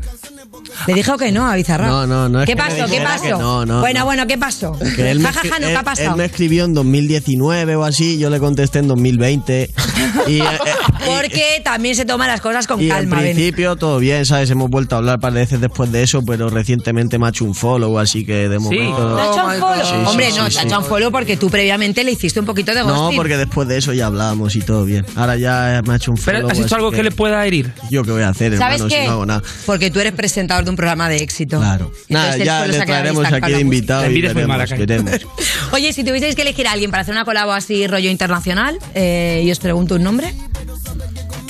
le 0.88 0.94
dijo 0.94 1.18
que 1.18 1.32
no 1.32 1.48
a 1.50 1.56
Bizarrap. 1.56 1.88
No, 1.90 2.08
no, 2.08 2.30
no 2.30 2.42
es 2.42 2.46
¿Qué 2.46 2.54
que 2.54 2.58
pasó? 2.58 2.86
¿Qué 2.90 3.02
pasó? 3.02 3.24
que 3.24 3.30
no, 3.32 3.66
no, 3.66 3.80
bueno, 3.82 4.00
no. 4.02 4.06
bueno, 4.06 4.28
¿qué 4.28 4.38
pasó? 4.38 4.78
Que 4.96 5.12
él 5.12 5.20
me, 5.20 5.26
Ja, 5.26 5.34
ja, 5.34 5.42
ja, 5.42 5.48
no, 5.48 5.56
escri- 5.56 5.60
¿qué 5.60 5.76
ha 5.76 5.80
él- 5.80 5.86
pasado? 5.86 6.10
él 6.12 6.16
me 6.18 6.26
escribió 6.26 6.66
en 6.66 6.74
2019 6.74 7.76
o 7.76 7.84
así, 7.84 8.18
yo 8.18 8.30
le 8.30 8.40
contesté 8.40 8.80
en 8.80 8.88
2020. 8.88 9.70
Y, 10.28 10.40
eh, 10.42 10.44
eh, 10.44 10.70
Porque 11.06 11.62
también 11.64 11.96
se 11.96 12.04
toman 12.06 12.28
las 12.28 12.42
cosas 12.42 12.68
con 12.68 12.82
y 12.82 12.86
en 12.86 12.90
calma, 12.90 13.18
Bennett. 13.18 13.36
principio 13.36 13.76
todo 13.76 13.98
bien, 14.00 14.26
¿sabes? 14.26 14.50
Hemos 14.50 14.70
vuelto 14.70 14.96
a 14.96 14.98
hablar 15.00 15.16
un 15.16 15.22
par 15.22 15.34
de 15.34 15.40
veces 15.42 15.62
después 15.62 15.92
de 15.92 16.04
eso, 16.04 16.22
pero 16.26 16.50
recientemente 16.50 17.18
me 17.18 17.28
ha 17.28 17.30
hecho 17.30 17.46
un 17.46 17.54
follow, 17.56 17.98
así 18.00 18.26
que 18.26 18.50
de 18.50 18.60
momento... 18.60 19.16
¿Te 19.16 19.22
ha 19.22 19.26
hecho 19.32 19.46
un 19.46 19.54
follow? 19.54 19.86
Sí, 19.86 19.92
sí, 19.92 20.06
Hombre, 20.06 20.32
sí, 20.32 20.38
no, 20.38 20.48
sí. 20.50 20.54
te 20.56 20.60
ha 20.60 20.64
hecho 20.64 20.80
un 20.80 20.86
follow 20.86 21.12
porque 21.12 21.38
tú 21.38 21.50
previamente 21.50 22.04
le 22.04 22.12
hiciste 22.12 22.40
un 22.40 22.46
poquito 22.46 22.74
de 22.74 22.82
No, 22.84 22.94
ghosting. 22.94 23.16
porque 23.18 23.38
después 23.38 23.68
de 23.68 23.78
eso 23.78 23.94
ya 23.94 24.08
hablábamos 24.08 24.56
y 24.56 24.62
todo 24.62 24.86
bien. 24.86 25.06
Ahora 25.16 25.36
ya 25.38 25.82
me 25.86 25.94
ha 25.94 25.96
hecho 25.98 26.12
un 26.12 26.18
follow. 26.18 26.42
Pero 26.42 26.52
has 26.52 26.60
hecho 26.66 26.76
algo 26.76 26.92
que 26.92 27.04
le 27.04 27.12
pueda 27.12 27.46
herir. 27.46 27.72
Yo 27.90 28.04
qué 28.04 28.12
voy 28.12 28.24
a 28.24 28.30
hacer, 28.30 28.58
¿Sabes 28.58 28.82
hermano, 28.82 28.90
qué? 28.96 29.02
si 29.02 29.08
no 29.08 29.12
hago 29.14 29.26
nada. 29.26 29.44
Porque 29.66 29.92
tú 29.92 30.00
eres 30.00 30.14
presentador 30.14 30.47
presentador 30.48 30.64
de 30.66 30.70
un 30.70 30.76
programa 30.76 31.10
de 31.10 31.18
éxito. 31.18 31.58
Claro. 31.60 31.92
Nada, 32.10 32.34
Entonces, 32.36 32.42
él 32.42 32.46
ya 32.46 32.68
le 32.68 32.86
traeremos 32.86 33.26
aquí 33.32 33.52
de 33.52 33.60
invitado. 33.60 34.10
Y 34.10 34.22
veremos, 34.22 34.70
veremos. 34.70 35.12
Oye, 35.74 35.92
si 35.94 36.04
tuvieseis 36.04 36.36
que 36.36 36.42
elegir 36.44 36.68
a 36.68 36.72
alguien 36.72 36.90
para 36.92 37.02
hacer 37.02 37.14
una 37.14 37.26
colabo 37.26 37.52
así 37.52 37.86
rollo 37.88 38.10
internacional, 38.10 38.80
eh, 38.96 39.44
y 39.46 39.52
os 39.52 39.60
pregunto 39.60 39.96
un 39.96 40.04
nombre. 40.04 40.34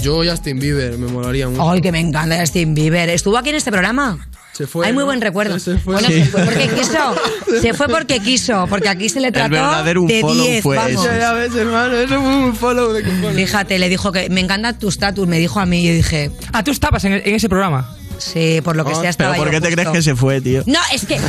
Yo, 0.01 0.21
Justin 0.23 0.59
Bieber, 0.59 0.97
me 0.97 1.07
molaría 1.11 1.47
mucho. 1.49 1.69
Ay, 1.69 1.81
que 1.81 1.91
me 1.91 1.99
encanta 1.99 2.39
Justin 2.39 2.73
Bieber. 2.73 3.09
¿Estuvo 3.09 3.37
aquí 3.37 3.49
en 3.49 3.55
este 3.55 3.71
programa? 3.71 4.27
Se 4.53 4.65
fue. 4.65 4.87
Hay 4.87 4.93
muy 4.93 5.01
¿no? 5.01 5.07
buen 5.07 5.21
recuerdo. 5.21 5.59
Se 5.59 5.77
fue. 5.77 5.93
Bueno, 5.93 6.07
Sí. 6.07 6.23
se 6.23 6.25
fue 6.25 6.43
porque 6.43 6.67
quiso. 6.69 7.15
Se 7.61 7.73
fue 7.73 7.87
porque 7.89 8.19
quiso. 8.19 8.65
Porque 8.67 8.89
aquí 8.89 9.09
se 9.09 9.19
le 9.19 9.31
trató 9.31 9.51
verdadero 9.51 10.01
de 10.07 10.23
unfollow 10.23 10.45
10, 10.47 10.63
fue 10.63 10.75
vamos. 10.77 11.05
ese. 11.05 11.19
Ya 11.19 11.33
ves, 11.33 11.55
hermano, 11.55 11.95
eso 11.95 12.15
fue 12.21 12.35
un 12.37 12.55
follow 12.55 12.93
de. 12.93 13.03
Fíjate, 13.33 13.77
le 13.77 13.89
dijo 13.89 14.11
que 14.11 14.29
me 14.29 14.41
encanta 14.41 14.73
tu 14.77 14.87
status. 14.89 15.27
Me 15.27 15.37
dijo 15.37 15.59
a 15.59 15.65
mí 15.67 15.83
y 15.83 15.87
yo 15.89 15.93
dije, 15.93 16.31
Ah, 16.53 16.63
tú 16.63 16.71
estabas 16.71 17.03
en, 17.05 17.13
en 17.13 17.35
ese 17.35 17.49
programa. 17.49 17.96
Sí, 18.19 18.61
por 18.63 18.75
lo 18.75 18.85
que 18.85 18.95
sea 18.95 19.09
estaba 19.09 19.31
Pero 19.31 19.43
¿por 19.43 19.51
qué 19.51 19.61
te 19.61 19.67
justo. 19.67 19.81
crees 19.81 19.97
que 19.97 20.01
se 20.01 20.15
fue, 20.15 20.41
tío? 20.41 20.63
No, 20.65 20.79
es 20.93 21.05
que, 21.05 21.19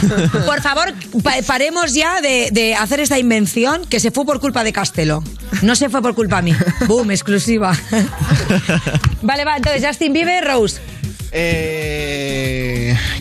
por 0.46 0.60
favor, 0.62 0.92
pa- 1.22 1.34
paremos 1.46 1.94
ya 1.94 2.20
de, 2.20 2.48
de 2.52 2.74
hacer 2.74 3.00
esta 3.00 3.18
invención 3.18 3.84
que 3.86 4.00
se 4.00 4.10
fue 4.10 4.24
por 4.24 4.40
culpa 4.40 4.64
de 4.64 4.72
Castelo. 4.72 5.22
No 5.62 5.74
se 5.76 5.88
fue 5.88 6.02
por 6.02 6.14
culpa 6.14 6.42
mí. 6.42 6.54
Boom, 6.86 7.10
exclusiva. 7.10 7.76
vale, 9.22 9.44
va, 9.44 9.56
entonces 9.56 9.84
Justin 9.86 10.12
Bieber, 10.12 10.44
Rose. 10.44 10.80
Eh, 11.30 12.27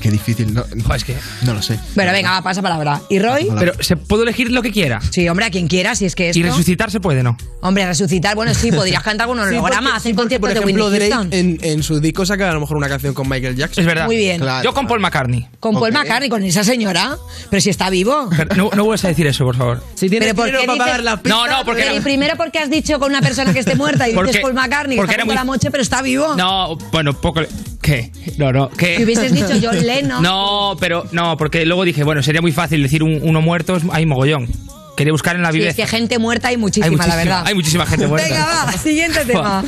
qué 0.08 0.12
difícil. 0.12 0.53
No, 0.53 0.64
es 0.95 1.03
que... 1.03 1.16
no 1.43 1.53
lo 1.53 1.62
sé. 1.62 1.78
Bueno, 1.95 2.12
venga, 2.14 2.32
va, 2.32 2.41
pasa 2.41 2.62
palabra. 2.62 3.01
¿Y 3.10 3.20
Roy? 3.20 3.49
Pero 3.60 3.74
se 3.84 3.97
puedo 3.97 4.24
elegir 4.24 4.51
lo 4.51 4.62
que 4.62 4.72
quiera. 4.72 5.01
Sí, 5.12 5.28
hombre, 5.28 5.45
a 5.45 5.49
quien 5.49 5.68
quiera, 5.68 5.95
si 5.95 6.05
es 6.05 6.16
que 6.16 6.30
esto... 6.30 6.39
Y 6.39 6.43
resucitar 6.43 6.89
se 6.91 6.99
puede, 7.01 7.24
¿no? 7.24 7.36
Hombre, 7.62 7.86
resucitar, 7.86 8.36
bueno, 8.36 8.53
sí, 8.53 8.72
podrías 8.72 9.03
cantar 9.03 9.28
con 9.28 9.38
un 9.39 9.47
holograma, 9.47 9.91
porque, 9.99 10.16
conciertos 10.16 10.39
por 10.39 10.49
de 10.49 10.60
ejemplo, 10.60 10.86
Whitney 10.86 10.99
Drake 11.10 11.14
Houston. 11.14 11.34
en, 11.34 11.58
en 11.62 11.84
su 11.84 11.99
disco 11.99 12.26
saca 12.26 12.49
a 12.49 12.53
lo 12.53 12.62
mejor 12.62 12.78
una 12.78 12.88
canción 12.88 13.14
con 13.14 13.28
Michael 13.28 13.55
Jackson. 13.58 13.82
Es 13.82 13.86
verdad. 13.88 14.05
Muy 14.05 14.16
bien. 14.18 14.41
Yo 14.64 14.74
con 14.74 14.88
Paul 14.88 15.01
McCartney. 15.01 15.45
Con 15.60 15.74
Paul 15.80 15.91
McCartney, 15.91 16.30
con 16.30 16.43
esa 16.43 16.64
señora. 16.64 17.18
Pero 17.49 17.60
si 17.62 17.70
está 17.70 17.89
vivo. 17.89 18.30
Pero 18.36 18.55
no, 18.55 18.70
no 18.76 18.84
vuelvas 18.86 19.03
a 19.05 19.10
decir 19.10 19.28
eso, 19.28 19.43
por 19.43 19.58
favor. 19.58 19.84
Si 19.95 20.10
tienes 20.10 20.28
Pero 20.30 20.36
¿por 20.36 20.45
dinero 20.45 20.62
qué 20.62 20.68
para 20.68 20.74
dices- 20.78 20.86
pagar 20.88 21.03
las 21.03 21.16
No, 21.18 21.22
pistas, 21.43 21.60
no, 21.60 21.66
porque 21.66 21.84
Pero 21.89 22.03
primero 22.03 22.38
porque 22.38 22.60
has 22.60 22.70
dicho 22.70 22.99
con 22.99 23.10
una 23.12 23.22
persona 23.22 23.51
que 23.53 23.60
esté 23.60 23.76
muerta 23.76 24.08
y 24.08 24.14
Porque- 24.16 24.28
dices 24.30 24.41
Paul 24.41 24.53
McCartney, 24.53 24.95
que 24.95 25.01
porque 25.01 25.12
está 25.12 25.22
era 25.22 25.26
muy- 25.26 25.36
la 25.36 25.43
moche, 25.43 25.70
pero 25.72 25.84
está 25.84 26.01
vivo. 26.01 26.36
No, 26.36 26.78
bueno, 26.91 27.14
poco. 27.20 27.41
¿Qué? 27.88 28.12
No, 28.38 28.52
no. 28.52 28.70
¿qué? 28.70 28.98
Si 28.98 29.04
hubieses 29.06 29.32
dicho 29.34 29.54
John 29.62 29.80
Lennon. 29.88 30.22
No, 30.22 30.76
pero 30.78 31.06
no, 31.14 31.38
porque 31.38 31.66
luego 31.66 31.86
dije, 31.86 32.04
bueno, 32.04 32.22
sería 32.22 32.42
muy 32.42 32.52
fácil 32.52 32.84
decir 32.84 33.02
un- 33.02 33.20
uno 33.24 33.40
muerto, 33.42 33.78
hay 33.92 34.06
mogollón. 34.06 34.50
Quería 34.98 35.14
buscar 35.14 35.36
en 35.38 35.44
la 35.44 35.52
Sí, 35.52 35.60
es 35.60 35.62
viveza. 35.64 35.76
que 35.78 35.88
gente 35.88 36.20
muerta 36.20 36.50
hay 36.50 36.58
muchísima, 36.58 36.86
hay 36.88 36.92
la 36.92 36.98
muchísima, 36.98 37.16
verdad. 37.24 37.44
hay 37.48 37.54
muchísima 37.56 37.86
gente 37.86 38.08
muerta. 38.08 38.28
Venga, 38.28 38.46
va, 38.66 38.72
siguiente 38.84 39.26
tema. 39.26 39.64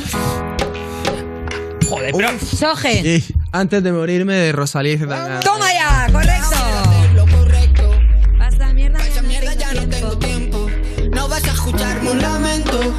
Joder, 1.88 2.12
pero. 2.16 2.28
Soje. 2.40 3.22
Antes 3.52 3.82
de 3.82 3.92
morirme 3.92 4.34
de 4.34 4.52
Rosalía 4.52 4.92
y 4.92 4.98
Zetangana. 4.98 5.40
Toma 5.40 5.72
ya, 5.72 6.06
correcto. 6.12 7.90
Pasa 8.38 8.72
mierda, 8.72 9.54
ya 9.54 9.72
no 9.72 9.88
tengo 9.88 10.18
tiempo. 10.18 10.68
No 11.14 11.28
vas 11.28 11.44
a 11.44 11.52
escucharme 11.52 12.10
un 12.10 12.20
lamento. 12.22 12.94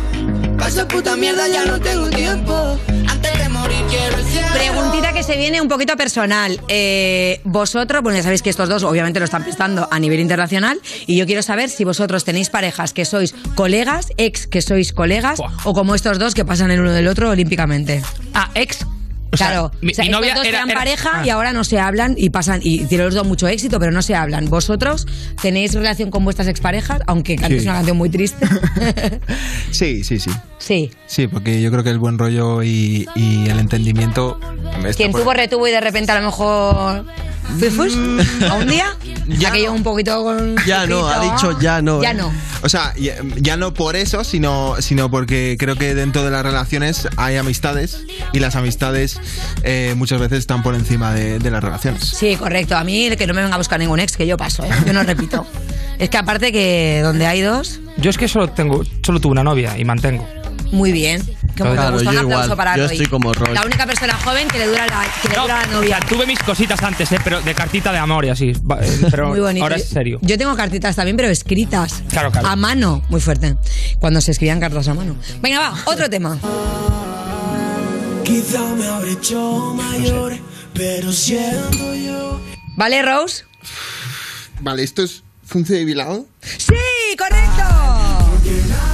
Paso 0.57 0.87
puta 0.87 1.15
mierda, 1.15 1.47
ya 1.47 1.65
no 1.65 1.79
tengo 1.79 2.09
tiempo. 2.09 2.77
Preguntita 4.71 5.11
que 5.11 5.21
se 5.23 5.35
viene 5.35 5.59
un 5.59 5.67
poquito 5.67 5.97
personal. 5.97 6.61
Eh, 6.69 7.41
vosotros, 7.43 8.01
bueno, 8.01 8.17
ya 8.17 8.23
sabéis 8.23 8.41
que 8.41 8.49
estos 8.49 8.69
dos 8.69 8.83
obviamente 8.83 9.19
lo 9.19 9.25
están 9.25 9.43
prestando 9.43 9.85
a 9.91 9.99
nivel 9.99 10.21
internacional 10.21 10.79
y 11.05 11.17
yo 11.17 11.25
quiero 11.25 11.43
saber 11.43 11.69
si 11.69 11.83
vosotros 11.83 12.23
tenéis 12.23 12.49
parejas 12.49 12.93
que 12.93 13.03
sois 13.03 13.35
colegas, 13.55 14.13
ex 14.15 14.47
que 14.47 14.61
sois 14.61 14.93
colegas 14.93 15.41
o 15.65 15.73
como 15.73 15.93
estos 15.93 16.19
dos 16.19 16.33
que 16.33 16.45
pasan 16.45 16.71
el 16.71 16.79
uno 16.79 16.93
del 16.93 17.09
otro 17.09 17.29
olímpicamente. 17.29 18.01
Ah, 18.33 18.49
ex. 18.55 18.85
O 19.33 19.37
sea, 19.37 19.47
claro, 19.47 19.71
mi- 19.81 19.91
o 19.91 19.95
sea, 19.95 20.03
mi 20.05 20.11
novia 20.11 20.35
dos 20.35 20.45
era- 20.45 20.57
eran 20.59 20.69
era- 20.69 20.79
pareja 20.79 21.09
ah. 21.21 21.25
y 21.25 21.29
ahora 21.29 21.53
no 21.53 21.63
se 21.63 21.79
hablan 21.79 22.15
y 22.17 22.29
pasan 22.31 22.59
y 22.63 22.83
tienen 22.85 23.05
los 23.05 23.15
dos 23.15 23.25
mucho 23.25 23.47
éxito, 23.47 23.79
pero 23.79 23.91
no 23.91 24.01
se 24.01 24.13
hablan. 24.15 24.49
¿Vosotros 24.49 25.07
tenéis 25.41 25.73
relación 25.73 26.11
con 26.11 26.23
vuestras 26.25 26.47
exparejas? 26.49 26.99
Aunque 27.07 27.35
cantéis 27.37 27.61
Sí. 27.63 27.67
una 27.67 27.77
canción 27.77 27.97
muy 27.97 28.09
triste. 28.09 28.45
Sí, 29.71 30.03
sí, 30.03 30.19
sí. 30.19 30.31
sí. 30.59 30.91
Sí, 31.07 31.27
porque 31.27 31.61
yo 31.61 31.71
creo 31.71 31.83
que 31.83 31.89
el 31.89 31.97
buen 31.99 32.17
rollo 32.17 32.61
y, 32.63 33.07
y 33.15 33.49
el 33.49 33.59
entendimiento. 33.59 34.39
Quien 34.95 35.11
por- 35.11 35.21
tuvo 35.21 35.33
retuvo 35.33 35.67
y 35.67 35.71
de 35.71 35.79
repente 35.81 36.11
a 36.11 36.19
lo 36.19 36.25
mejor 36.25 37.05
¿Fifus? 37.59 37.93
¿A 38.49 38.53
un 38.55 38.67
día? 38.67 38.95
Aquello 39.47 39.73
un 39.73 39.83
poquito 39.83 40.23
con. 40.23 40.55
Ya 40.65 40.85
no, 40.85 41.07
ha 41.07 41.19
dicho 41.19 41.59
ya 41.59 41.81
no. 41.81 42.01
Ya 42.01 42.11
¿eh? 42.11 42.13
no. 42.13 42.31
O 42.63 42.69
sea, 42.69 42.93
ya, 42.95 43.15
ya 43.37 43.57
no 43.57 43.73
por 43.73 43.95
eso, 43.95 44.23
sino, 44.23 44.75
sino 44.79 45.09
porque 45.09 45.55
creo 45.59 45.75
que 45.75 45.95
dentro 45.95 46.23
de 46.23 46.31
las 46.31 46.43
relaciones 46.43 47.07
hay 47.17 47.37
amistades 47.37 48.03
y 48.33 48.39
las 48.39 48.55
amistades 48.55 49.19
eh, 49.63 49.93
muchas 49.97 50.19
veces 50.19 50.39
están 50.39 50.63
por 50.63 50.75
encima 50.75 51.13
de, 51.13 51.39
de 51.39 51.51
las 51.51 51.63
relaciones. 51.63 52.03
Sí, 52.03 52.35
correcto. 52.35 52.75
A 52.77 52.83
mí 52.83 53.09
que 53.17 53.27
no 53.27 53.33
me 53.33 53.41
venga 53.41 53.55
a 53.55 53.57
buscar 53.57 53.79
ningún 53.79 53.99
ex, 53.99 54.15
que 54.15 54.25
yo 54.27 54.37
paso, 54.37 54.63
¿eh? 54.63 54.69
Yo 54.85 54.93
no 54.93 55.03
repito. 55.03 55.45
Es 55.99 56.09
que 56.09 56.17
aparte 56.17 56.51
que 56.51 57.01
donde 57.03 57.25
hay 57.27 57.41
dos, 57.41 57.79
Yo 57.97 58.09
es 58.09 58.17
que 58.17 58.27
solo 58.27 58.49
tengo, 58.49 58.83
solo 59.03 59.19
tuve 59.19 59.33
una 59.33 59.43
novia 59.43 59.77
y 59.77 59.85
mantengo. 59.85 60.27
muy 60.71 60.91
bien. 60.91 61.21
Que 61.55 61.63
me 61.63 61.71
Claro, 61.73 61.93
gusta 61.93 62.09
un 62.09 62.15
yo 62.15 62.21
aplauso 62.21 62.43
igual. 62.45 62.57
para 62.57 62.77
Yo 62.77 62.83
Roy. 62.87 62.91
estoy 62.95 63.07
como 63.07 63.33
Roy. 63.33 63.53
La 63.53 63.61
única 63.65 63.85
persona 63.85 64.13
joven 64.23 64.47
que 64.47 64.57
le 64.59 64.67
dura 64.67 64.85
la, 64.87 65.03
que 65.21 65.27
le 65.29 65.35
dura 65.35 65.59
la 65.61 65.65
novia. 65.67 65.97
O 65.97 65.99
sea, 65.99 66.09
tuve 66.09 66.25
mis 66.25 66.39
cositas 66.39 66.81
antes, 66.83 67.11
¿eh? 67.11 67.19
pero 67.23 67.41
de 67.41 67.53
cartita 67.53 67.91
de 67.91 67.97
amor 67.97 68.25
y 68.25 68.29
así. 68.29 68.49
Eh, 68.49 69.07
Pero 69.11 69.29
Muy 69.29 69.39
bonito. 69.39 69.63
ahora 69.63 69.75
es 69.75 69.87
serio. 69.89 70.19
Yo 70.21 70.37
tengo 70.37 70.55
cartitas 70.55 70.95
también, 70.95 71.17
pero 71.17 71.29
escritas. 71.29 72.03
Claro, 72.09 72.31
claro. 72.31 72.47
A 72.47 72.55
mano, 72.55 73.01
muy 73.09 73.19
fuerte. 73.21 73.55
Cuando 73.99 74.21
se 74.21 74.31
escribían 74.31 74.59
cartas 74.59 74.87
a 74.87 74.93
mano. 74.93 75.15
Venga, 75.41 75.59
va, 75.59 75.73
otro 75.85 76.09
tema. 76.09 76.37
Quizá 78.23 78.59
me 78.75 78.87
habré 78.87 79.11
hecho 79.11 79.73
mayor, 79.75 80.33
pero 80.73 81.11
siendo 81.11 81.95
yo. 81.95 82.41
¿Vale, 82.77 83.01
Rose? 83.01 83.43
Vale, 84.61 84.83
esto 84.83 85.03
es 85.03 85.23
función 85.45 85.79
de 85.79 85.85
bilado. 85.85 86.25
¡Sí, 86.41 86.73
correcto! 87.17 88.90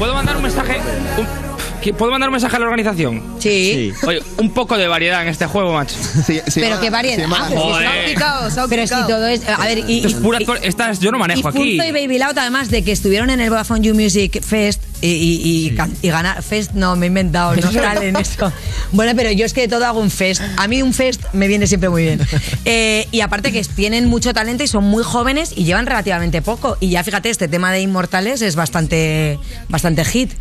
¿Puedo 0.00 0.14
mandar 0.14 0.34
un 0.36 0.42
mensaje? 0.42 0.78
un- 1.18 1.50
¿Puedo 1.96 2.10
mandar 2.10 2.28
un 2.30 2.32
mensaje 2.32 2.56
a 2.56 2.58
la 2.58 2.64
organización? 2.66 3.22
Sí. 3.38 3.92
Oye, 4.06 4.22
un 4.38 4.50
poco 4.50 4.76
de 4.78 4.86
variedad 4.88 5.22
en 5.22 5.28
este 5.28 5.44
juego, 5.46 5.74
macho. 5.74 5.94
Pero 6.54 6.80
qué 6.80 6.88
variedad. 6.90 7.26
Ah, 7.30 7.46
pero 7.50 8.48
si 8.48 8.54
son- 8.54 8.70
Pero 8.70 8.86
si 8.86 8.94
todo 9.06 9.26
es. 9.26 9.46
A 9.46 9.58
ver, 9.66 9.78
y. 9.88 9.96
Esto 9.96 10.08
es 10.08 10.14
y- 10.14 10.16
pura 10.16 10.38
actual- 10.38 10.60
estas 10.62 11.00
yo 11.00 11.10
no 11.10 11.18
Y 11.18 11.20
manejo 11.20 11.48
aquí. 11.48 11.58
Funzo 11.78 11.84
y 11.84 11.92
Baby 11.92 12.18
Loud, 12.18 12.36
además 12.38 12.70
de 12.70 12.82
que 12.82 12.92
estuvieron 12.92 13.28
en 13.30 13.40
el 13.40 13.50
Vodafone 13.50 13.80
You 13.82 13.94
Music 13.94 14.42
Fest 14.42 14.82
y, 15.00 15.08
y, 15.08 15.76
y, 16.02 16.08
ganar. 16.08 16.42
Fest, 16.42 16.72
no, 16.72 16.96
me 16.96 17.06
he 17.06 17.08
inventado, 17.08 17.54
no 17.56 17.72
sale 17.72 18.08
en 18.08 18.16
eso. 18.16 18.52
Bueno, 18.92 19.12
pero 19.16 19.30
yo 19.30 19.44
es 19.44 19.52
que 19.52 19.62
de 19.62 19.68
todo 19.68 19.84
hago 19.86 20.00
un 20.00 20.10
fest. 20.10 20.42
A 20.56 20.68
mí 20.68 20.82
un 20.82 20.92
fest 20.92 21.22
me 21.32 21.48
viene 21.48 21.66
siempre 21.66 21.88
muy 21.88 22.02
bien. 22.04 22.20
Eh, 22.64 23.06
y 23.10 23.20
aparte 23.20 23.52
que 23.52 23.62
tienen 23.64 24.06
mucho 24.06 24.32
talento 24.32 24.62
y 24.62 24.66
son 24.66 24.84
muy 24.84 25.02
jóvenes 25.02 25.52
y 25.56 25.64
llevan 25.64 25.86
relativamente 25.86 26.42
poco. 26.42 26.76
Y 26.80 26.90
ya 26.90 27.04
fíjate, 27.04 27.30
este 27.30 27.48
tema 27.48 27.72
de 27.72 27.80
Inmortales 27.80 28.42
es 28.42 28.56
bastante, 28.56 29.38
bastante 29.68 30.04
hit. 30.04 30.32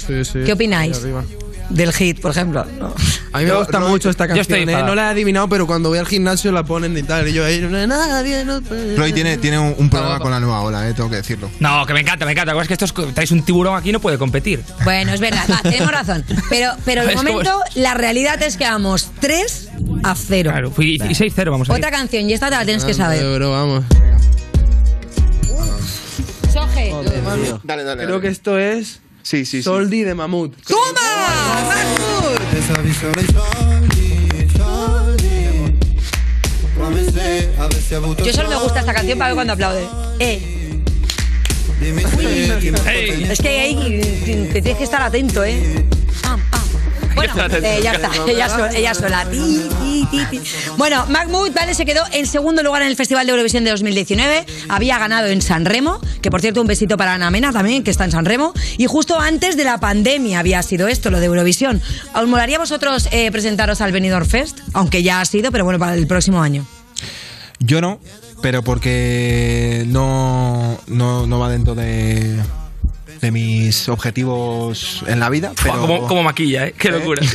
¿Qué 0.45 0.53
opináis? 0.53 1.01
Del 1.69 1.93
hit, 1.93 2.19
por 2.19 2.31
ejemplo. 2.31 2.65
No. 2.79 2.93
A 3.31 3.37
mí 3.39 3.45
me 3.45 3.53
gusta 3.53 3.79
Roy- 3.79 3.89
mucho 3.89 4.09
esta 4.09 4.25
yo 4.25 4.41
estoy 4.41 4.57
canción, 4.57 4.69
¿eh? 4.69 4.71
enfadado. 4.73 4.87
No 4.87 4.95
la 4.95 5.03
he 5.03 5.11
adivinado, 5.11 5.47
pero 5.47 5.67
cuando 5.67 5.89
voy 5.89 5.99
al 5.99 6.07
gimnasio 6.07 6.51
la 6.51 6.63
ponen 6.63 6.97
y 6.97 7.03
tal. 7.03 7.27
Y 7.27 7.33
yo 7.33 7.45
ahí, 7.45 7.59
no, 7.61 7.85
nadie, 7.85 8.43
no 8.43 8.59
Roy 8.97 9.13
tiene, 9.13 9.37
tiene 9.37 9.59
un, 9.59 9.75
un 9.77 9.89
problema 9.89 10.19
con 10.19 10.31
la 10.31 10.39
nueva 10.39 10.61
ola, 10.61 10.89
eh, 10.89 10.93
tengo 10.95 11.09
que 11.11 11.17
decirlo. 11.17 11.49
No, 11.59 11.85
que 11.85 11.93
me 11.93 11.99
encanta, 11.99 12.25
me 12.25 12.31
encanta. 12.31 12.59
Es 12.59 12.67
que 12.67 12.73
esto 12.73 12.85
es, 12.85 12.93
traes 13.13 13.31
un 13.31 13.43
tiburón 13.43 13.77
aquí 13.77 13.89
y 13.89 13.91
no 13.91 13.99
puede 13.99 14.17
competir. 14.17 14.63
Bueno, 14.83 15.13
es 15.13 15.19
verdad, 15.19 15.45
va, 15.51 15.61
tenemos 15.61 15.91
razón. 15.91 16.25
Pero, 16.49 16.71
pero 16.85 17.05
de 17.05 17.15
momento 17.15 17.51
la 17.75 17.93
realidad 17.93 18.41
es 18.41 18.57
que 18.57 18.63
vamos 18.63 19.11
3 19.19 19.69
a 20.03 20.15
0. 20.15 20.49
Claro, 20.51 20.71
fui- 20.71 20.95
y 20.95 20.97
6-0 20.97 21.51
vamos 21.51 21.69
a. 21.69 21.73
Otra 21.73 21.91
canción, 21.91 22.27
y 22.27 22.33
esta 22.33 22.49
te 22.49 22.55
la 22.55 22.65
tienes 22.65 22.83
que 22.83 22.95
saber. 22.95 23.23
bro, 23.37 23.51
vamos. 23.51 23.85
Soje. 26.51 26.91
Dale, 27.63 27.83
dale. 27.83 28.05
Creo 28.05 28.19
que 28.21 28.27
esto 28.29 28.57
es 28.57 29.01
Sí, 29.21 29.45
sí, 29.45 29.57
sí. 29.57 29.63
Soldi 29.63 30.01
de 30.03 30.15
Mamut. 30.15 30.55
Yo 38.23 38.33
solo 38.33 38.49
me 38.49 38.55
gusta 38.57 38.79
esta 38.79 38.93
canción 38.93 39.17
para 39.17 39.29
ver 39.29 39.35
cuando 39.35 39.53
aplaude. 39.53 39.87
Eh. 40.19 40.39
Es 43.31 43.39
que 43.39 43.59
ahí 43.59 44.01
te 44.51 44.61
tienes 44.61 44.77
que 44.77 44.83
estar 44.83 45.01
atento, 45.01 45.43
¿eh? 45.43 45.85
Pam. 46.21 46.41
Bueno, 47.19 47.33
eh, 47.61 47.79
ya 47.83 47.91
está, 47.91 48.11
ella 48.27 48.49
sola. 48.49 48.71
Ella 48.73 48.93
sola. 48.93 49.25
Ti, 49.29 49.61
ti, 49.81 50.07
ti, 50.09 50.25
ti. 50.25 50.41
Bueno, 50.77 51.05
Mahmoud, 51.07 51.51
¿vale? 51.53 51.73
Se 51.73 51.85
quedó 51.85 52.03
en 52.11 52.25
segundo 52.25 52.63
lugar 52.63 52.81
en 52.81 52.87
el 52.87 52.95
Festival 52.95 53.25
de 53.25 53.31
Eurovisión 53.31 53.63
de 53.63 53.71
2019. 53.71 54.45
Había 54.69 54.97
ganado 54.99 55.27
en 55.27 55.41
San 55.41 55.65
Remo, 55.65 55.99
que 56.21 56.31
por 56.31 56.41
cierto, 56.41 56.61
un 56.61 56.67
besito 56.67 56.95
para 56.97 57.13
Ana 57.13 57.29
Mena 57.29 57.51
también, 57.51 57.83
que 57.83 57.91
está 57.91 58.05
en 58.05 58.11
San 58.11 58.25
Remo. 58.25 58.53
Y 58.77 58.85
justo 58.85 59.19
antes 59.19 59.57
de 59.57 59.65
la 59.65 59.79
pandemia 59.79 60.39
había 60.39 60.63
sido 60.63 60.87
esto, 60.87 61.11
lo 61.11 61.19
de 61.19 61.25
Eurovisión. 61.25 61.81
¿Os 62.13 62.27
molaría 62.27 62.57
vosotros 62.57 63.09
eh, 63.11 63.31
presentaros 63.31 63.81
al 63.81 63.91
Benidorm 63.91 64.25
Fest? 64.25 64.59
Aunque 64.73 65.03
ya 65.03 65.19
ha 65.19 65.25
sido, 65.25 65.51
pero 65.51 65.65
bueno, 65.65 65.79
para 65.79 65.95
el 65.95 66.07
próximo 66.07 66.41
año. 66.41 66.65
Yo 67.59 67.81
no, 67.81 67.99
pero 68.41 68.63
porque 68.63 69.83
no, 69.87 70.79
no, 70.87 71.27
no 71.27 71.39
va 71.39 71.49
dentro 71.49 71.75
de, 71.75 72.39
de 73.21 73.31
mis 73.31 73.89
objetivos 73.89 75.03
en 75.07 75.19
la 75.19 75.29
vida. 75.29 75.53
Pero... 75.61 75.81
Como, 75.81 76.07
como 76.07 76.23
maquilla, 76.23 76.67
¿eh? 76.67 76.75
Qué 76.77 76.91
locura. 76.91 77.21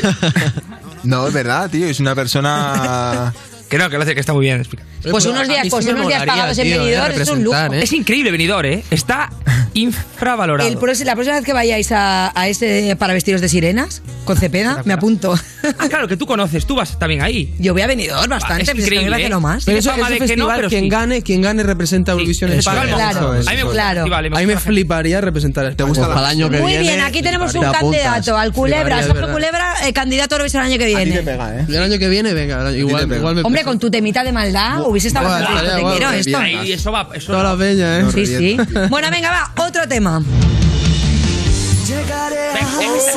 No, 1.05 1.29
es 1.29 1.35
verdad, 1.35 1.71
tío. 1.71 1.87
Es 1.87 2.01
una 2.01 2.15
persona. 2.15 3.35
Que 3.75 3.79
no, 3.79 3.91
que 3.91 3.97
lo 3.97 4.05
hace, 4.05 4.15
que 4.15 4.21
está 4.21 4.33
muy 4.33 4.43
bien. 4.45 4.61
explica. 4.61 4.85
Pues 5.11 5.27
unos 5.27 5.49
días, 5.49 5.67
pues 5.69 5.85
unos 5.87 6.07
días 6.07 6.25
pagados 6.25 6.57
en 6.59 6.71
Benidorm 6.71 7.21
es 7.21 7.29
un 7.29 7.43
lujo. 7.43 7.57
Es 7.73 7.93
increíble 7.93 8.31
Benidorm, 8.31 8.67
¿eh? 8.69 8.85
Está 8.89 9.31
infravalorado. 9.75 10.69
El 10.69 10.75
la 11.05 11.15
próxima 11.15 11.35
vez 11.37 11.45
que 11.45 11.53
vayáis 11.53 11.91
a, 11.91 12.33
a 12.39 12.47
ese 12.49 12.95
para 12.97 13.13
vestidos 13.15 13.41
de 13.41 13.49
sirenas, 13.49 14.01
con 14.25 14.37
Cepeda, 14.37 14.83
me 14.85 14.93
apunto. 14.93 15.35
Ah, 15.79 15.89
claro, 15.89 16.07
que 16.07 16.17
tú 16.17 16.27
conoces, 16.27 16.67
tú 16.67 16.75
vas 16.77 16.99
también 16.99 17.23
ahí. 17.23 17.55
Yo 17.59 17.73
voy 17.73 17.83
a 17.83 17.87
Benidorm 17.87 18.29
bastante, 18.31 18.63
es 18.63 18.69
es 18.69 18.79
increíble, 18.79 19.27
¿eh? 19.27 19.29
lo 19.29 19.41
más. 19.41 19.65
Pero 19.65 19.79
eso, 19.79 19.91
Tiene 19.91 20.03
fama 20.05 20.15
ese 20.15 20.23
de 20.25 20.29
que 20.31 20.37
no, 20.37 20.45
festival, 20.45 20.57
pero 20.57 20.69
quien 20.69 20.83
sí. 20.85 20.89
gane, 20.91 21.23
quien 21.23 21.43
gane 21.43 21.63
representa 21.63 22.13
Eurovisión 22.13 22.51
Sí, 22.53 22.59
España. 22.59 22.85
eso 23.11 23.35
es. 23.35 23.45
Claro. 23.47 23.49
A 23.49 23.51
mí 23.51 23.57
me 23.57 23.63
gusta 23.65 23.69
el 23.69 23.73
Claro. 23.73 24.01
festival, 24.03 24.31
me 24.31 24.37
A 24.37 24.41
mí 24.41 24.47
me 24.47 24.55
gusta. 24.55 24.69
fliparía 24.71 25.21
representar 25.21 25.67
a 25.67 25.69
España. 25.71 25.89
gusta 25.89 26.07
la- 26.09 26.15
Para 26.15 26.21
el 26.31 26.37
año 26.39 26.51
que 26.51 26.59
Muy 26.61 26.71
viene. 26.73 26.83
bien, 26.89 27.01
aquí 27.01 27.23
tenemos 27.23 27.53
te 27.53 27.59
un 27.59 27.65
apuntas. 27.65 28.03
candidato 28.03 28.37
al 28.37 28.53
Culebra, 28.53 28.81
Fliparía, 28.83 29.01
es 29.01 29.07
Sergio 29.07 29.21
verdad. 29.23 29.35
Culebra, 29.35 29.75
eh, 29.89 29.93
candidato 29.93 30.35
a 30.35 30.37
Eurovisión 30.37 30.63
el 30.65 30.71
año 30.73 30.79
que 30.79 30.85
A 30.85 30.89
ti 30.89 30.95
te 30.95 31.05
viene. 31.05 31.23
pega, 31.23 31.57
¿eh? 31.61 31.65
El 31.69 31.83
año 31.83 31.99
que 31.99 32.09
viene, 32.09 32.35
venga, 32.35 32.71
igual, 32.73 33.03
pega. 33.09 33.17
igual 33.17 33.35
me 33.35 33.43
Hombre, 33.43 33.64
con 33.65 33.79
tu 33.79 33.91
temita 33.91 34.23
de 34.23 34.33
maldad 34.33 34.83
hubiese 34.87 35.09
estado 35.09 35.27
Buah, 35.27 35.39
bastante 35.41 35.63
estaría 35.67 35.85
te 35.87 35.91
quiero 35.97 36.11
esto. 36.13 36.41
bien. 36.41 36.65
Y 36.67 36.73
eso 36.73 36.93
va, 36.93 37.09
eso 37.15 37.33
Toda 37.33 37.43
la 37.45 37.55
bella, 37.55 38.01
¿eh? 38.01 38.05
Sí, 38.15 38.27
sí. 38.27 38.57
Bueno, 38.91 39.09
venga, 39.11 39.31
va, 39.31 39.67
otro 39.67 39.89
tema. 39.89 40.23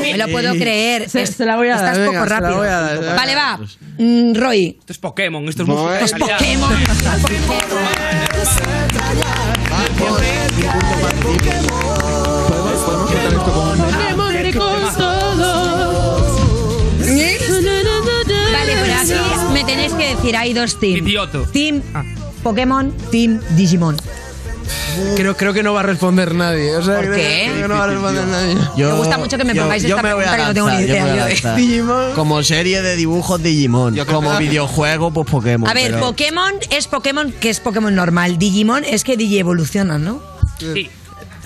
Me 0.02 0.18
lo 0.18 0.28
puedo 0.30 0.54
creer. 0.54 1.10
Se- 1.10 1.22
Es- 1.24 1.32
se 1.32 1.45
la 1.45 1.56
voy 1.56 1.68
a 1.70 1.76
dar, 1.78 1.86
Estás 1.93 1.98
venga, 2.00 2.20
poco 2.20 2.24
se 2.24 2.30
la 2.30 2.39
rápido. 2.39 2.58
voy 2.60 2.68
a 2.68 2.80
dar. 2.82 3.16
Vale, 3.16 3.36
va. 3.36 3.60
Mm, 3.98 4.36
Roy. 4.36 4.78
Esto 4.80 4.93
es 4.93 5.00
Pokémon, 5.00 5.48
esto 5.50 5.64
es 5.64 5.68
No, 5.70 5.76
música. 5.76 6.04
de 6.06 6.12
calidad. 6.12 6.38
Pokémon. 6.38 6.70
¿Podemos, 9.98 10.66
decir, 20.28 20.38
hay 20.38 20.54
dos 20.54 20.80
teams. 20.80 20.98
Idioto. 21.00 21.44
Team 21.52 21.82
Ah. 21.94 22.04
Pokémon, 22.44 22.92
Team 23.12 23.40
Digimon. 23.56 23.98
Creo, 25.16 25.38
creo 25.38 25.54
que 25.54 25.64
no 25.64 25.74
va 25.74 25.80
a 25.82 25.84
responder 25.84 26.34
nadie. 26.36 26.76
O 26.76 26.84
sea, 26.84 26.96
¿Por 26.96 27.06
creo- 27.06 27.16
qué? 27.18 27.50
creo 27.52 27.62
que 27.62 27.68
no 27.68 27.76
va 27.76 27.84
a 27.84 27.88
responder 27.88 28.26
nadie. 28.26 28.56
Yo- 28.76 28.90
Me 28.92 28.98
gusta 28.98 29.18
mucho 29.18 29.38
que 29.38 29.44
me 29.46 29.56
pongáis 29.56 29.84
yo 29.84 29.90
esta 29.90 30.02
me 30.02 30.10
pregunta 30.10 30.38
que 30.38 30.44
no 30.44 30.54
tengo 30.54 30.70
ni 30.72 30.82
idea. 30.84 31.56
Digimon. 31.56 32.14
Como 32.16 32.44
serie 32.44 32.82
de 32.82 32.96
dibujos 32.96 33.42
Digimon. 33.42 33.96
Yo 33.96 34.06
Como 34.06 34.38
que- 34.38 34.44
videojuego, 34.46 35.12
pues 35.12 35.30
Pokémon. 35.30 35.70
A 35.70 35.74
ver, 35.74 35.92
pero- 35.92 36.00
Pokémon 36.02 36.52
es 36.72 36.88
Pokémon 36.88 37.32
que 37.32 37.50
es 37.50 37.60
Pokémon 37.60 37.94
normal. 37.96 38.38
Digimon 38.38 38.84
es 38.84 39.04
que 39.04 39.16
Digi 39.18 39.38
evolucionan, 39.40 40.04
¿no? 40.04 40.22
Sí. 40.60 40.90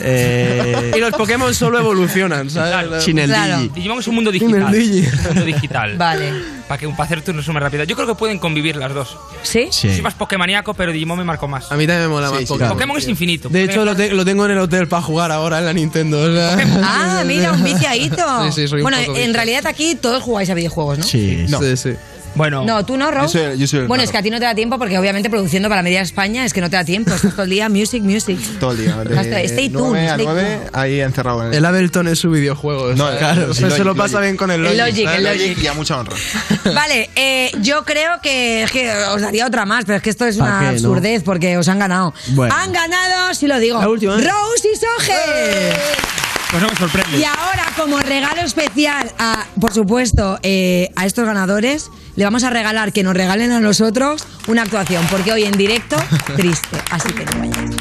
Eh, 0.04 0.92
Y 0.98 1.00
los 1.00 1.12
Pokémon 1.12 1.54
solo 1.54 1.80
evolucionan, 1.80 2.50
¿sabes? 2.50 2.72
Claro. 2.72 3.02
sin 3.02 3.20
el 3.20 3.30
Claro. 3.30 3.58
Digi. 3.60 3.70
Digimon 3.76 4.00
es 4.00 4.08
un 4.08 4.16
mundo 4.16 4.32
Sin 4.32 4.48
digital. 4.48 4.74
el 4.74 4.80
Digi. 4.80 5.08
Un 5.08 5.24
mundo 5.28 5.46
digital. 5.46 5.98
Vale. 5.98 6.34
Para 6.68 6.80
que 6.80 6.88
para 6.90 7.04
hacerte 7.04 7.32
un 7.32 7.38
resumen 7.38 7.62
rápido. 7.62 7.84
Yo 7.84 7.96
creo 7.96 8.08
que 8.08 8.16
pueden 8.16 8.40
convivir 8.40 8.76
las 8.78 8.94
dos. 8.94 9.18
¿Sí? 9.44 9.68
Sí. 9.72 9.92
Soy 9.92 10.02
más 10.02 10.14
Pokémoníaco, 10.14 10.74
pero 10.74 10.92
Digimon 10.92 11.18
me 11.18 11.24
marcó 11.26 11.48
más. 11.48 11.72
A 11.72 11.76
mí 11.76 11.86
también 11.86 12.08
me 12.08 12.14
mola 12.14 12.28
Sí, 12.28 12.34
más 12.34 12.42
sí, 12.44 12.48
Pokémon. 12.48 12.74
Pokémon 12.74 12.98
es 12.98 13.08
infinito. 13.08 13.50
De 13.50 13.64
hecho, 13.64 13.84
lo, 13.84 13.96
te- 13.96 14.14
lo 14.14 14.24
tengo 14.24 14.46
en 14.46 14.52
el 14.52 14.58
hotel 14.60 14.88
para 14.88 15.02
jugar 15.02 15.32
ahora 15.32 15.60
en 15.60 15.66
la 15.66 15.74
Nintendo. 15.74 16.22
o 16.22 16.32
sea. 16.34 16.58
Ah, 16.84 17.24
mira, 17.28 17.52
un 17.52 17.64
viciadito. 17.64 18.24
Sí, 18.46 18.52
sí, 18.62 18.68
soy 18.68 18.80
un 18.80 18.84
bueno, 18.84 18.98
poco 19.00 19.12
en 19.12 19.16
viciado. 19.18 19.34
realidad 19.34 19.66
aquí 19.68 19.96
todos 19.96 20.24
jugáis 20.24 20.50
a 20.50 20.54
videojuegos, 20.54 21.00
¿no? 21.00 21.04
Sí, 21.04 21.46
No. 21.50 21.60
Sí, 21.60 21.76
sí. 21.76 21.92
Bueno, 22.34 22.64
No, 22.64 22.86
tú 22.86 22.96
no, 22.98 23.12
Ro. 23.12 23.24
Yo 23.24 23.28
soy- 23.28 23.58
yo 23.58 23.68
soy 23.68 23.80
el 23.82 23.88
bueno, 23.88 24.02
raro. 24.02 24.06
es 24.06 24.12
que 24.12 24.18
a 24.18 24.22
ti 24.24 24.30
no 24.30 24.40
te 24.40 24.46
da 24.46 24.56
tiempo 24.56 24.78
porque 24.80 24.98
obviamente 24.98 25.30
produciendo 25.30 25.68
para 25.68 25.84
media 25.84 26.02
España 26.02 26.46
es 26.46 26.54
que 26.54 26.62
no 26.62 26.70
te 26.70 26.78
da 26.78 26.86
tiempo. 26.86 27.12
Estás 27.14 27.32
todo 27.34 27.44
el 27.44 27.50
día 27.50 27.68
music, 27.68 28.02
music. 28.04 28.40
Todo 28.60 28.72
el 28.72 28.78
día. 28.78 28.96
Hasta- 29.02 29.22
De 29.38 29.44
stay 29.46 29.70
9 29.70 29.88
tuned, 29.90 30.10
stay 30.12 30.26
9, 30.26 30.42
tuned. 30.58 30.70
ahí 30.74 31.02
encerrado 31.02 31.48
en 31.48 31.54
El 31.54 31.66
Ableton 31.66 32.08
es 32.08 32.20
su 32.20 32.32
videojuego. 32.32 32.94
No, 32.94 33.06
¿sabes? 33.06 33.20
claro, 33.20 33.54
sea, 33.54 33.70
se 33.70 33.84
lo 33.84 33.96
pasa 33.96 34.14
Logic. 34.16 34.22
bien 34.22 34.38
con 34.38 34.52
el 34.52 34.66
El 34.66 34.78
Logic. 34.78 34.88
Logic, 34.88 35.06
¿sabes? 35.06 35.18
el 35.20 35.24
Logic. 35.50 35.64
y 35.64 35.68
a 35.68 35.74
mucha 35.74 35.98
honra. 36.00 36.16
Vale, 36.74 37.10
eh, 37.16 37.52
yo 37.62 37.84
creo 37.84 38.22
que, 38.22 38.64
es 38.64 38.72
que 38.72 38.92
os 39.14 39.22
daría 39.22 39.46
otra 39.46 39.66
más, 39.66 39.84
pero 39.86 39.98
es 39.98 40.04
que 40.04 40.10
esto 40.10 40.26
es 40.26 40.38
¿Pa 40.38 40.44
una 40.46 40.60
qué, 40.60 40.66
no? 40.66 40.72
absurdez 40.72 41.24
porque 41.24 41.58
os 41.58 41.68
han 41.68 41.80
ganado. 41.80 42.14
Bueno. 42.30 42.56
Han 42.58 42.72
ganado, 42.72 43.34
si 43.34 43.48
lo 43.48 43.60
digo, 43.60 43.80
La 43.82 43.90
última, 43.90 44.14
¿eh? 44.16 44.24
Rose 44.30 44.68
y 44.74 44.78
Soge. 44.78 45.74
pues 46.50 46.64
no 46.64 46.70
me 46.70 46.76
sorprende. 46.76 47.18
Y 47.20 47.24
ahora, 47.24 47.66
como 47.78 48.00
regalo 48.00 48.42
especial, 48.42 49.12
a, 49.20 49.46
por 49.60 49.74
supuesto, 49.74 50.40
eh, 50.44 50.90
a 50.96 51.06
estos 51.06 51.26
ganadores, 51.26 51.90
le 52.16 52.24
vamos 52.24 52.44
a 52.44 52.50
regalar 52.50 52.92
que 52.94 53.04
nos 53.04 53.16
regalen 53.16 53.52
a 53.52 53.60
nosotros 53.60 54.26
una 54.48 54.64
actuación, 54.64 55.06
porque 55.10 55.32
hoy 55.32 55.44
en 55.44 55.54
directo, 55.54 55.96
triste. 56.36 56.78
Así 56.90 57.10
que 57.14 57.26
no 57.26 57.40
vayáis. 57.40 57.76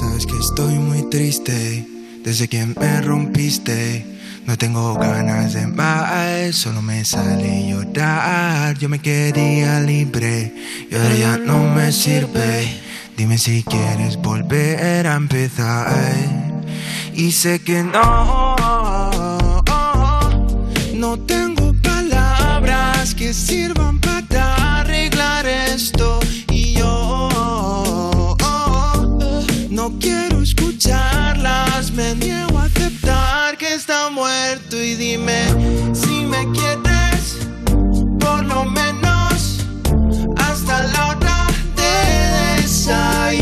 Sabes 0.00 0.26
que 0.26 0.38
estoy 0.38 0.74
muy 0.74 1.08
triste 1.08 1.88
desde 2.24 2.48
que 2.48 2.66
me 2.66 3.00
rompiste. 3.00 4.18
No 4.46 4.56
tengo 4.56 4.94
ganas 4.94 5.52
de 5.54 5.66
más, 5.66 6.54
solo 6.54 6.80
me 6.80 7.04
sale 7.04 7.68
llorar. 7.68 8.78
Yo 8.78 8.88
me 8.88 8.98
quería 8.98 9.80
libre 9.80 10.54
y 10.90 10.94
ahora 10.94 11.14
ya 11.14 11.38
no 11.38 11.74
me 11.74 11.92
sirve. 11.92 12.68
Dime 13.16 13.36
si 13.36 13.62
quieres 13.62 14.16
volver 14.16 15.06
a 15.06 15.16
empezar. 15.16 16.37
Y 17.18 17.32
sé 17.32 17.60
que 17.60 17.82
no, 17.82 18.54
no 20.94 21.18
tengo 21.18 21.74
palabras 21.82 23.12
que 23.12 23.34
sirvan 23.34 23.98
para 23.98 24.82
arreglar 24.82 25.44
esto. 25.44 26.20
Y 26.52 26.74
yo 26.74 28.36
no 29.68 29.98
quiero 29.98 30.42
escucharlas, 30.42 31.90
me 31.90 32.14
niego 32.14 32.56
a 32.56 32.66
aceptar 32.66 33.58
que 33.58 33.74
está 33.74 34.10
muerto. 34.10 34.80
Y 34.80 34.94
dime 34.94 35.42
si 35.94 36.24
me 36.24 36.46
quieres, 36.52 37.36
por 38.20 38.44
lo 38.44 38.64
menos 38.64 39.66
hasta 40.36 40.84
la 40.86 41.08
hora 41.08 41.46
de 41.74 42.62
desayunar. 42.62 43.37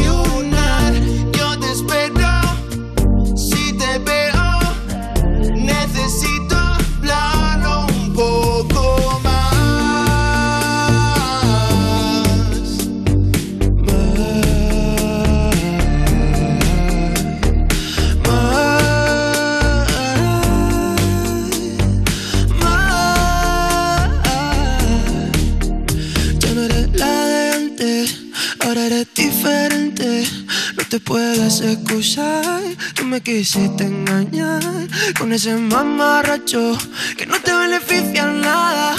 Puedes 31.07 31.61
excusar, 31.61 32.63
tú 32.95 33.05
me 33.05 33.21
quisiste 33.21 33.85
engañar 33.85 34.61
con 35.17 35.33
ese 35.33 35.57
mamarracho 35.57 36.77
que 37.17 37.25
no 37.27 37.41
te 37.41 37.55
beneficia 37.55 38.25
en 38.25 38.41
nada. 38.41 38.97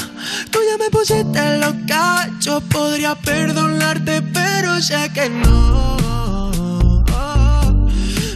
Tú 0.50 0.60
ya 0.70 0.78
me 0.78 0.90
pusiste 0.90 1.58
los 1.60 1.76
cachos, 1.86 2.64
podría 2.72 3.14
perdonarte, 3.16 4.22
pero 4.22 4.82
sé 4.82 5.12
que 5.14 5.30
no. 5.30 5.98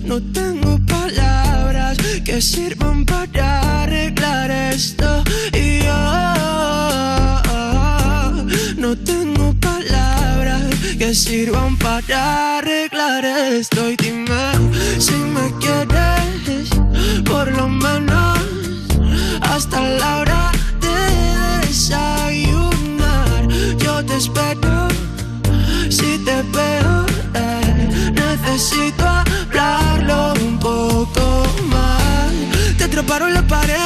No 0.03 0.21
tengo 0.33 0.77
palabras 0.85 1.97
que 2.25 2.41
sirvan 2.41 3.05
para 3.05 3.83
arreglar 3.83 4.51
esto. 4.51 5.23
Y 5.53 5.83
yo 5.85 6.01
no 8.77 8.97
tengo 8.97 9.50
sirvan 11.13 11.77
para 11.77 12.59
arreglar 12.59 13.25
esto. 13.25 13.89
Y 13.89 13.95
dime 13.97 14.53
si 14.97 15.13
me 15.13 15.51
quieres, 15.59 16.69
por 17.25 17.51
lo 17.51 17.67
menos 17.67 18.39
hasta 19.41 19.81
la 19.81 20.17
hora 20.19 20.51
de 20.79 21.67
desayunar. 21.67 23.47
Yo 23.77 24.05
te 24.05 24.15
espero 24.15 24.87
si 25.89 26.17
te 26.19 26.41
veo, 26.53 27.05
eh, 27.33 28.11
necesito 28.13 29.05
hablarlo 29.05 30.33
un 30.41 30.57
poco 30.59 31.45
más. 31.67 32.31
Te 32.77 32.85
atraparon 32.85 33.33
las 33.33 33.43
paredes, 33.43 33.80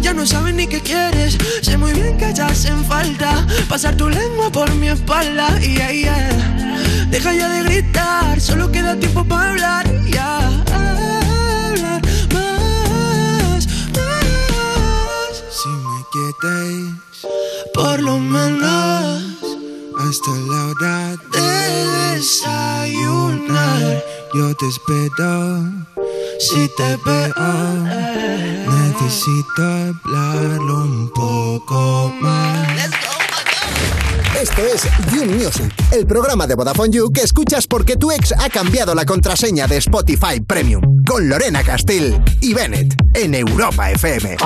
ya 0.00 0.12
no 0.12 0.26
sabes 0.26 0.54
ni 0.54 0.66
qué 0.66 0.80
quieres. 0.80 1.38
Sé 1.62 1.76
muy 1.76 1.92
bien 1.92 2.16
que 2.16 2.32
ya 2.32 2.46
hacen 2.46 2.84
falta 2.84 3.46
pasar 3.68 3.96
tu 3.96 4.08
lengua 4.08 4.50
por 4.50 4.74
mi 4.74 4.88
espalda. 4.88 5.58
Yeah, 5.60 5.92
yeah. 5.92 7.06
Deja 7.10 7.34
ya 7.34 7.48
de 7.48 7.62
gritar, 7.64 8.40
solo 8.40 8.70
queda 8.70 8.96
tiempo 8.96 9.24
para 9.24 9.50
hablar. 9.50 9.86
Ya, 10.06 10.38
hablar 10.72 12.02
más, 12.32 13.66
más. 13.96 15.44
Si 15.50 15.68
me 15.68 16.04
quieres, 16.12 16.94
por 17.74 18.00
lo 18.00 18.18
menos 18.18 19.22
hasta 19.98 20.30
la 20.30 20.66
hora 20.66 21.16
de 21.32 22.14
desayunar. 22.14 24.04
yo 24.34 24.54
te 24.56 24.66
espero. 24.68 25.89
Si 26.40 26.68
te 26.74 26.96
veo, 27.04 27.34
necesito 28.66 29.62
hablarlo 29.62 30.84
un 30.84 31.10
poco 31.12 32.10
más. 32.18 32.90
Esto 34.40 34.62
es 34.64 34.84
You 35.12 35.26
Music, 35.26 35.70
el 35.92 36.06
programa 36.06 36.46
de 36.46 36.54
Vodafone 36.54 36.92
You 36.92 37.12
que 37.12 37.20
escuchas 37.20 37.66
porque 37.66 37.96
tu 37.96 38.10
ex 38.10 38.32
ha 38.32 38.48
cambiado 38.48 38.94
la 38.94 39.04
contraseña 39.04 39.66
de 39.66 39.76
Spotify 39.76 40.40
Premium. 40.40 40.82
Con 41.06 41.28
Lorena 41.28 41.62
Castell 41.62 42.18
y 42.40 42.54
Bennett 42.54 42.94
en 43.12 43.34
Europa 43.34 43.90
FM. 43.90 44.38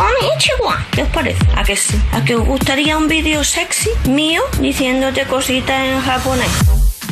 ¿Qué 0.91 1.03
os 1.03 1.09
parece? 1.11 1.47
¿A 1.55 1.63
que 1.63 1.77
sí? 1.77 1.95
¿A 2.11 2.25
que 2.25 2.35
os 2.35 2.45
gustaría 2.45 2.99
un 2.99 3.07
vídeo 3.07 3.45
sexy 3.45 3.91
mío 4.09 4.43
diciéndote 4.61 5.27
cositas 5.27 5.81
en 5.87 6.01
japonés? 6.01 6.51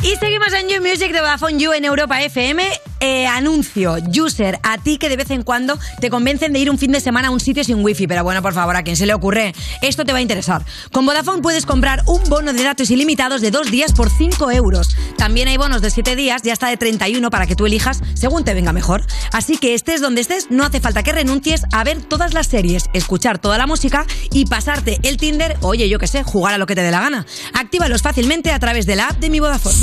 Y 0.01 0.17
seguimos 0.17 0.51
en 0.51 0.67
You 0.67 0.81
Music 0.81 1.13
de 1.13 1.21
Vodafone 1.21 1.57
You 1.57 1.71
en 1.71 1.85
Europa 1.85 2.21
FM. 2.21 2.92
Eh, 3.05 3.27
anuncio, 3.27 3.97
user, 4.17 4.59
a 4.63 4.77
ti 4.77 4.97
que 4.97 5.09
de 5.09 5.17
vez 5.17 5.29
en 5.31 5.43
cuando 5.43 5.77
te 5.99 6.09
convencen 6.09 6.53
de 6.53 6.59
ir 6.59 6.69
un 6.69 6.77
fin 6.77 6.89
de 6.93 7.01
semana 7.01 7.27
a 7.27 7.31
un 7.31 7.41
sitio 7.41 7.61
sin 7.65 7.83
wifi. 7.83 8.07
Pero 8.07 8.23
bueno, 8.23 8.41
por 8.41 8.53
favor, 8.53 8.77
a 8.77 8.83
quien 8.83 8.95
se 8.95 9.05
le 9.05 9.13
ocurre, 9.13 9.53
esto 9.81 10.05
te 10.05 10.13
va 10.13 10.19
a 10.19 10.21
interesar. 10.21 10.63
Con 10.89 11.05
Vodafone 11.05 11.41
puedes 11.41 11.65
comprar 11.65 12.01
un 12.07 12.23
bono 12.29 12.53
de 12.53 12.63
datos 12.63 12.89
ilimitados 12.91 13.41
de 13.41 13.51
dos 13.51 13.69
días 13.69 13.91
por 13.91 14.09
5 14.09 14.51
euros. 14.51 14.95
También 15.17 15.49
hay 15.49 15.57
bonos 15.57 15.81
de 15.81 15.89
7 15.89 16.15
días 16.15 16.45
y 16.45 16.49
hasta 16.49 16.69
de 16.69 16.77
31 16.77 17.29
para 17.29 17.45
que 17.45 17.57
tú 17.57 17.65
elijas 17.65 17.99
según 18.13 18.45
te 18.45 18.53
venga 18.53 18.71
mejor. 18.71 19.05
Así 19.33 19.57
que 19.57 19.73
estés 19.73 19.99
donde 19.99 20.21
estés, 20.21 20.49
no 20.49 20.63
hace 20.63 20.79
falta 20.79 21.03
que 21.03 21.11
renuncies 21.11 21.63
a 21.73 21.83
ver 21.83 22.01
todas 22.01 22.33
las 22.33 22.47
series, 22.47 22.85
escuchar 22.93 23.37
toda 23.37 23.57
la 23.57 23.67
música 23.67 24.05
y 24.31 24.45
pasarte 24.45 24.99
el 25.03 25.17
Tinder, 25.17 25.57
oye, 25.59 25.89
yo 25.89 25.99
qué 25.99 26.07
sé, 26.07 26.23
jugar 26.23 26.53
a 26.53 26.57
lo 26.57 26.67
que 26.67 26.75
te 26.75 26.83
dé 26.83 26.91
la 26.91 27.01
gana. 27.01 27.25
Actívalos 27.53 28.01
fácilmente 28.01 28.51
a 28.51 28.59
través 28.59 28.85
de 28.85 28.95
la 28.95 29.07
app 29.09 29.17
de 29.17 29.29
mi 29.29 29.41
Vodafone. 29.41 29.75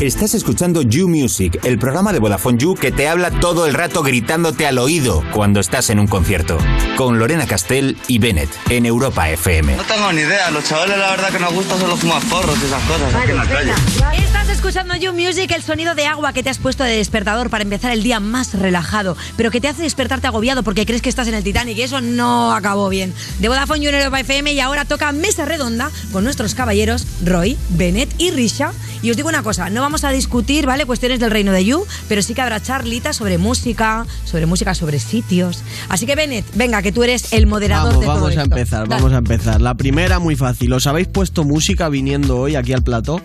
Estás 0.00 0.32
escuchando 0.32 0.80
You 0.80 1.08
Music, 1.08 1.60
el 1.62 1.78
programa 1.78 2.14
de 2.14 2.20
Vodafone 2.20 2.56
You 2.56 2.74
que 2.74 2.90
te 2.90 3.06
habla 3.06 3.30
todo 3.38 3.66
el 3.66 3.74
rato 3.74 4.02
gritándote 4.02 4.66
al 4.66 4.78
oído 4.78 5.22
cuando 5.34 5.60
estás 5.60 5.90
en 5.90 5.98
un 5.98 6.06
concierto. 6.06 6.56
Con 6.96 7.18
Lorena 7.18 7.46
Castell 7.46 7.98
y 8.08 8.18
Bennett 8.18 8.48
en 8.70 8.86
Europa 8.86 9.28
FM. 9.28 9.76
No 9.76 9.84
tengo 9.84 10.10
ni 10.14 10.22
idea, 10.22 10.50
los 10.52 10.64
chavales 10.64 10.96
la 10.96 11.10
verdad 11.10 11.30
que 11.30 11.38
nos 11.38 11.52
gusta 11.52 11.78
solo 11.78 11.98
fumar 11.98 12.22
porros 12.30 12.56
y 12.62 12.64
esas 12.64 12.82
cosas 12.84 13.14
aquí 13.14 13.30
en 13.30 13.36
la 13.36 13.46
calle. 13.46 13.72
Estás 14.16 14.48
escuchando 14.48 14.96
You 14.96 15.12
Music, 15.12 15.52
el 15.54 15.62
sonido 15.62 15.94
de 15.94 16.06
agua 16.06 16.32
que 16.32 16.42
te 16.42 16.48
has 16.48 16.58
puesto 16.58 16.82
de 16.82 16.96
despertador 16.96 17.50
para 17.50 17.62
empezar 17.62 17.92
el 17.92 18.02
día 18.02 18.20
más 18.20 18.54
relajado, 18.54 19.18
pero 19.36 19.50
que 19.50 19.60
te 19.60 19.68
hace 19.68 19.82
despertarte 19.82 20.26
agobiado 20.26 20.62
porque 20.62 20.86
crees 20.86 21.02
que 21.02 21.10
estás 21.10 21.28
en 21.28 21.34
el 21.34 21.44
Titanic 21.44 21.76
y 21.76 21.82
eso 21.82 22.00
no 22.00 22.54
acabó 22.54 22.88
bien. 22.88 23.12
De 23.38 23.48
Vodafone 23.48 23.80
You 23.80 23.90
en 23.90 23.96
Europa 23.96 24.20
FM 24.20 24.54
y 24.54 24.60
ahora 24.60 24.86
toca 24.86 25.12
mesa 25.12 25.44
redonda 25.44 25.90
con 26.10 26.24
nuestros 26.24 26.54
caballeros 26.54 27.06
Roy, 27.22 27.58
Bennett 27.68 28.08
y 28.16 28.30
Risha. 28.30 28.72
Y 29.02 29.10
os 29.10 29.16
digo 29.16 29.28
una 29.28 29.42
cosa, 29.42 29.68
no 29.70 29.80
vamos 29.80 29.89
a 30.04 30.10
discutir, 30.10 30.66
¿vale? 30.66 30.86
Cuestiones 30.86 31.20
del 31.20 31.30
reino 31.30 31.52
de 31.52 31.64
You, 31.64 31.84
pero 32.08 32.22
sí 32.22 32.34
que 32.34 32.40
habrá 32.42 32.60
charlitas 32.62 33.16
sobre 33.16 33.38
música, 33.38 34.06
sobre 34.24 34.46
música, 34.46 34.74
sobre 34.74 34.98
sitios. 34.98 35.62
Así 35.88 36.06
que 36.06 36.14
Bennett, 36.14 36.44
venga, 36.54 36.80
que 36.82 36.92
tú 36.92 37.02
eres 37.02 37.32
el 37.32 37.46
moderador 37.46 37.88
Vamos, 37.92 38.00
de 38.00 38.06
todo 38.06 38.14
vamos 38.14 38.28
a 38.36 38.42
esto. 38.42 38.54
empezar, 38.56 38.88
Dale. 38.88 39.02
vamos 39.02 39.12
a 39.14 39.18
empezar. 39.18 39.60
La 39.60 39.74
primera 39.74 40.18
muy 40.18 40.36
fácil. 40.36 40.72
¿Os 40.72 40.86
habéis 40.86 41.08
puesto 41.08 41.44
música 41.44 41.88
viniendo 41.88 42.38
hoy 42.38 42.54
aquí 42.56 42.72
al 42.72 42.82
plató? 42.82 43.20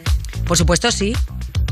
Por 0.47 0.57
supuesto, 0.57 0.91
sí. 0.91 1.13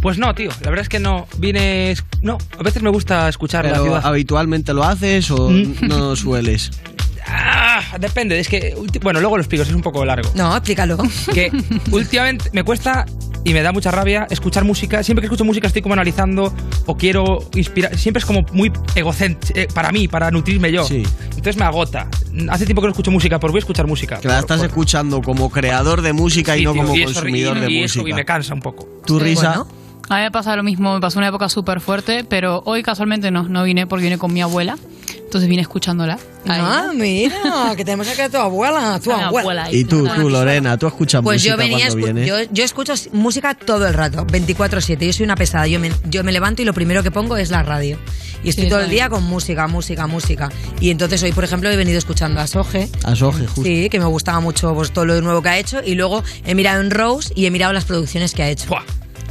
Pues 0.02 0.18
no, 0.18 0.36
tío. 0.36 0.50
La 0.62 0.70
verdad 0.70 0.84
es 0.84 0.90
que 0.90 1.00
no. 1.00 1.28
Vine. 1.38 1.96
No, 2.22 2.38
a 2.60 2.64
veces 2.64 2.84
me 2.84 2.90
gusta 2.90 3.30
escuchar 3.30 3.64
la 3.66 3.72
Pero 3.72 3.84
ciudad. 3.84 4.02
habitualmente 4.04 4.74
lo 4.74 4.84
haces 4.84 5.32
o 5.32 5.50
Mm. 5.50 5.76
no 5.88 6.16
sueles. 6.16 6.72
Ah, 7.28 7.82
depende, 8.00 8.40
es 8.40 8.48
que. 8.48 8.76
Bueno, 9.02 9.20
luego 9.20 9.38
lo 9.38 9.42
explico, 9.42 9.64
es 9.64 9.72
un 9.72 9.82
poco 9.82 10.04
largo. 10.06 10.30
No, 10.36 10.56
explícalo. 10.56 10.98
Que 11.34 11.52
últimamente 11.92 12.50
me 12.54 12.64
cuesta 12.64 13.06
y 13.46 13.54
me 13.54 13.62
da 13.62 13.72
mucha 13.72 13.92
rabia 13.92 14.28
escuchar 14.30 14.64
música. 14.64 15.04
Siempre 15.04 15.22
que 15.22 15.26
escucho 15.28 15.44
música 15.46 15.68
estoy 15.68 15.82
como 15.82 15.94
analizando 15.94 16.54
o 16.86 16.98
quiero 16.98 17.40
inspirar. 17.56 17.98
Siempre 17.98 18.20
es 18.20 18.26
como 18.26 18.46
muy 18.54 18.72
egocéntrico 18.96 19.74
para 19.74 19.92
mí, 19.92 20.08
para 20.08 20.32
nutrirme 20.32 20.72
yo. 20.72 20.84
Sí. 20.86 21.04
Entonces 21.30 21.58
me 21.58 21.66
agota. 21.66 22.08
Hace 22.50 22.66
tiempo 22.66 22.82
que 22.82 22.88
no 22.88 22.92
escucho 22.92 23.12
música, 23.12 23.40
pues 23.40 23.52
voy 23.52 23.60
a 23.60 23.62
escuchar 23.62 23.88
música. 23.88 24.20
Que 24.20 24.28
la 24.28 24.40
estás 24.40 24.62
escuchando 24.64 25.22
como 25.22 25.50
creador 25.50 26.02
de 26.02 26.14
música 26.14 26.56
y 26.58 26.64
no 26.66 26.74
tío, 26.74 26.82
como 26.84 26.96
y 26.96 27.04
eso- 27.04 27.14
consumidor 27.14 27.58
y- 27.58 27.60
de 27.62 27.72
y 27.72 27.84
eso, 27.84 28.00
música. 28.00 28.10
y 28.10 28.14
me 28.14 28.26
cansa 28.26 28.54
un 28.54 28.62
poco. 28.62 28.88
¿Tu 29.06 29.20
risa? 29.20 29.66
A 30.10 30.16
mí 30.18 30.22
me 30.22 30.32
pasa 30.32 30.56
lo 30.56 30.64
mismo, 30.64 30.94
me 30.94 31.00
pasó 31.00 31.18
una 31.20 31.30
época 31.30 31.48
súper 31.50 31.80
fuerte, 31.80 32.26
pero 32.26 32.62
hoy 32.66 32.84
casualmente 32.84 33.32
no, 33.32 33.44
no 33.44 33.64
vine 33.64 33.88
porque 33.88 34.04
vine 34.04 34.18
con 34.18 34.34
mi 34.34 34.42
abuela, 34.42 34.78
entonces 35.34 35.50
vine 35.50 35.64
escuchándola. 35.64 36.20
Ah, 36.48 36.92
mira, 36.94 37.34
que 37.76 37.84
tenemos 37.84 38.08
aquí 38.08 38.22
a 38.22 38.30
tu 38.30 38.38
abuela, 38.38 39.00
tu 39.04 39.12
A 39.12 39.18
mi 39.18 39.24
abuela. 39.24 39.42
abuela 39.42 39.64
ahí. 39.64 39.78
¿Y 39.80 39.84
tú, 39.86 40.08
tú, 40.16 40.30
Lorena? 40.30 40.78
¿Tú 40.78 40.86
escuchas 40.86 41.24
Pues 41.24 41.38
música 41.42 41.54
yo 41.54 41.58
venía, 41.58 41.88
cuando 41.88 41.98
escu- 41.98 42.04
vienes? 42.14 42.28
yo, 42.28 42.36
yo 42.54 42.64
escucho 42.64 42.94
música 43.14 43.56
todo 43.56 43.88
el 43.88 43.96
rato, 43.96 44.28
24/7. 44.28 45.08
Yo 45.08 45.14
soy 45.14 45.24
una 45.24 45.36
pesada. 45.36 45.66
Yo 45.66 45.80
me, 45.80 45.92
yo 46.08 46.24
me 46.24 46.32
levanto 46.32 46.62
y 46.62 46.66
lo 46.66 46.74
primero 46.76 47.02
que 47.02 47.10
pongo 47.10 47.36
es 47.38 47.50
la 47.50 47.64
radio. 47.64 47.98
Y 48.44 48.50
estoy 48.50 48.66
Sí, 48.66 48.70
todo 48.70 48.82
el 48.82 48.90
día 48.92 49.10
con 49.10 49.24
música, 49.24 49.66
música, 49.68 50.06
música. 50.06 50.52
Y 50.80 50.92
entonces 50.92 51.24
hoy, 51.24 51.32
por 51.32 51.46
ejemplo, 51.46 51.68
he 51.72 51.76
venido 51.78 51.98
escuchando 51.98 52.40
a 52.42 52.46
Soje. 52.46 52.90
A 53.04 53.16
Soje, 53.16 53.48
justo. 53.48 53.64
Sí, 53.64 53.90
que 53.90 53.98
me 54.00 54.06
gustaba 54.06 54.40
mucho 54.40 54.76
pues, 54.76 54.92
todo 54.92 55.06
lo 55.06 55.20
nuevo 55.22 55.42
que 55.42 55.50
ha 55.50 55.58
hecho. 55.58 55.82
Y 55.84 55.96
luego 55.96 56.24
he 56.46 56.54
mirado 56.54 56.80
en 56.82 56.92
Rose 56.92 57.34
y 57.36 57.48
he 57.48 57.52
mirado 57.52 57.74
las 57.74 57.86
producciones 57.86 58.34
que 58.36 58.44
ha 58.44 58.50
hecho. 58.50 58.70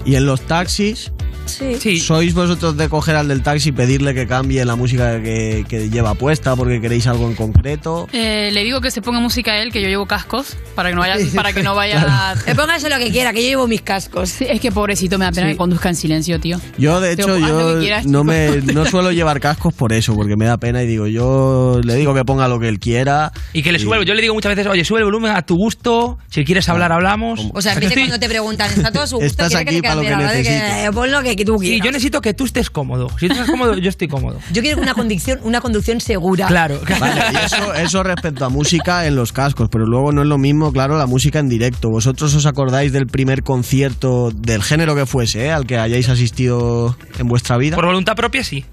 ¿Y 0.05 0.17
en 0.17 0.27
los 0.27 0.41
taxis? 0.49 1.13
Sí. 1.47 2.01
¿Sois 2.01 2.35
vosotros 2.35 2.77
de 2.77 2.89
coger 2.89 3.17
al 3.17 3.29
del 3.29 3.43
taxi 3.43 3.71
y 3.71 3.73
pedirle 3.73 4.15
que 4.15 4.27
cambie 4.27 4.65
la 4.65 4.77
música 4.77 5.21
que, 5.23 5.65
que 5.69 5.91
lleva 5.91 6.15
puesta 6.15 6.57
porque 6.57 6.81
queréis 6.81 7.07
algo 7.07 7.27
en 7.29 7.35
concreto? 7.35 8.09
Eh, 8.13 8.51
le 8.53 8.65
digo 8.65 8.81
que 8.81 8.91
se 8.91 9.03
ponga 9.03 9.21
música 9.21 9.53
a 9.53 9.63
él, 9.63 9.73
que 9.73 9.81
yo 9.83 9.89
llevo 9.89 10.07
cascos, 10.07 10.57
para 10.75 10.91
que 10.91 10.95
no 10.95 11.01
vaya... 11.03 11.17
Para 11.35 11.53
que 11.53 11.63
no 11.63 11.75
vaya 11.75 12.35
Que 12.45 12.55
póngase 12.55 12.89
lo 12.89 12.99
que 12.99 13.11
quiera, 13.11 13.33
que 13.33 13.43
yo 13.43 13.49
llevo 13.49 13.67
mis 13.69 13.83
cascos. 13.83 14.31
Sí, 14.31 14.47
es 14.49 14.61
que 14.61 14.73
pobrecito, 14.73 15.19
me 15.19 15.25
da 15.25 15.33
pena 15.33 15.49
que 15.49 15.57
conduzca 15.57 15.89
en 15.89 15.97
silencio, 15.97 16.41
tío. 16.41 16.61
Yo, 16.79 17.01
de 17.01 17.13
hecho, 17.13 17.37
yo 17.39 17.75
que 17.75 17.81
quieras, 17.81 18.07
no, 18.07 18.25
me, 18.25 18.57
no 18.63 18.87
suelo 18.87 19.13
llevar 19.13 19.41
cascos 19.41 19.75
por 19.75 19.93
eso, 19.93 20.15
porque 20.15 20.37
me 20.37 20.47
da 20.47 20.57
pena 20.59 20.83
y 20.83 20.87
digo, 20.87 21.07
yo 21.07 21.81
le 21.83 21.95
digo 21.97 22.15
que 22.15 22.25
ponga 22.25 22.49
lo 22.49 22.59
que 22.61 22.69
él 22.69 22.79
quiera. 22.79 23.33
Y 23.53 23.63
que 23.63 23.73
le 23.73 23.79
sube, 23.79 24.05
yo 24.05 24.15
le 24.15 24.23
digo 24.23 24.35
muchas 24.35 24.55
veces, 24.55 24.67
oye, 24.71 24.85
sube 24.85 24.99
el 25.01 25.05
volumen 25.05 25.33
a 25.33 25.43
tu 25.43 25.57
gusto, 25.57 26.19
si 26.31 26.45
quieres 26.45 26.69
hablar, 26.69 26.93
hablamos. 26.93 27.41
O 27.53 27.61
sea, 27.63 27.75
Estoy- 27.75 28.03
cuando 28.03 28.19
te 28.19 28.29
preguntan, 28.29 28.71
¿está 28.71 28.91
todo 28.93 29.03
a 29.03 29.07
su 29.07 29.17
gusto? 29.17 29.27
Estás 29.27 29.49
¿Quiere 29.49 29.63
aquí 29.71 29.77
se 29.77 29.83
para 29.83 29.95
lo 29.97 30.03
que 30.03 30.11
radio? 30.11 30.27
necesites. 30.27 30.63
Que 30.63 30.91
que 31.37 31.45
tú 31.45 31.59
Sí, 31.61 31.81
yo 31.83 31.91
necesito 31.91 32.21
que 32.21 32.35
tú 32.35 32.45
estés 32.45 32.71
cómodo. 32.71 33.09
Si 33.19 33.27
tú 33.27 33.33
estás 33.33 33.51
cómodo, 33.51 33.77
yo 33.77 33.89
estoy 33.89 34.09
cómodo. 34.09 34.39
Yo 34.53 34.63
quiero 34.63 34.81
una 34.81 34.95
conducción, 34.95 35.41
una 35.43 35.61
conducción 35.61 36.01
segura. 36.01 36.47
Claro. 36.47 36.81
Vale, 37.01 37.23
y 37.33 37.37
eso, 37.45 37.75
eso 37.75 38.03
respecto 38.03 38.45
a 38.45 38.49
música 38.49 39.07
en 39.07 39.17
los 39.17 39.33
cascos, 39.33 39.69
pero 39.71 39.85
luego 39.87 40.13
no 40.13 40.23
es 40.23 40.29
lo 40.29 40.39
mismo, 40.39 40.73
claro, 40.73 40.97
la 40.97 41.07
música 41.07 41.39
en 41.39 41.49
directo. 41.49 41.89
¿Vosotros 41.91 42.35
os 42.35 42.47
acordáis 42.47 42.93
del 42.93 43.07
primer 43.07 43.43
concierto 43.43 44.31
del 44.35 44.63
género 44.63 44.95
que 44.95 45.07
fuese, 45.07 45.47
eh, 45.47 45.53
al 45.53 45.67
que 45.67 45.79
hayáis 45.79 46.09
asistido 46.09 46.97
en 47.19 47.29
vuestra 47.29 47.57
vida? 47.57 47.77
Por 47.77 47.87
voluntad 47.87 48.15
propia, 48.15 48.45
sí. 48.45 48.65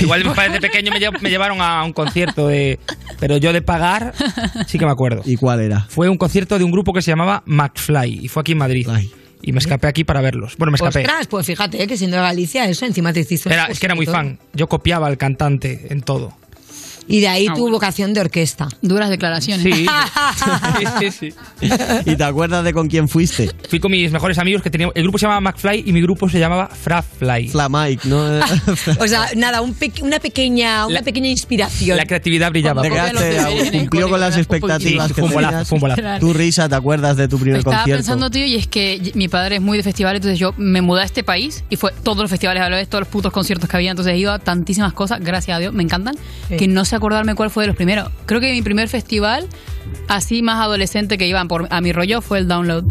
Igual 0.00 0.24
mis 0.24 0.32
padres 0.32 0.54
de 0.54 0.60
pequeño 0.60 0.90
me 1.20 1.30
llevaron 1.30 1.60
a 1.60 1.84
un 1.84 1.92
concierto 1.92 2.48
de. 2.48 2.78
Pero 3.20 3.36
yo 3.36 3.52
de 3.52 3.62
pagar, 3.62 4.14
sí 4.66 4.78
que 4.78 4.86
me 4.86 4.90
acuerdo. 4.90 5.22
¿Y 5.24 5.36
cuál 5.36 5.60
era? 5.60 5.80
Fue 5.88 6.08
un 6.08 6.16
concierto 6.16 6.58
de 6.58 6.64
un 6.64 6.70
grupo 6.70 6.92
que 6.92 7.02
se 7.02 7.10
llamaba 7.10 7.42
McFly 7.46 8.20
y 8.22 8.28
fue 8.28 8.40
aquí 8.40 8.52
en 8.52 8.58
Madrid. 8.58 8.86
Y 9.46 9.52
me 9.52 9.60
escapé 9.60 9.86
aquí 9.86 10.02
para 10.02 10.20
verlos. 10.20 10.56
Bueno, 10.58 10.72
me 10.72 10.76
escapé. 10.76 11.00
Ostras, 11.02 11.28
pues 11.28 11.46
fíjate 11.46 11.80
eh, 11.80 11.86
que 11.86 11.96
siendo 11.96 12.16
de 12.16 12.22
Galicia, 12.24 12.68
eso 12.68 12.84
encima 12.84 13.12
te 13.12 13.20
hiciste. 13.20 13.48
Era, 13.48 13.66
es 13.66 13.78
que 13.78 13.86
era 13.86 13.94
muy 13.94 14.04
fan. 14.04 14.40
Yo 14.52 14.68
copiaba 14.68 15.06
al 15.06 15.16
cantante 15.16 15.86
en 15.88 16.02
todo. 16.02 16.36
Y 17.08 17.20
de 17.20 17.28
Ah, 17.28 17.32
ahí 17.32 17.46
tu 17.54 17.68
vocación 17.70 18.12
de 18.14 18.20
orquesta. 18.20 18.68
Duras 18.82 19.10
declaraciones. 19.10 19.62
Sí. 19.62 19.86
sí, 21.00 21.10
sí, 21.10 21.32
sí. 21.60 21.68
¿Y 22.06 22.16
te 22.16 22.24
acuerdas 22.24 22.64
de 22.64 22.72
con 22.72 22.88
quién 22.88 23.08
fuiste? 23.08 23.50
Fui 23.68 23.80
con 23.80 23.90
mis 23.90 24.10
mejores 24.10 24.38
amigos 24.38 24.62
que 24.62 24.70
teníamos. 24.70 24.94
El 24.96 25.04
grupo 25.04 25.18
se 25.18 25.26
llamaba 25.26 25.40
McFly 25.40 25.84
y 25.86 25.92
mi 25.92 26.00
grupo 26.02 26.28
se 26.28 26.38
llamaba 26.38 26.68
Frafly. 26.68 27.48
Flamike, 27.48 28.04
¿no? 28.06 28.24
O 29.00 29.06
sea, 29.08 29.28
nada, 29.36 29.60
un 29.60 29.74
pe- 29.74 29.92
una 30.02 30.18
pequeña, 30.18 30.86
una 30.86 30.96
La- 31.00 31.02
pequeña 31.02 31.28
inspiración. 31.28 31.96
La 31.96 32.06
creatividad 32.06 32.50
brillaba. 32.50 32.82
Te 32.82 32.90
quedaste- 32.90 33.78
cumplió 33.78 34.08
con 34.08 34.20
las 34.20 34.36
expectativas 34.36 35.08
Sí, 35.08 35.14
que 35.14 35.20
fue 35.20 35.28
un 35.28 35.34
bolazo, 35.34 35.50
tenías. 35.52 35.68
fue 35.68 35.76
un 35.76 35.80
bolazo. 35.80 36.00
Claro. 36.00 36.20
Tu 36.20 36.32
risa, 36.32 36.68
¿te 36.68 36.74
acuerdas 36.74 37.16
de 37.16 37.28
tu 37.28 37.38
primer 37.38 37.58
Estaba 37.58 37.76
concierto? 37.78 37.98
pensando, 38.00 38.30
tío, 38.30 38.44
y 38.44 38.56
es 38.56 38.66
que 38.66 39.12
mi 39.14 39.28
padre 39.28 39.56
es 39.56 39.62
muy 39.62 39.76
de 39.76 39.82
festivales, 39.82 40.18
entonces 40.18 40.38
yo 40.38 40.54
me 40.56 40.82
mudé 40.82 41.02
a 41.02 41.04
este 41.04 41.22
país 41.24 41.64
y 41.70 41.76
fue 41.76 41.92
todos 42.02 42.18
los 42.18 42.30
festivales 42.30 42.62
a 42.62 42.68
la 42.70 42.76
vez, 42.76 42.88
todos 42.88 43.02
los 43.02 43.08
putos 43.08 43.32
conciertos 43.32 43.68
que 43.68 43.76
había, 43.76 43.90
entonces 43.90 44.14
he 44.14 44.18
ido 44.18 44.32
a 44.32 44.38
tantísimas 44.38 44.92
cosas, 44.92 45.20
gracias 45.20 45.56
a 45.56 45.60
Dios, 45.60 45.72
me 45.72 45.82
encantan, 45.82 46.16
Sí. 46.48 46.56
que 46.56 46.68
no 46.68 46.84
acordarme 46.96 47.34
cuál 47.34 47.50
fue 47.50 47.64
de 47.64 47.68
los 47.68 47.76
primeros. 47.76 48.10
Creo 48.26 48.40
que 48.40 48.52
mi 48.52 48.62
primer 48.62 48.88
festival, 48.88 49.48
así 50.08 50.42
más 50.42 50.60
adolescente 50.60 51.18
que 51.18 51.26
iban 51.26 51.48
por, 51.48 51.68
a 51.70 51.80
mi 51.80 51.92
rollo, 51.92 52.20
fue 52.20 52.38
el 52.38 52.48
Download. 52.48 52.84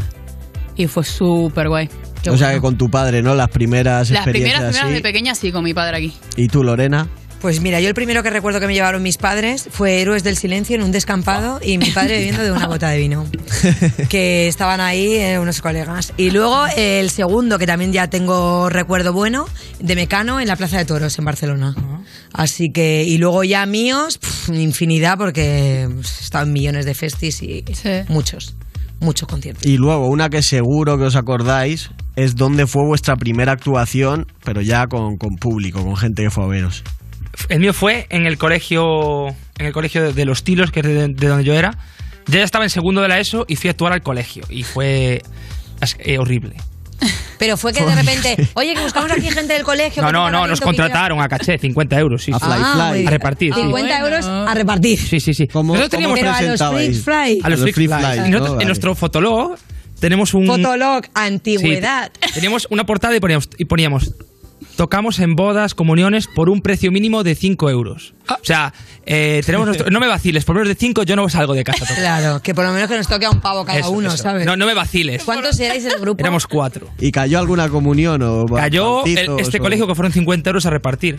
Y 0.76 0.88
fue 0.88 1.03
súper 1.03 1.70
guay. 1.70 1.89
O 2.30 2.38
sea 2.38 2.53
que 2.53 2.60
con 2.60 2.78
tu 2.78 2.89
padre, 2.89 3.22
¿no? 3.22 3.36
Las 3.36 3.49
primeras 3.49 4.10
Las 4.10 4.24
primeras, 4.24 4.26
experiencias 4.26 4.62
primeras 4.64 4.89
de 4.89 4.93
así. 4.95 5.03
pequeña 5.03 5.36
sí, 5.36 5.51
con 5.51 5.64
mi 5.64 5.74
padre 5.74 5.97
aquí. 5.97 6.14
¿Y 6.36 6.47
tú, 6.47 6.64
Lorena? 6.64 7.08
Pues 7.46 7.62
mira, 7.62 7.80
yo 7.80 7.89
el 7.89 7.93
primero 7.93 8.24
que 8.24 8.32
recuerdo 8.32 8.60
que 8.60 8.66
me 8.66 8.74
llevaron 8.74 9.04
mis 9.04 9.18
padres 9.18 9.68
fue 9.70 10.02
Héroes 10.02 10.24
del 10.24 10.36
Silencio 10.36 10.76
en 10.76 10.82
un 10.82 10.91
descampado 10.91 11.60
y 11.64 11.78
mi 11.78 11.91
padre 11.91 12.16
bebiendo 12.18 12.41
de 12.41 12.52
una 12.52 12.66
gota 12.66 12.89
de 12.89 12.98
vino. 12.98 13.28
que 14.10 14.48
estaban 14.48 14.82
ahí 14.82 15.14
eh, 15.14 15.38
unos 15.38 15.62
colegas. 15.62 16.12
Y 16.18 16.32
luego 16.32 16.66
eh, 16.76 17.00
el 17.00 17.12
segundo, 17.12 17.60
que 17.60 17.68
también 17.68 17.93
ya 17.93 18.08
tengo 18.08 18.68
recuerdo 18.72 19.14
bueno, 19.14 19.46
de 19.80 19.96
Mecano 19.96 20.39
en 20.39 20.48
la 20.48 20.56
Plaza 20.56 20.80
de 20.80 20.86
Toros 20.86 21.20
en 21.20 21.26
Barcelona. 21.26 21.76
Así 22.34 22.72
que, 22.74 23.04
y 23.04 23.20
luego 23.20 23.43
ya 23.43 23.64
míos, 23.68 24.20
infinidad, 24.52 25.16
porque 25.16 25.88
pues, 25.93 26.22
he 26.22 26.24
estado 26.24 26.48
en 26.48 26.52
millones 26.52 26.86
de 26.86 26.96
festis 26.96 27.43
y 27.43 27.64
muchos, 28.08 28.56
muchos 29.02 29.30
conciertos. 29.30 29.64
Y 29.64 29.78
luego, 29.78 30.08
una 30.08 30.32
que 30.32 30.41
seguro 30.41 30.98
que 30.98 31.04
os 31.04 31.16
acordáis, 31.16 31.91
es 32.16 32.36
dónde 32.36 32.66
fue 32.66 32.84
vuestra 32.88 33.16
primera 33.18 33.52
actuación, 33.52 34.26
pero 34.43 34.62
ya 34.62 34.88
con, 34.88 35.18
con 35.18 35.36
público, 35.36 35.84
con 35.84 35.96
gente 35.96 36.24
que 36.24 36.32
fue 36.32 36.46
a 36.46 36.48
veros. 36.48 36.84
El 37.50 37.60
mío 37.60 37.74
fue 37.74 38.08
en 38.10 38.26
el 38.26 38.38
colegio 38.38 39.28
en 39.58 39.66
el 39.66 39.74
colegio 39.74 40.04
de, 40.04 40.14
de 40.14 40.26
los 40.26 40.44
Tilos, 40.44 40.72
que 40.72 40.82
es 40.82 40.86
de, 40.86 41.08
de 41.08 41.28
donde 41.28 41.44
yo 41.44 41.54
era. 41.54 41.78
Yo 42.28 42.40
ya 42.40 42.44
estaba 42.44 42.64
en 42.64 42.70
segundo 42.70 43.02
de 43.02 43.08
la 43.08 43.20
ESO 43.20 43.46
y 43.48 43.56
fui 43.56 43.68
a 43.68 43.72
actuar 43.72 43.94
al 43.94 44.02
colegio. 44.02 44.44
Y 44.50 44.64
fue 44.64 45.22
eh, 46.00 46.18
horrible. 46.18 46.56
Pero 47.38 47.58
fue 47.58 47.74
que 47.74 47.84
de 47.84 47.94
repente, 47.94 48.36
oye, 48.54 48.74
que 48.74 48.82
buscamos 48.82 49.12
aquí 49.12 49.30
gente 49.30 49.54
del 49.54 49.64
colegio. 49.64 50.02
No, 50.02 50.12
no, 50.12 50.32
no, 50.32 50.48
nos 50.48 50.62
contrataron 50.62 51.22
a 51.22 51.28
caché, 51.28 51.58
50 51.58 52.00
euros. 52.00 52.24
Sí, 52.24 52.32
A. 52.32 52.40
Fly 52.40 52.52
Ah, 52.58 52.90
Fly. 52.92 53.06
A 53.06 53.10
repartir, 53.10 53.54
sí. 53.54 53.62
50 53.62 54.00
euros 54.00 54.26
a 54.26 54.54
repartir. 54.54 55.00
Sí, 55.00 55.20
sí, 55.20 55.34
sí. 55.34 55.48
Nosotros 55.54 55.90
teníamos 55.90 56.18
Pero 56.18 56.32
a 56.32 56.42
los 56.42 56.60
Freak 56.62 56.94
Fly. 56.94 57.42
A 57.44 57.50
los 57.50 57.60
Los 57.60 57.72
Freak 57.72 57.76
Fly. 57.76 57.88
Fly, 57.88 58.28
Y 58.28 58.32
nosotros 58.32 58.56
¿no? 58.56 58.62
en 58.62 58.68
nuestro 58.68 58.96
fotolog 58.96 59.58
tenemos 60.00 60.34
un... 60.34 60.48
Fotolog, 60.48 61.04
antigüedad. 61.14 62.12
Sí, 62.22 62.34
teníamos 62.34 62.68
una 62.70 62.86
portada 62.86 63.16
y 63.16 63.20
poníamos, 63.20 63.50
y 63.58 63.66
poníamos 63.66 64.12
tocamos 64.76 65.19
en 65.19 65.36
bodas, 65.36 65.73
comuniones 65.76 66.28
por 66.28 66.49
un 66.49 66.61
precio 66.61 66.91
mínimo 66.91 67.23
de 67.23 67.36
5 67.36 67.69
euros. 67.69 68.13
O 68.30 68.38
sea, 68.43 68.73
eh, 69.05 69.41
tenemos 69.45 69.67
nuestro- 69.67 69.89
no 69.89 69.99
me 69.99 70.07
vaciles, 70.07 70.45
por 70.45 70.55
menos 70.55 70.67
de 70.69 70.76
5 70.76 71.03
yo 71.03 71.15
no 71.15 71.28
salgo 71.30 71.53
de 71.53 71.63
casa. 71.63 71.84
a 71.84 71.88
tocar. 71.88 72.01
Claro, 72.01 72.41
que 72.41 72.53
por 72.53 72.65
lo 72.65 72.71
menos 72.71 72.89
que 72.89 72.97
nos 72.97 73.07
toque 73.07 73.26
a 73.26 73.30
un 73.32 73.41
pavo 73.41 73.65
cada 73.65 73.80
Eso, 73.80 73.91
uno, 73.91 74.09
eso. 74.09 74.17
¿sabes? 74.17 74.45
No, 74.45 74.55
no 74.55 74.65
me 74.65 74.73
vaciles. 74.73 75.23
¿Cuántos 75.23 75.59
erais 75.59 75.86
el 75.86 75.99
grupo? 75.99 76.21
Éramos 76.21 76.47
cuatro. 76.47 76.88
¿Y 76.99 77.11
cayó 77.11 77.39
alguna 77.39 77.69
comunión 77.69 78.21
o 78.23 78.45
Cayó 78.45 79.05
el- 79.05 79.39
este 79.39 79.57
o- 79.57 79.61
colegio 79.61 79.88
que 79.88 79.95
fueron 79.95 80.11
50 80.11 80.49
euros 80.49 80.65
a 80.65 80.69
repartir. 80.69 81.17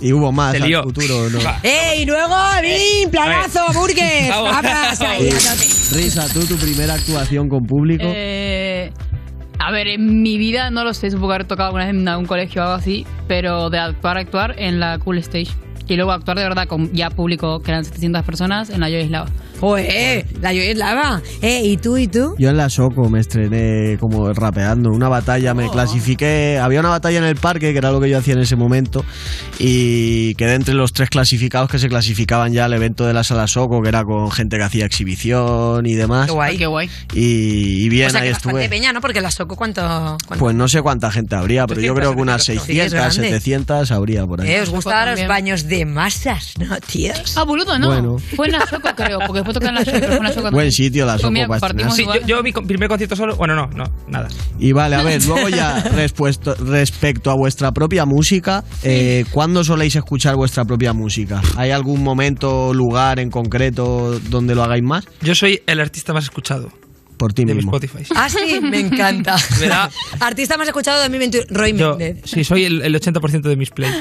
Y 0.00 0.12
hubo 0.12 0.32
más 0.32 0.54
al 0.60 0.82
futuro, 0.82 1.18
¿o 1.18 1.30
¿no? 1.30 1.38
¡Eh! 1.62 2.02
Y 2.02 2.04
luego, 2.04 2.34
¡bim! 2.60 3.10
¡Planazo! 3.10 3.60
¡Burgers! 3.72 4.28
Vamos. 4.28 4.50
¡Papas! 4.50 5.00
Ahí. 5.00 5.30
Risa, 5.92 6.26
¿tú 6.32 6.44
tu 6.44 6.56
primera 6.56 6.94
actuación 6.94 7.48
con 7.48 7.64
público? 7.64 8.02
Eh, 8.04 8.92
a 9.58 9.70
ver, 9.70 9.88
en 9.88 10.22
mi 10.22 10.38
vida 10.38 10.70
no 10.70 10.84
lo 10.84 10.94
sé, 10.94 11.10
supongo 11.10 11.32
haber 11.32 11.44
tocado 11.46 11.68
alguna 11.68 11.86
vez 11.86 11.94
en 11.94 12.06
algún 12.08 12.26
colegio 12.26 12.62
o 12.62 12.64
algo 12.64 12.76
así, 12.76 13.06
pero 13.28 13.70
de 13.70 13.78
actuar, 13.78 14.18
actuar 14.18 14.54
en 14.58 14.80
la 14.80 14.98
Cool 14.98 15.18
Stage. 15.18 15.52
Y 15.86 15.96
luego 15.96 16.12
actuar 16.12 16.38
de 16.38 16.44
verdad 16.44 16.66
con 16.66 16.92
ya 16.92 17.10
público, 17.10 17.60
que 17.60 17.70
eran 17.70 17.84
700 17.84 18.22
personas, 18.22 18.70
en 18.70 18.80
la 18.80 18.88
Joy 18.88 19.06
Slava. 19.06 19.26
¡Joder! 19.60 20.26
La 20.40 20.50
Joy 20.50 20.58
es 20.66 20.76
lava. 20.76 21.22
¿Eh? 21.40 21.62
¿Y 21.64 21.76
tú? 21.76 21.96
¿Y 21.96 22.08
tú? 22.08 22.34
Yo 22.38 22.50
en 22.50 22.56
la 22.56 22.68
Soco 22.68 23.08
me 23.08 23.20
estrené 23.20 23.96
como 23.98 24.32
rapeando. 24.32 24.90
Una 24.90 25.08
batalla 25.08 25.52
Oh. 25.52 25.54
me 25.54 25.68
clasifiqué. 25.70 26.58
Había 26.60 26.80
una 26.80 26.88
batalla 26.90 27.18
en 27.18 27.24
el 27.24 27.36
parque, 27.36 27.72
que 27.72 27.78
era 27.78 27.90
lo 27.90 28.00
que 28.00 28.08
yo 28.10 28.18
hacía 28.18 28.34
en 28.34 28.40
ese 28.40 28.56
momento. 28.56 29.04
Y 29.58 30.34
quedé 30.34 30.54
entre 30.54 30.74
los 30.74 30.92
tres 30.92 31.10
clasificados 31.10 31.70
que 31.70 31.78
se 31.78 31.88
clasificaban 31.88 32.52
ya 32.52 32.64
al 32.64 32.72
evento 32.72 33.06
de 33.06 33.12
la 33.14 33.24
sala 33.24 33.46
Soco, 33.46 33.80
que 33.82 33.88
era 33.88 34.04
con 34.04 34.30
gente 34.30 34.56
que 34.56 34.62
hacía 34.64 34.84
exhibición 34.84 35.86
y 35.86 35.94
demás. 35.94 36.26
Qué 36.26 36.32
guay. 36.32 36.58
Qué 36.58 36.66
guay. 36.66 36.90
Y, 37.14 37.84
y 37.84 37.88
bien, 37.88 38.08
o 38.08 38.10
sea, 38.10 38.20
ahí 38.20 38.28
que 38.28 38.32
bastante 38.32 38.58
estuve. 38.64 38.68
peña, 38.68 38.92
¿no? 38.92 39.00
Porque 39.00 39.20
la 39.20 39.30
Soco, 39.30 39.56
¿cuánto...? 39.56 39.82
cuánto? 39.82 40.36
Pues 40.38 40.54
no 40.54 40.66
sé 40.68 40.82
cuánta 40.82 41.10
gente 41.10 41.36
habría, 41.36 41.66
pero 41.66 41.80
yo 41.80 41.94
creo 41.94 42.14
que 42.14 42.20
unas 42.20 42.44
700, 42.44 42.66
600, 42.66 42.92
grande. 42.92 43.28
700 43.38 43.90
habría 43.92 44.26
por 44.26 44.40
ahí. 44.40 44.50
¿Eh? 44.50 44.60
¿Os 44.62 44.70
gustan 44.70 45.10
los 45.12 45.26
baños 45.28 45.66
de 45.68 45.84
masas, 45.86 46.54
no, 46.58 46.76
tíos? 46.80 47.36
Ah, 47.36 47.44
boludo, 47.44 47.78
no. 47.78 47.88
Bueno. 47.88 48.16
Fue 48.36 48.46
en 48.46 48.52
la 48.52 48.66
Soco, 48.66 48.88
creo, 48.96 49.20
porque 49.26 49.43
la 49.44 49.72
la 49.72 50.32
Soco 50.32 50.50
Buen 50.50 50.72
sitio 50.72 51.06
la 51.06 51.16
Pues 51.18 51.62
estrenar. 51.62 51.92
Sí, 51.92 52.04
yo, 52.04 52.26
yo 52.26 52.42
mi 52.42 52.52
primer 52.52 52.88
concierto 52.88 53.16
solo. 53.16 53.36
Bueno, 53.36 53.54
no, 53.54 53.66
no, 53.68 53.84
nada. 54.08 54.28
Y 54.58 54.72
vale, 54.72 54.96
a 54.96 55.02
ver, 55.02 55.24
luego 55.24 55.48
ya 55.48 55.82
respuesto- 55.94 56.54
respecto 56.54 57.30
a 57.30 57.34
vuestra 57.36 57.72
propia 57.72 58.04
música, 58.04 58.64
eh, 58.82 59.24
¿cuándo 59.30 59.64
soléis 59.64 59.96
escuchar 59.96 60.36
vuestra 60.36 60.64
propia 60.64 60.92
música? 60.92 61.40
¿Hay 61.56 61.70
algún 61.70 62.02
momento, 62.02 62.72
lugar 62.74 63.18
en 63.20 63.30
concreto 63.30 64.18
donde 64.30 64.54
lo 64.54 64.62
hagáis 64.64 64.82
más? 64.82 65.04
Yo 65.22 65.34
soy 65.34 65.60
el 65.66 65.80
artista 65.80 66.12
más 66.12 66.24
escuchado 66.24 66.68
Por 67.16 67.32
ti 67.32 67.42
de 67.44 67.54
mi 67.54 67.58
mismo. 67.62 67.74
Spotify. 67.76 68.04
Ah, 68.16 68.28
sí, 68.28 68.60
me 68.60 68.80
encanta. 68.80 69.36
¿Verdad? 69.60 69.90
Artista 70.20 70.56
más 70.58 70.66
escuchado 70.66 70.96
de 70.98 71.04
2021, 71.04 71.46
Roy 71.50 71.72
Yo, 71.76 71.96
Méndez. 71.96 72.22
sí, 72.24 72.42
soy 72.44 72.64
el, 72.64 72.82
el 72.82 72.94
80% 73.00 73.40
de 73.42 73.56
mis 73.56 73.70
plays. 73.70 73.94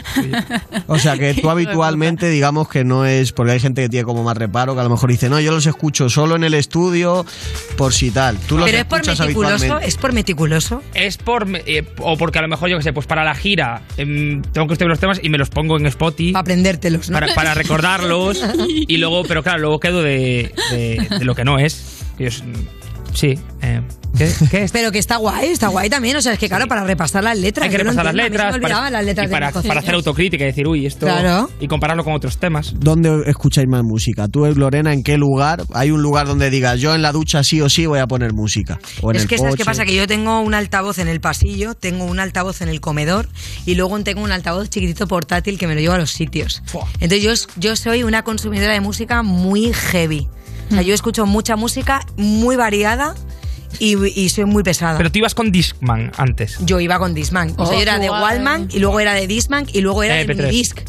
O 0.88 0.97
sea, 0.97 1.18
que 1.18 1.34
tú 1.36 1.49
habitualmente, 1.51 2.30
digamos 2.30 2.68
que 2.70 2.84
no 2.84 3.05
es, 3.05 3.32
porque 3.32 3.51
hay 3.53 3.59
gente 3.59 3.84
que 3.84 3.89
tiene 3.89 4.03
como 4.03 4.24
más 4.24 4.36
reparo, 4.38 4.74
que 4.74 4.82
a 4.82 4.84
lo 4.84 4.89
mejor 4.89 5.09
dice, 5.11 5.30
no, 5.30 5.39
yo 5.39 5.51
los 5.51 5.66
escucho 5.68 6.09
solo 6.09 6.36
en 6.36 6.43
el 6.43 6.53
estudio, 6.55 7.26
por 7.78 7.93
si 7.93 8.09
tal. 8.11 8.38
Tú 8.39 8.57
los 8.57 8.66
Pero 8.66 8.80
es 8.80 8.86
por 8.86 9.05
meticuloso, 9.05 9.80
es 9.80 9.95
por 9.97 10.14
meticuloso. 10.14 10.82
Es 10.93 11.18
por. 11.18 11.47
eh, 11.66 11.84
o 11.99 12.18
porque 12.18 12.39
a 12.39 12.41
lo 12.41 12.47
mejor, 12.47 12.70
yo 12.70 12.78
que 12.78 12.84
sé, 12.84 12.93
pues 12.93 13.05
para 13.07 13.24
la 13.24 13.36
gira 13.36 13.84
em, 13.97 14.41
tengo 14.41 14.68
que 14.68 14.74
escribir 14.74 14.89
los 14.89 14.99
temas 14.99 15.20
y 15.22 15.30
me 15.30 15.38
los 15.38 15.49
pongo 15.49 15.78
en 15.78 15.86
Spotify. 15.86 16.32
Para 16.34 16.41
aprendértelos, 16.41 17.09
¿no? 17.09 17.20
Para, 17.20 17.34
para 17.36 17.53
recordarlos. 17.53 18.41
y 18.68 18.97
luego, 18.97 19.24
pero 19.24 19.43
claro, 19.43 19.59
luego 19.59 19.80
quedo 19.80 20.01
de, 20.01 20.51
de, 20.72 21.07
de 21.20 21.26
lo 21.26 21.36
que 21.36 21.45
no 21.45 21.59
es. 21.59 21.99
Que 22.18 22.28
es- 22.28 22.43
sí. 23.14 23.39
eh, 23.61 23.82
¿qué, 24.18 24.32
qué 24.51 24.64
es? 24.64 24.72
Pero 24.72 24.91
que 24.91 24.99
está 24.99 25.18
guay, 25.18 25.49
está 25.49 25.68
guay 25.68 25.89
también. 25.89 26.16
O 26.16 26.22
sea, 26.22 26.34
es 26.34 26.39
que 26.39 26.47
claro, 26.47 26.68
para 26.68 26.84
repasar 26.84 27.24
las 27.24 27.38
letras. 27.38 27.66
Hay 27.66 27.72
que 27.72 27.78
yo 27.78 27.84
no 27.84 27.91
repasar 27.91 28.16
las 28.16 28.26
entiendo, 28.26 28.43
letras. 28.43 28.61
para, 28.61 28.89
las 28.89 29.05
letras 29.05 29.28
y 29.28 29.32
para, 29.32 29.51
para 29.51 29.80
hacer 29.80 29.95
autocrítica 29.95 30.43
y 30.43 30.47
decir, 30.47 30.68
uy, 30.68 30.86
esto. 30.86 31.05
Claro. 31.05 31.49
Y 31.59 31.68
compararlo 31.68 32.03
con 32.03 32.14
otros 32.14 32.38
temas. 32.38 32.74
¿Dónde 32.78 33.24
escucháis 33.28 33.68
más 33.68 33.84
música? 33.84 34.28
¿Tú, 34.28 34.45
Lorena, 34.45 34.93
en 34.93 35.03
qué 35.03 35.18
lugar? 35.18 35.64
¿Hay 35.74 35.91
un 35.91 36.01
lugar 36.01 36.28
donde 36.28 36.49
digas, 36.49 36.80
yo 36.80 36.93
en 36.95 37.01
la 37.01 37.11
ducha 37.11 37.43
sí 37.43 37.61
o 37.61 37.70
sí 37.70 37.86
voy 37.86 37.99
a 37.99 38.07
poner 38.07 38.34
música? 38.34 38.80
O 39.01 39.11
en 39.11 39.18
Es 39.18 39.24
el 39.24 39.28
que 39.28 39.38
sabes 39.38 39.55
qué 39.55 39.66
pasa, 39.66 39.86
que 39.86 39.95
yo 39.95 40.07
tengo 40.07 40.39
un 40.41 40.53
altavoz 40.53 40.99
en 40.99 41.07
el 41.07 41.22
pasillo, 41.22 41.76
tengo 41.76 42.05
un 42.05 42.20
altavoz 42.20 42.61
en 42.61 42.70
el 42.70 42.82
comedor 42.82 43.28
y 43.66 43.76
luego 43.76 43.99
tengo 44.03 44.22
un 44.22 44.32
altavoz 44.32 44.70
chiquitito 44.70 45.07
portátil 45.07 45.57
que 45.57 45.68
me 45.68 45.76
lo 45.76 45.82
llevo 45.82 45.93
a 45.93 45.99
los 45.99 46.11
sitios. 46.11 46.64
Entonces 46.99 47.22
yo, 47.22 47.34
yo 47.59 47.76
soy 47.76 48.03
una 48.03 48.24
consumidora 48.24 48.74
de 48.74 48.82
música 48.82 49.24
muy 49.24 49.72
heavy. 49.74 50.28
O 50.70 50.74
sea, 50.74 50.82
yo 50.82 50.93
escucho 50.93 51.26
mucha 51.26 51.55
música 51.55 52.05
muy 52.18 52.55
variada 52.55 53.16
y, 53.80 53.95
y 54.20 54.30
soy 54.30 54.45
muy 54.45 54.64
pesada. 54.64 54.97
Pero 54.97 55.11
tú 55.11 55.20
ibas 55.20 55.36
con 55.36 55.51
Discman 55.51 56.11
antes. 56.18 56.57
yo 56.66 56.80
iba 56.80 56.97
con 56.99 57.14
Discman. 57.14 57.53
O 57.57 57.66
sea, 57.66 57.76
Oh, 57.76 57.78
yo 57.78 57.82
era 57.82 57.95
qué 57.95 58.03
de. 58.03 58.09
Wallman 58.09 58.70
y 58.72 58.80
luego 58.80 58.99
era 58.99 59.14
de 59.14 59.28
Discman 59.28 59.68
y 59.72 59.82
luego 59.82 60.03
era 60.03 60.16
de 60.16 60.26
MP3. 60.28 60.38
Minidisc. 60.38 60.80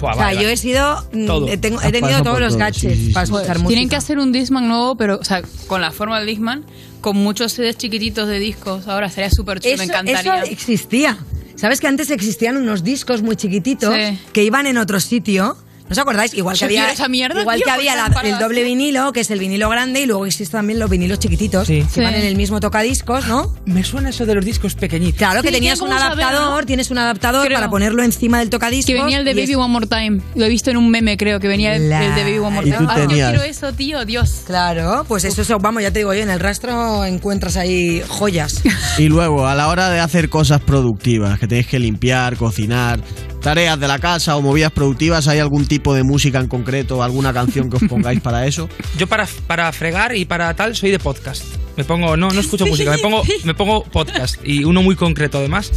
Buah, 0.00 0.12
O 0.12 0.14
sea, 0.14 0.24
vale, 0.26 0.42
yo 0.42 0.48
he 0.48 0.56
sido. 0.56 1.04
mm, 1.12 1.26
Todo. 1.26 1.48
he 1.48 1.56
tengo- 1.56 1.82
he 1.82 1.90
tenido 1.90 2.22
todos 2.22 2.38
los 2.38 2.50
todo, 2.50 2.58
gadgets 2.60 2.96
sí, 2.98 3.06
sí, 3.06 3.12
para 3.12 3.24
escuchar 3.24 3.56
música. 3.58 3.66
Tienen 3.68 3.88
que 3.88 3.96
hacer 3.96 4.18
un 4.20 4.30
Discman 4.30 4.68
nuevo, 4.68 4.94
pero, 4.96 5.18
o 5.18 5.24
sea, 5.24 5.42
con 5.66 5.80
la 5.80 5.90
forma 5.90 6.18
del 6.18 6.28
Discman, 6.28 6.64
con 7.00 7.16
muchos 7.16 7.52
CDs 7.52 7.76
chiquititos 7.76 8.28
de 8.28 8.38
discos. 8.38 8.86
Ahora 8.86 9.08
sería 9.10 9.30
súper 9.30 9.58
chulo, 9.58 9.76
me 9.76 9.84
encantaría. 9.84 10.42
eso 10.42 10.52
existía. 10.52 11.18
¿Sabes 11.56 11.80
que 11.80 11.88
antes 11.88 12.10
existían 12.10 12.56
unos 12.56 12.84
discos 12.84 13.22
muy 13.22 13.34
chiquititos 13.34 13.92
Sí. 13.92 14.18
que 14.32 14.44
iban 14.44 14.68
en 14.68 14.78
otro 14.78 15.00
sitio? 15.00 15.56
¿No 15.88 15.92
os 15.92 15.98
acordáis? 15.98 16.34
Igual 16.34 16.58
que 16.58 16.64
había, 16.66 16.90
esa 16.92 17.08
mierda, 17.08 17.40
igual 17.40 17.56
tío, 17.56 17.64
que 17.66 17.72
porque 17.72 17.88
había 17.90 17.96
la- 18.08 18.20
el 18.28 18.38
doble 18.38 18.62
vinilo, 18.62 19.12
que 19.12 19.20
es 19.20 19.30
el 19.30 19.38
vinilo 19.38 19.68
grande, 19.70 20.00
y 20.02 20.06
luego 20.06 20.26
existen 20.26 20.58
también 20.60 20.78
los 20.78 20.90
vinilos 20.90 21.18
chiquititos, 21.18 21.66
Sí. 21.66 21.84
que 21.94 22.02
van 22.02 22.14
en 22.14 22.24
el 22.26 22.36
mismo 22.36 22.60
tocadiscos, 22.60 23.26
¿no? 23.26 23.54
Me 23.64 23.82
suena 23.84 24.10
eso 24.10 24.26
de 24.26 24.34
los 24.34 24.44
discos 24.44 24.74
pequeñitos. 24.74 25.18
Claro, 25.18 25.42
que 25.42 25.48
Sí, 25.48 25.54
tenías 25.54 25.80
un 25.80 25.92
adaptador, 25.92 26.60
¿no? 26.60 26.66
tienes 26.66 26.90
un 26.90 26.98
adaptador 26.98 27.46
Creo. 27.46 27.56
para 27.58 27.70
ponerlo 27.70 28.02
encima 28.02 28.38
del 28.38 28.50
tocadiscos. 28.50 28.86
Que 28.94 29.00
venía 29.00 29.18
el 29.18 29.24
de 29.24 29.30
es- 29.30 29.36
Baby 29.36 29.54
One 29.54 29.68
More 29.72 29.86
Time. 29.86 30.20
Lo 30.34 30.44
he 30.44 30.48
visto 30.48 30.70
en 30.70 30.76
un 30.76 30.90
meme, 30.90 31.16
creo, 31.16 31.40
que 31.40 31.48
venía 31.48 31.74
el, 31.74 31.88
La- 31.88 32.04
el 32.04 32.14
de 32.14 32.22
Baby 32.22 32.38
One 32.38 32.54
More 32.56 32.68
¿Y 32.68 32.72
Time. 32.72 32.86
Ah, 32.90 32.98
yo 33.00 33.06
quiero 33.08 33.42
eso, 33.42 33.72
tío, 33.72 34.04
Dios. 34.04 34.42
Claro, 34.46 35.04
pues 35.08 35.24
eso, 35.24 35.42
eso, 35.42 35.58
vamos, 35.58 35.82
ya 35.82 35.90
te 35.90 36.00
digo 36.00 36.12
yo, 36.12 36.22
en 36.22 36.30
el 36.30 36.40
rastro 36.40 37.04
encuentras 37.04 37.56
ahí 37.56 38.02
joyas. 38.08 38.62
Y 38.98 39.08
luego, 39.08 39.46
a 39.46 39.54
la 39.54 39.68
hora 39.68 39.88
de 39.90 40.00
hacer 40.00 40.28
cosas 40.28 40.60
productivas, 40.60 41.38
que 41.38 41.46
tenéis 41.46 41.66
que 41.68 41.78
limpiar, 41.78 42.36
cocinar, 42.36 43.00
tareas 43.40 43.78
de 43.78 43.88
la 43.88 43.98
casa 43.98 44.36
o 44.36 44.42
movidas 44.42 44.72
productivas, 44.72 45.28
¿hay 45.28 45.38
algún 45.38 45.66
tipo 45.66 45.94
de 45.94 46.02
música 46.02 46.40
en 46.40 46.48
concreto, 46.48 47.02
alguna 47.02 47.32
canción 47.32 47.70
que 47.70 47.76
os 47.76 47.82
pongáis 47.88 48.20
para 48.20 48.46
eso? 48.46 48.68
Yo 48.96 49.06
para, 49.06 49.26
para 49.46 49.72
fregar 49.72 50.16
y 50.16 50.24
para 50.24 50.54
tal 50.54 50.74
soy 50.76 50.90
de 50.90 50.98
podcast. 50.98 51.44
Me 51.76 51.84
pongo, 51.84 52.16
no, 52.16 52.30
no 52.30 52.40
escucho 52.40 52.66
música, 52.66 52.90
me 52.90 52.98
pongo, 52.98 53.22
me 53.44 53.54
pongo 53.54 53.84
podcast 53.84 54.36
y 54.44 54.64
uno 54.64 54.82
muy 54.82 54.96
concreto 54.96 55.38
además. 55.38 55.70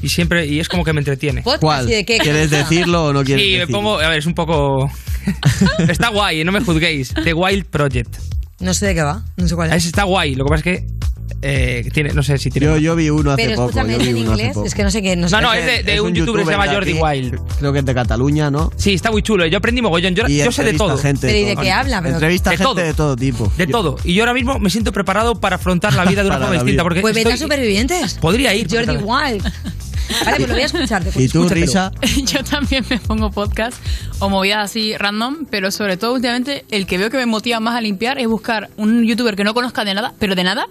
Y 0.00 0.10
siempre, 0.10 0.46
y 0.46 0.60
es 0.60 0.68
como 0.68 0.84
que 0.84 0.92
me 0.92 1.00
entretiene. 1.00 1.42
Podcast 1.42 1.60
¿Cuál? 1.60 1.90
y 1.90 1.94
de 1.94 2.04
qué 2.04 2.18
¿Quieres 2.18 2.50
decirlo 2.50 3.06
o 3.06 3.12
no 3.12 3.24
quieres 3.24 3.44
Sí, 3.44 3.56
me 3.58 3.66
pongo, 3.66 3.98
a 3.98 4.08
ver, 4.08 4.18
es 4.18 4.26
un 4.26 4.34
poco... 4.34 4.88
está 5.88 6.10
guay, 6.10 6.44
no 6.44 6.52
me 6.52 6.60
juzguéis. 6.60 7.12
The 7.24 7.34
Wild 7.34 7.64
Project. 7.66 8.14
No 8.60 8.74
sé 8.74 8.86
de 8.86 8.94
qué 8.94 9.02
va, 9.02 9.24
no 9.36 9.48
sé 9.48 9.56
cuál 9.56 9.72
es. 9.72 9.86
está 9.86 10.04
guay, 10.04 10.36
lo 10.36 10.44
que 10.44 10.50
pasa 10.50 10.70
es 10.70 10.78
que 10.78 10.97
eh, 11.42 11.88
tiene, 11.92 12.12
no 12.12 12.22
sé 12.22 12.36
si 12.38 12.50
tiene... 12.50 12.66
Yo, 12.66 12.76
yo 12.78 12.96
vi 12.96 13.10
uno 13.10 13.30
hace 13.32 13.44
Pero 13.44 13.56
poco. 13.56 13.68
escúchame, 13.70 13.92
yo 13.94 13.98
¿es 14.00 14.04
vi 14.04 14.10
en 14.10 14.16
uno 14.18 14.32
hace 14.32 14.40
inglés? 14.42 14.54
poco. 14.54 14.66
Es 14.66 14.74
que 14.74 14.82
no 14.84 14.90
sé 14.90 15.02
qué. 15.02 15.16
No, 15.16 15.28
sé 15.28 15.40
No, 15.40 15.52
es 15.52 15.64
de, 15.66 15.82
de 15.92 16.00
un 16.00 16.14
youtuber 16.14 16.40
que 16.40 16.46
se 16.46 16.50
llama 16.52 16.66
de 16.66 16.74
Jordi 16.74 16.90
aquí, 16.92 17.00
Wild. 17.00 17.40
Creo 17.58 17.72
que 17.72 17.78
es 17.78 17.84
de 17.84 17.94
Cataluña, 17.94 18.50
¿no? 18.50 18.72
Sí, 18.76 18.94
está 18.94 19.10
muy 19.10 19.22
chulo. 19.22 19.46
Yo 19.46 19.58
aprendí 19.58 19.80
mogollón. 19.82 20.14
Yo, 20.14 20.26
yo 20.26 20.50
sé 20.52 20.64
de 20.64 20.70
entrevista 20.70 20.84
todo. 20.86 20.98
gente 20.98 21.26
Pero 21.28 21.38
¿y 21.38 21.44
de 21.44 21.52
todo. 21.54 21.62
qué 21.62 21.70
habla? 21.70 22.02
Pero- 22.02 22.14
Entrevista 22.14 22.50
De 22.50 22.56
gente 22.56 22.72
todo. 22.72 22.84
de 22.84 22.94
todo 22.94 23.16
tipo. 23.16 23.52
De 23.56 23.66
Yo- 23.66 23.70
todo. 23.72 23.96
Y 24.04 24.14
yo 24.14 24.22
ahora 24.22 24.34
mismo 24.34 24.58
me 24.58 24.70
siento 24.70 24.92
preparado 24.92 25.36
para 25.36 25.56
afrontar 25.56 25.94
la 25.94 26.04
vida 26.04 26.22
de 26.22 26.28
una 26.28 26.36
Para 26.38 26.46
forma 26.46 26.56
la 26.56 26.62
distinta. 26.64 26.72
vida. 26.72 26.82
Porque 26.82 27.00
Pues 27.00 27.14
vete 27.14 27.28
a 27.30 27.34
estoy- 27.34 27.44
Supervivientes. 27.46 28.14
Podría 28.14 28.54
ir. 28.54 28.66
Jordi 28.68 28.96
Wild. 28.96 29.42
Vale, 30.24 30.36
pues 30.38 30.48
lo 30.48 30.54
voy 30.54 30.62
a 30.62 30.66
escuchar. 30.66 31.02
¿Y 31.02 31.28
tú, 31.28 31.44
Escúchatelo. 31.44 31.66
Risa? 31.66 31.92
Yo 32.24 32.42
también 32.42 32.84
me 32.88 32.98
pongo 32.98 33.30
podcast 33.30 33.76
o 34.20 34.28
movidas 34.30 34.64
así 34.70 34.96
random, 34.96 35.44
pero 35.50 35.70
sobre 35.70 35.96
todo 35.98 36.14
últimamente 36.14 36.64
el 36.70 36.86
que 36.86 36.96
veo 36.98 37.10
que 37.10 37.18
me 37.18 37.26
motiva 37.26 37.60
más 37.60 37.76
a 37.76 37.80
limpiar 37.82 38.18
es 38.18 38.26
buscar 38.26 38.70
un 38.78 39.04
youtuber 39.04 39.36
que 39.36 39.44
no 39.44 39.52
conozca 39.54 39.84
de 39.84 39.92
nada, 39.94 40.14
pero 40.18 40.34
de 40.34 40.44
nada, 40.44 40.66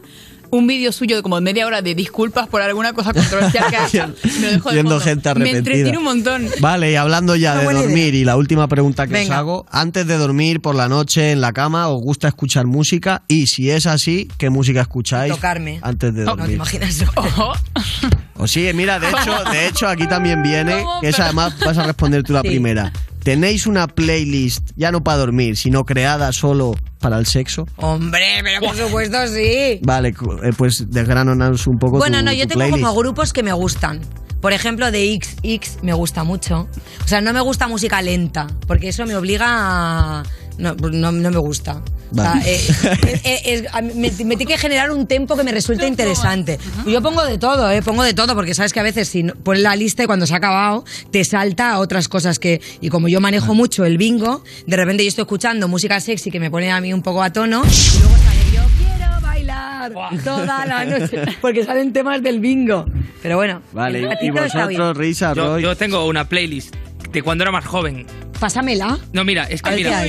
un 0.51 0.67
vídeo 0.67 0.91
suyo 0.91 1.15
de 1.15 1.21
como 1.21 1.39
media 1.41 1.65
hora 1.65 1.81
de 1.81 1.95
disculpas 1.95 2.47
por 2.47 2.61
alguna 2.61 2.93
cosa 2.93 3.13
controversial 3.13 3.65
que 3.69 3.77
ha. 4.01 4.07
Me 4.07 4.73
Viendo 4.73 4.99
gente 4.99 5.23
Me 5.25 5.31
arrepentida. 5.31 5.57
entretiene 5.59 5.97
un 5.97 6.03
montón. 6.03 6.47
Vale, 6.59 6.91
y 6.91 6.95
hablando 6.95 7.35
ya 7.35 7.53
Una 7.53 7.61
de 7.73 7.73
dormir 7.87 8.15
y 8.15 8.23
la 8.23 8.37
última 8.37 8.67
pregunta 8.67 9.07
que 9.07 9.23
os 9.23 9.29
hago, 9.31 9.65
antes 9.71 10.05
de 10.07 10.17
dormir 10.17 10.61
por 10.61 10.75
la 10.75 10.87
noche 10.89 11.31
en 11.31 11.41
la 11.41 11.53
cama, 11.53 11.87
¿os 11.89 12.01
gusta 12.01 12.27
escuchar 12.27 12.65
música? 12.67 13.23
Y 13.27 13.47
si 13.47 13.69
es 13.71 13.85
así, 13.87 14.27
¿qué 14.37 14.49
música 14.49 14.81
escucháis 14.81 15.33
Tocarme. 15.33 15.79
antes 15.81 16.13
de 16.13 16.23
No 16.25 16.31
te 16.35 16.37
dormir? 16.41 16.55
imaginas. 16.55 17.03
O 18.37 18.47
sí, 18.47 18.69
mira, 18.73 18.99
de 18.99 19.09
hecho, 19.09 19.43
de 19.51 19.67
hecho 19.67 19.87
aquí 19.87 20.07
también 20.07 20.43
viene, 20.43 20.83
que 21.01 21.09
es 21.09 21.19
además 21.19 21.55
vas 21.65 21.77
a 21.77 21.83
responder 21.83 22.23
tú 22.23 22.33
la 22.33 22.41
Sí. 22.41 22.47
primera. 22.49 22.91
¿Tenéis 23.23 23.67
una 23.67 23.87
playlist, 23.87 24.69
ya 24.77 24.89
no 24.91 25.03
para 25.03 25.17
dormir, 25.17 25.57
sino 25.57 25.83
creada 25.85 26.31
solo 26.31 26.75
para 26.99 27.17
el 27.17 27.25
sexo? 27.25 27.67
Hombre, 27.75 28.39
pero 28.41 28.61
por 28.61 28.75
supuesto 28.77 29.17
sí. 29.27 29.79
Vale, 29.83 30.09
eh, 30.43 30.51
pues 30.55 30.89
desgránanos 30.89 31.67
un 31.67 31.77
poco 31.77 31.97
Bueno, 31.97 32.19
tu- 32.19 32.25
no, 32.25 32.31
yo 32.31 32.47
tengo 32.47 32.59
playlist. 32.59 32.81
como 32.83 32.95
grupos 32.95 33.33
que 33.33 33.43
me 33.43 33.51
gustan. 33.51 33.99
Por 34.39 34.53
ejemplo, 34.53 34.91
de 34.91 35.19
XX 35.19 35.79
me 35.83 35.93
gusta 35.93 36.23
mucho. 36.23 36.69
O 37.03 37.07
sea, 37.07 37.19
no 37.19 37.33
me 37.33 37.41
gusta 37.41 37.67
música 37.67 38.01
lenta, 38.01 38.47
porque 38.67 38.89
eso 38.89 39.05
me 39.05 39.15
obliga 39.15 39.47
a... 39.49 40.23
No, 40.57 40.75
no, 40.75 41.11
no 41.11 41.31
me 41.31 41.37
gusta. 41.37 41.81
O 42.11 42.15
sea, 42.15 42.33
Vale. 42.35 42.55
eh, 42.55 43.21
eh, 43.23 43.41
eh, 43.45 43.81
me, 43.81 44.11
me 44.11 44.11
tiene 44.11 44.45
que 44.45 44.57
generar 44.57 44.91
un 44.91 45.07
tempo 45.07 45.35
que 45.35 45.43
me 45.43 45.51
resulte 45.51 45.85
interesante. 45.87 46.57
Yo 46.85 47.01
pongo 47.01 47.23
de 47.25 47.37
todo, 47.37 47.69
¿eh? 47.69 47.81
Pongo 47.81 48.03
de 48.03 48.13
todo, 48.13 48.33
porque 48.35 48.53
sabes 48.53 48.71
que 48.73 48.79
a 48.79 48.83
veces 48.83 49.07
si 49.09 49.23
pones 49.23 49.61
la 49.61 49.75
lista 49.75 50.03
y 50.03 50.05
cuando 50.05 50.25
se 50.25 50.33
ha 50.33 50.37
acabado 50.37 50.85
te 51.11 51.23
salta 51.25 51.71
a 51.71 51.79
otras 51.79 52.07
cosas 52.07 52.39
que... 52.39 52.61
Y 52.81 52.89
como 52.89 53.07
yo 53.07 53.19
manejo 53.19 53.53
mucho 53.53 53.83
el 53.85 53.97
bingo, 53.97 54.43
de 54.65 54.77
repente 54.77 55.03
yo 55.03 55.09
estoy 55.09 55.23
escuchando 55.23 55.67
música 55.67 55.99
sexy 55.99 56.31
que 56.31 56.39
me 56.39 56.49
pone 56.49 56.71
a 56.71 56.79
mí 56.81 56.93
un 56.93 57.01
poco 57.01 57.21
a 57.23 57.31
tono 57.33 57.63
y 57.65 57.99
luego 57.99 58.15
sale 58.17 58.51
yo 58.53 58.61
quiero 58.77 59.21
bailar 59.21 59.91
toda 60.23 60.65
la 60.65 60.85
noche, 60.99 61.21
porque 61.41 61.63
salen 61.65 61.91
temas 61.93 62.21
del 62.23 62.39
bingo. 62.39 62.85
Pero 63.21 63.35
bueno, 63.35 63.61
Vale, 63.73 64.07
y 64.21 64.29
vosotros, 64.29 64.95
Risa, 64.97 65.33
Yo, 65.33 65.59
yo 65.59 65.75
tengo 65.75 66.05
una 66.05 66.29
playlist 66.29 66.73
de 67.11 67.21
cuando 67.21 67.43
era 67.43 67.51
más 67.51 67.65
joven. 67.65 68.05
Pásamela. 68.39 68.99
No, 69.13 69.25
mira, 69.25 69.45
es 69.45 69.61
que 69.61 69.71
mira, 69.71 70.03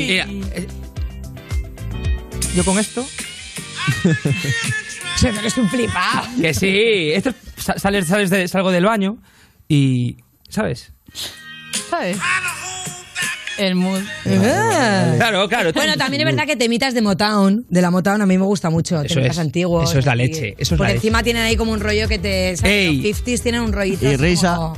yo 2.58 2.64
con 2.64 2.76
esto 2.80 3.06
Se 5.16 5.28
eres 5.28 5.56
un 5.56 5.68
flipado. 5.68 6.26
Que 6.40 6.52
sí, 6.54 7.10
esto 7.12 7.30
es- 7.30 7.36
sa- 7.64 7.78
sales, 7.78 8.06
sales 8.06 8.30
de, 8.30 8.46
salgo 8.48 8.70
del 8.72 8.84
baño 8.84 9.18
y. 9.68 10.16
¿Sabes? 10.48 10.92
¿Sabes? 11.90 12.16
El 13.58 13.74
mood. 13.74 14.00
Claro, 14.24 15.48
claro. 15.48 15.72
Bueno, 15.72 15.96
también 15.96 16.20
es 16.20 16.26
verdad 16.26 16.46
que 16.46 16.56
temitas 16.56 16.94
de 16.94 17.02
Motown, 17.02 17.66
de 17.68 17.82
la 17.82 17.90
Motown 17.90 18.22
a 18.22 18.26
mí 18.26 18.38
me 18.38 18.44
gusta 18.44 18.70
mucho, 18.70 19.02
Eso 19.02 19.14
temitas 19.14 19.36
es, 19.36 19.38
antiguos. 19.40 19.90
eso 19.90 19.98
es 19.98 20.06
la 20.06 20.12
así. 20.12 20.18
leche, 20.22 20.54
eso 20.58 20.74
es 20.74 20.78
Porque 20.78 20.92
la 20.92 20.96
encima 20.96 21.22
tienen 21.24 21.42
ahí 21.42 21.56
como 21.56 21.72
un 21.72 21.80
rollo 21.80 22.06
que 22.08 22.18
te... 22.20 22.56
¿sabes? 22.56 22.72
Ey. 22.72 22.96
Los 23.02 23.22
50s 23.24 23.42
tienen 23.42 23.60
un 23.62 23.72
rollito 23.72 24.04
Y 24.04 24.08
así 24.14 24.16
Risa. 24.16 24.54
como- 24.56 24.76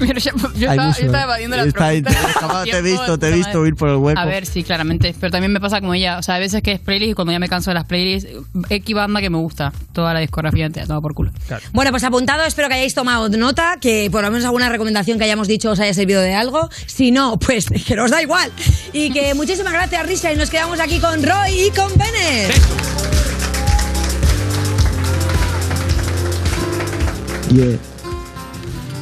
Pero 0.00 0.18
yo, 0.18 0.30
estaba, 0.30 0.86
mucho- 0.88 1.00
yo 1.00 1.06
estaba 1.06 1.22
evadiendo 1.24 1.56
la 1.56 1.62
está- 1.64 1.78
te- 2.64 2.70
te 2.70 2.78
he 2.78 2.82
visto, 2.82 3.18
te 3.18 3.28
he 3.28 3.32
visto 3.32 3.66
ir 3.66 3.74
por 3.76 3.88
el 3.90 3.96
hueco. 3.96 4.18
A 4.18 4.24
ver, 4.24 4.46
sí, 4.46 4.62
claramente. 4.64 5.14
Pero 5.20 5.30
también 5.30 5.52
me 5.52 5.60
pasa 5.60 5.80
como 5.80 5.94
ella. 5.94 6.18
O 6.18 6.22
sea, 6.22 6.36
hay 6.36 6.40
veces 6.40 6.62
que 6.62 6.72
es 6.72 6.80
playlist 6.80 7.12
y 7.12 7.14
cuando 7.14 7.32
ya 7.32 7.38
me 7.38 7.48
canso 7.48 7.70
de 7.70 7.74
las 7.74 7.84
playlists, 7.84 8.28
X 8.68 8.94
banda 8.94 9.20
que 9.20 9.30
me 9.30 9.36
gusta. 9.38 9.72
Toda 9.92 10.12
la 10.14 10.20
discografía 10.20 10.66
entera, 10.66 10.86
toma 10.86 11.00
por 11.00 11.14
culo. 11.14 11.30
Bueno, 11.72 11.90
pues 11.90 12.02
apuntado, 12.04 12.44
espero 12.44 12.68
que 12.68 12.74
hayáis 12.74 12.94
tomado 12.94 13.28
nota, 13.28 13.76
que 13.80 14.08
por 14.10 14.22
lo 14.22 14.30
menos 14.30 14.44
alguna 14.44 14.68
recomendación 14.68 15.18
que 15.18 15.24
hayamos 15.24 15.46
dicho 15.48 15.70
os 15.70 15.80
haya 15.80 15.94
servido 15.94 16.20
de 16.22 16.34
algo. 16.34 16.68
Si 16.86 17.10
no, 17.10 17.38
pues 17.38 17.66
que 17.86 17.94
nos 17.94 18.10
da 18.10 18.22
igual. 18.22 18.50
Y 18.92 19.10
que 19.12 19.34
muchísimas 19.40 19.72
gracias, 19.72 20.06
Risa, 20.06 20.32
y 20.32 20.36
nos 20.36 20.50
quedamos 20.50 20.80
aquí 20.80 20.98
con 20.98 21.22
Roy 21.22 21.66
y 21.66 21.70
con 21.70 21.90
Bennett. 21.96 22.54
Yeah. 27.52 27.76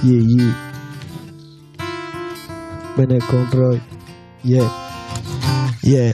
Yeah, 0.02 0.22
yeah. 0.22 0.67
Ven 2.98 3.20
con 3.20 3.48
Roy. 3.52 3.80
Yeah. 4.42 4.68
Yeah. 5.82 6.12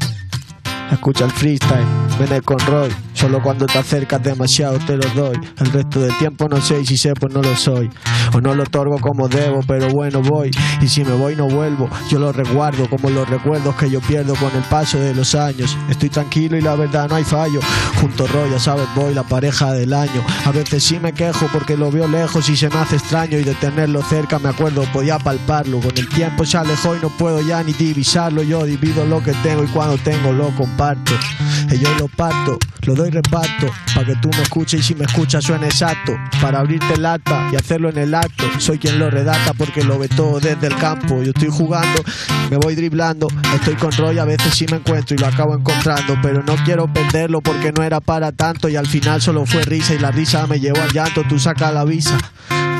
Escucha 0.92 1.24
el 1.24 1.30
freestyle. 1.30 1.86
Ven 2.18 2.42
con 2.42 2.58
Roy. 2.58 3.03
Solo 3.24 3.40
cuando 3.40 3.64
te 3.64 3.78
acercas 3.78 4.22
demasiado 4.22 4.78
te 4.80 4.98
lo 4.98 5.08
doy. 5.14 5.38
El 5.56 5.72
resto 5.72 5.98
del 5.98 6.14
tiempo 6.18 6.46
no 6.46 6.60
sé 6.60 6.82
y 6.82 6.84
si 6.84 6.98
sé 6.98 7.14
pues 7.14 7.32
no 7.32 7.40
lo 7.40 7.56
soy. 7.56 7.88
O 8.34 8.40
no 8.42 8.54
lo 8.54 8.64
otorgo 8.64 8.98
como 8.98 9.28
debo, 9.28 9.60
pero 9.66 9.88
bueno 9.88 10.20
voy. 10.20 10.50
Y 10.82 10.88
si 10.88 11.02
me 11.06 11.12
voy 11.12 11.34
no 11.34 11.48
vuelvo. 11.48 11.88
Yo 12.10 12.18
lo 12.18 12.32
resguardo 12.32 12.86
como 12.90 13.08
los 13.08 13.26
recuerdos 13.26 13.76
que 13.76 13.88
yo 13.88 14.02
pierdo 14.02 14.34
con 14.34 14.54
el 14.54 14.62
paso 14.64 14.98
de 14.98 15.14
los 15.14 15.34
años. 15.34 15.74
Estoy 15.88 16.10
tranquilo 16.10 16.58
y 16.58 16.60
la 16.60 16.74
verdad 16.74 17.08
no 17.08 17.14
hay 17.14 17.24
fallo. 17.24 17.60
Junto 17.98 18.26
Roy, 18.26 18.50
ya 18.50 18.58
sabes, 18.58 18.84
voy 18.94 19.14
la 19.14 19.22
pareja 19.22 19.72
del 19.72 19.94
año. 19.94 20.22
A 20.44 20.50
veces 20.50 20.84
sí 20.84 21.00
me 21.00 21.14
quejo 21.14 21.48
porque 21.50 21.78
lo 21.78 21.90
veo 21.90 22.06
lejos 22.06 22.46
y 22.50 22.56
se 22.58 22.68
me 22.68 22.76
hace 22.76 22.96
extraño. 22.96 23.38
Y 23.38 23.44
de 23.44 23.54
tenerlo 23.54 24.02
cerca 24.02 24.38
me 24.38 24.50
acuerdo, 24.50 24.84
podía 24.92 25.18
palparlo. 25.18 25.80
Con 25.80 25.96
el 25.96 26.10
tiempo 26.10 26.44
se 26.44 26.58
alejó 26.58 26.94
y 26.94 26.98
no 27.00 27.08
puedo 27.08 27.40
ya 27.40 27.62
ni 27.62 27.72
divisarlo. 27.72 28.42
Yo 28.42 28.66
divido 28.66 29.06
lo 29.06 29.22
que 29.22 29.32
tengo 29.42 29.64
y 29.64 29.68
cuando 29.68 29.96
tengo 29.96 30.30
lo 30.30 30.54
comparto. 30.54 31.12
Y 31.70 31.78
yo 31.78 31.88
lo 31.98 32.06
parto, 32.08 32.58
lo 32.86 32.94
doy 32.94 33.10
reparto. 33.14 33.68
Para 33.94 34.06
que 34.06 34.16
tú 34.16 34.28
me 34.30 34.42
escuches 34.42 34.80
y 34.80 34.82
si 34.82 34.94
me 34.94 35.04
escuchas 35.04 35.44
suene 35.44 35.66
exacto. 35.66 36.16
Para 36.40 36.60
abrirte 36.60 36.94
el 36.94 37.06
acta 37.06 37.48
y 37.52 37.56
hacerlo 37.56 37.88
en 37.88 37.98
el 37.98 38.14
acto. 38.14 38.44
Soy 38.58 38.78
quien 38.78 38.98
lo 38.98 39.10
redacta 39.10 39.54
porque 39.54 39.82
lo 39.82 39.98
ve 39.98 40.08
todo 40.08 40.40
desde 40.40 40.66
el 40.66 40.76
campo. 40.76 41.22
Yo 41.22 41.30
estoy 41.30 41.48
jugando, 41.50 42.02
me 42.50 42.56
voy 42.56 42.74
driblando. 42.74 43.28
Estoy 43.54 43.74
con 43.74 43.92
Roy, 43.92 44.18
a 44.18 44.24
veces 44.24 44.54
sí 44.54 44.66
me 44.70 44.76
encuentro 44.76 45.16
y 45.16 45.18
lo 45.18 45.26
acabo 45.26 45.54
encontrando. 45.54 46.16
Pero 46.22 46.42
no 46.42 46.56
quiero 46.64 46.92
perderlo 46.92 47.40
porque 47.40 47.72
no 47.72 47.82
era 47.82 48.00
para 48.00 48.32
tanto. 48.32 48.68
Y 48.68 48.76
al 48.76 48.86
final 48.86 49.22
solo 49.22 49.46
fue 49.46 49.62
risa 49.62 49.94
y 49.94 49.98
la 49.98 50.10
risa 50.10 50.46
me 50.46 50.60
llevó 50.60 50.82
al 50.82 50.92
llanto. 50.92 51.22
Tú 51.28 51.38
saca 51.38 51.72
la 51.72 51.84
visa. 51.84 52.18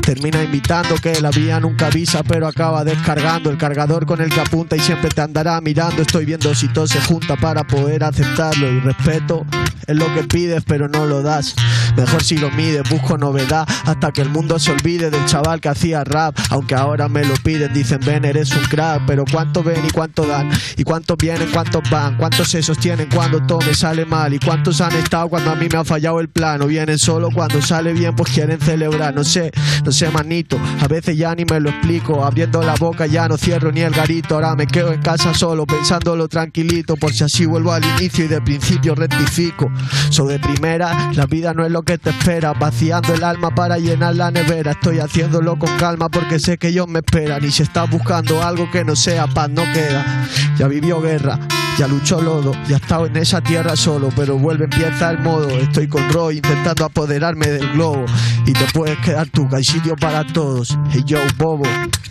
Termina 0.04 0.42
invitando 0.42 0.96
que 0.96 1.18
la 1.22 1.30
vía 1.30 1.58
nunca 1.58 1.86
avisa, 1.86 2.22
pero 2.22 2.46
acaba 2.46 2.84
descargando 2.84 3.48
el 3.48 3.56
cargador 3.56 4.04
con 4.04 4.20
el 4.20 4.30
que 4.30 4.40
apunta 4.40 4.76
y 4.76 4.80
siempre 4.80 5.08
te 5.08 5.22
andará 5.22 5.58
mirando. 5.62 6.02
Estoy 6.02 6.26
viendo 6.26 6.54
si 6.54 6.68
todo 6.68 6.86
se 6.86 7.00
junta 7.00 7.36
para 7.36 7.66
poder 7.66 8.04
aceptarlo. 8.04 8.70
Y 8.70 8.80
respeto 8.80 9.46
es 9.86 9.96
lo 9.96 10.12
que 10.14 10.24
pides, 10.24 10.62
pero 10.66 10.88
no 10.88 11.06
lo 11.06 11.22
das. 11.22 11.54
Mejor 11.96 12.22
si 12.22 12.36
lo 12.36 12.50
mides, 12.50 12.88
busco 12.88 13.16
novedad 13.16 13.66
hasta 13.84 14.12
que 14.12 14.22
el 14.22 14.30
mundo 14.30 14.58
se 14.58 14.72
olvide 14.72 15.10
del 15.10 15.24
chaval 15.26 15.60
que 15.60 15.68
hacía 15.68 16.04
rap. 16.04 16.36
Aunque 16.50 16.74
ahora 16.74 17.08
me 17.08 17.24
lo 17.24 17.34
piden, 17.34 17.72
dicen 17.72 18.00
ven, 18.04 18.24
eres 18.24 18.50
un 18.52 18.64
crack. 18.64 19.02
Pero 19.06 19.24
cuánto 19.30 19.62
ven 19.62 19.84
y 19.86 19.90
cuánto 19.90 20.26
dan, 20.26 20.50
y 20.76 20.84
cuántos 20.84 21.16
vienen, 21.18 21.48
cuántos 21.52 21.82
van, 21.90 22.16
cuántos 22.16 22.48
se 22.48 22.62
sostienen 22.62 23.08
cuando 23.14 23.40
todo 23.46 23.60
me 23.60 23.74
sale 23.74 24.04
mal, 24.04 24.32
y 24.34 24.38
cuántos 24.38 24.80
han 24.80 24.92
estado 24.96 25.28
cuando 25.28 25.50
a 25.50 25.54
mí 25.54 25.68
me 25.70 25.78
ha 25.78 25.84
fallado 25.84 26.20
el 26.20 26.28
plano. 26.28 26.66
Vienen 26.66 26.98
solo 26.98 27.28
cuando 27.32 27.62
sale 27.62 27.92
bien, 27.92 28.14
pues 28.16 28.32
quieren 28.32 28.60
celebrar. 28.60 29.14
No 29.14 29.24
sé, 29.24 29.52
no 29.84 29.92
sé, 29.92 30.10
manito. 30.10 30.58
A 30.80 30.88
veces 30.88 31.16
ya 31.16 31.34
ni 31.34 31.44
me 31.44 31.60
lo 31.60 31.70
explico. 31.70 32.24
Abriendo 32.24 32.62
la 32.62 32.74
boca 32.74 33.06
ya 33.06 33.28
no 33.28 33.36
cierro 33.36 33.70
ni 33.72 33.80
el 33.80 33.92
garito. 33.92 34.34
Ahora 34.34 34.54
me 34.54 34.66
quedo 34.66 34.92
en 34.92 35.00
casa 35.00 35.34
solo, 35.34 35.66
pensándolo 35.66 36.28
tranquilito. 36.28 36.96
Por 36.96 37.12
si 37.12 37.24
así 37.24 37.46
vuelvo 37.46 37.72
al 37.72 37.84
inicio 37.84 38.24
y 38.24 38.28
de 38.28 38.40
principio 38.40 38.94
rectifico. 38.94 39.70
So 40.10 40.26
de 40.26 40.38
primera, 40.38 41.12
la 41.12 41.26
vida 41.26 41.54
no 41.54 41.64
es 41.64 41.70
lo 41.70 41.82
que 41.84 41.98
te 41.98 42.10
espera. 42.10 42.52
Vaciando 42.52 43.14
el 43.14 43.22
alma 43.22 43.50
para 43.50 43.78
llenar 43.78 44.16
la 44.16 44.30
nevera. 44.30 44.72
Estoy 44.72 44.98
haciéndolo 44.98 45.58
con 45.58 45.76
calma 45.76 46.08
porque 46.08 46.38
sé 46.38 46.58
que 46.58 46.68
ellos 46.68 46.88
me 46.88 47.00
esperan. 47.00 47.44
Y 47.44 47.50
si 47.50 47.62
estás 47.62 47.88
buscando 47.90 48.42
algo 48.42 48.70
que 48.70 48.84
no 48.84 48.96
sea 48.96 49.26
paz, 49.26 49.50
no 49.50 49.62
queda. 49.72 50.26
Ya 50.58 50.66
vivió 50.68 51.00
guerra. 51.00 51.38
Ya 51.76 51.88
luchó 51.88 52.22
lodo, 52.22 52.52
ya 52.68 52.76
he 52.76 52.78
estado 52.78 53.06
en 53.06 53.16
esa 53.16 53.40
tierra 53.40 53.74
solo, 53.74 54.08
pero 54.14 54.38
vuelve, 54.38 54.66
empieza 54.66 55.10
el 55.10 55.18
modo. 55.18 55.48
Estoy 55.48 55.88
con 55.88 56.08
Roy 56.08 56.36
intentando 56.36 56.84
apoderarme 56.84 57.48
del 57.48 57.68
globo. 57.72 58.04
Y 58.46 58.52
te 58.52 58.64
puedes 58.72 58.96
quedar 58.98 59.28
tú, 59.30 59.48
que 59.48 59.56
hay 59.56 59.64
sitio 59.64 59.96
para 59.96 60.24
todos. 60.24 60.78
Hey 60.92 61.02
yo, 61.04 61.18
bobo, 61.36 61.64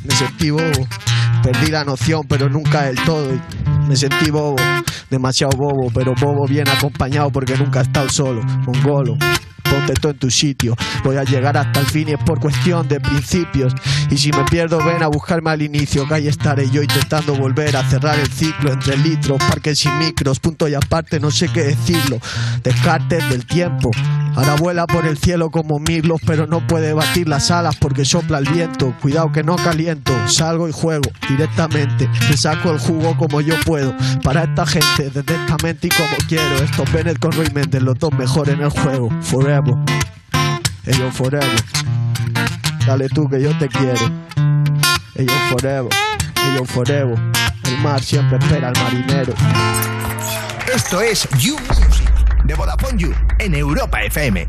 me 0.04 0.14
sentí 0.14 0.50
bobo. 0.50 0.86
Perdí 1.44 1.72
la 1.72 1.86
noción, 1.86 2.24
pero 2.28 2.50
nunca 2.50 2.90
el 2.90 2.96
todo. 3.04 3.34
Y 3.34 3.42
Me 3.88 3.96
sentí 3.96 4.32
bobo, 4.32 4.58
demasiado 5.10 5.56
bobo, 5.58 5.90
pero 5.94 6.14
bobo 6.20 6.46
bien 6.46 6.68
acompañado 6.68 7.30
porque 7.32 7.56
nunca 7.58 7.80
he 7.80 7.84
estado 7.84 8.10
solo. 8.10 8.42
Mongolo, 8.66 9.18
ponte 9.74 10.08
en 10.08 10.18
tu 10.18 10.30
sitio. 10.30 10.76
Voy 11.04 11.18
a 11.18 11.24
llegar 11.24 11.58
hasta 11.58 11.80
el 11.80 11.86
fin 11.86 12.10
y 12.10 12.14
es 12.14 12.24
por 12.24 12.40
cuestión 12.40 12.88
de 12.88 13.00
principios. 13.00 13.74
Y 14.10 14.18
si 14.18 14.32
me 14.32 14.44
pierdo, 14.46 14.78
ven 14.84 15.02
a 15.04 15.08
buscarme 15.08 15.50
al 15.50 15.62
inicio, 15.62 16.08
que 16.08 16.14
ahí 16.16 16.28
estaré 16.28 16.70
yo 16.70 16.82
intentando 16.82 17.36
volver 17.36 17.76
a 17.76 17.90
cerrar 17.90 18.20
el 18.20 18.28
ciclo 18.28 18.72
entre 18.72 18.98
litros, 18.98 19.38
parques 19.40 19.86
y 19.86 19.90
micros, 19.90 20.40
punto 20.40 20.68
y 20.68 20.76
aparte, 20.76 21.20
no 21.20 21.32
sé 21.32 21.50
qué 21.50 21.64
decirlo. 21.64 22.20
Descartes 22.64 23.30
del 23.30 23.46
tiempo. 23.46 23.92
Ahora 24.36 24.56
vuela 24.56 24.88
por 24.88 25.06
el 25.06 25.18
cielo 25.18 25.52
como 25.52 25.80
mirlos, 25.80 26.20
pero 26.26 26.48
no 26.48 26.66
puede 26.66 26.94
batir 26.94 27.30
las 27.30 27.52
alas 27.52 27.76
porque 27.76 28.04
sopla 28.04 28.40
el 28.40 28.50
viento. 28.50 28.96
Cuidado 29.00 29.32
que 29.32 29.44
no 29.44 29.56
caliento, 29.58 30.12
salgo 30.28 30.68
y 30.68 30.72
juego 30.72 31.12
directamente. 31.30 32.10
Me 32.30 32.36
saco 32.36 32.72
el 32.72 32.80
jugo 32.80 33.16
como 33.16 33.42
yo 33.42 33.56
puedo. 33.64 33.96
Para 34.24 34.44
esta 34.44 34.66
gente, 34.66 35.12
desde 35.14 35.36
esta 35.36 35.58
mente 35.62 35.88
y 35.88 35.90
como 35.92 36.16
quiero. 36.28 36.56
Estos 36.56 36.92
Bennett 36.92 37.20
con 37.20 37.32
Roy 37.32 37.50
Méndez, 37.54 37.84
los 37.84 37.98
dos 38.00 38.12
mejores 38.14 38.56
en 38.56 38.62
el 38.62 38.70
juego. 38.70 39.10
Forever. 39.22 39.62
Ellos 40.86 41.14
forever. 41.14 41.49
Dale 42.86 43.07
tú 43.09 43.30
que 43.30 43.41
yo 43.41 43.57
te 43.57 43.68
quiero. 43.68 44.11
Ellos 45.16 45.36
forever. 45.49 45.89
Ellos 46.45 46.70
forever. 46.70 47.18
El 47.66 47.78
mar 47.80 48.01
siempre 48.01 48.38
espera 48.38 48.70
al 48.70 48.84
marinero. 48.84 49.34
Esto 50.74 51.01
es 51.01 51.28
You 51.39 51.57
Music 51.68 52.11
de 52.45 52.55
Vodafone 52.55 52.97
You 52.97 53.14
en 53.39 53.55
Europa 53.55 54.01
FM. 54.01 54.47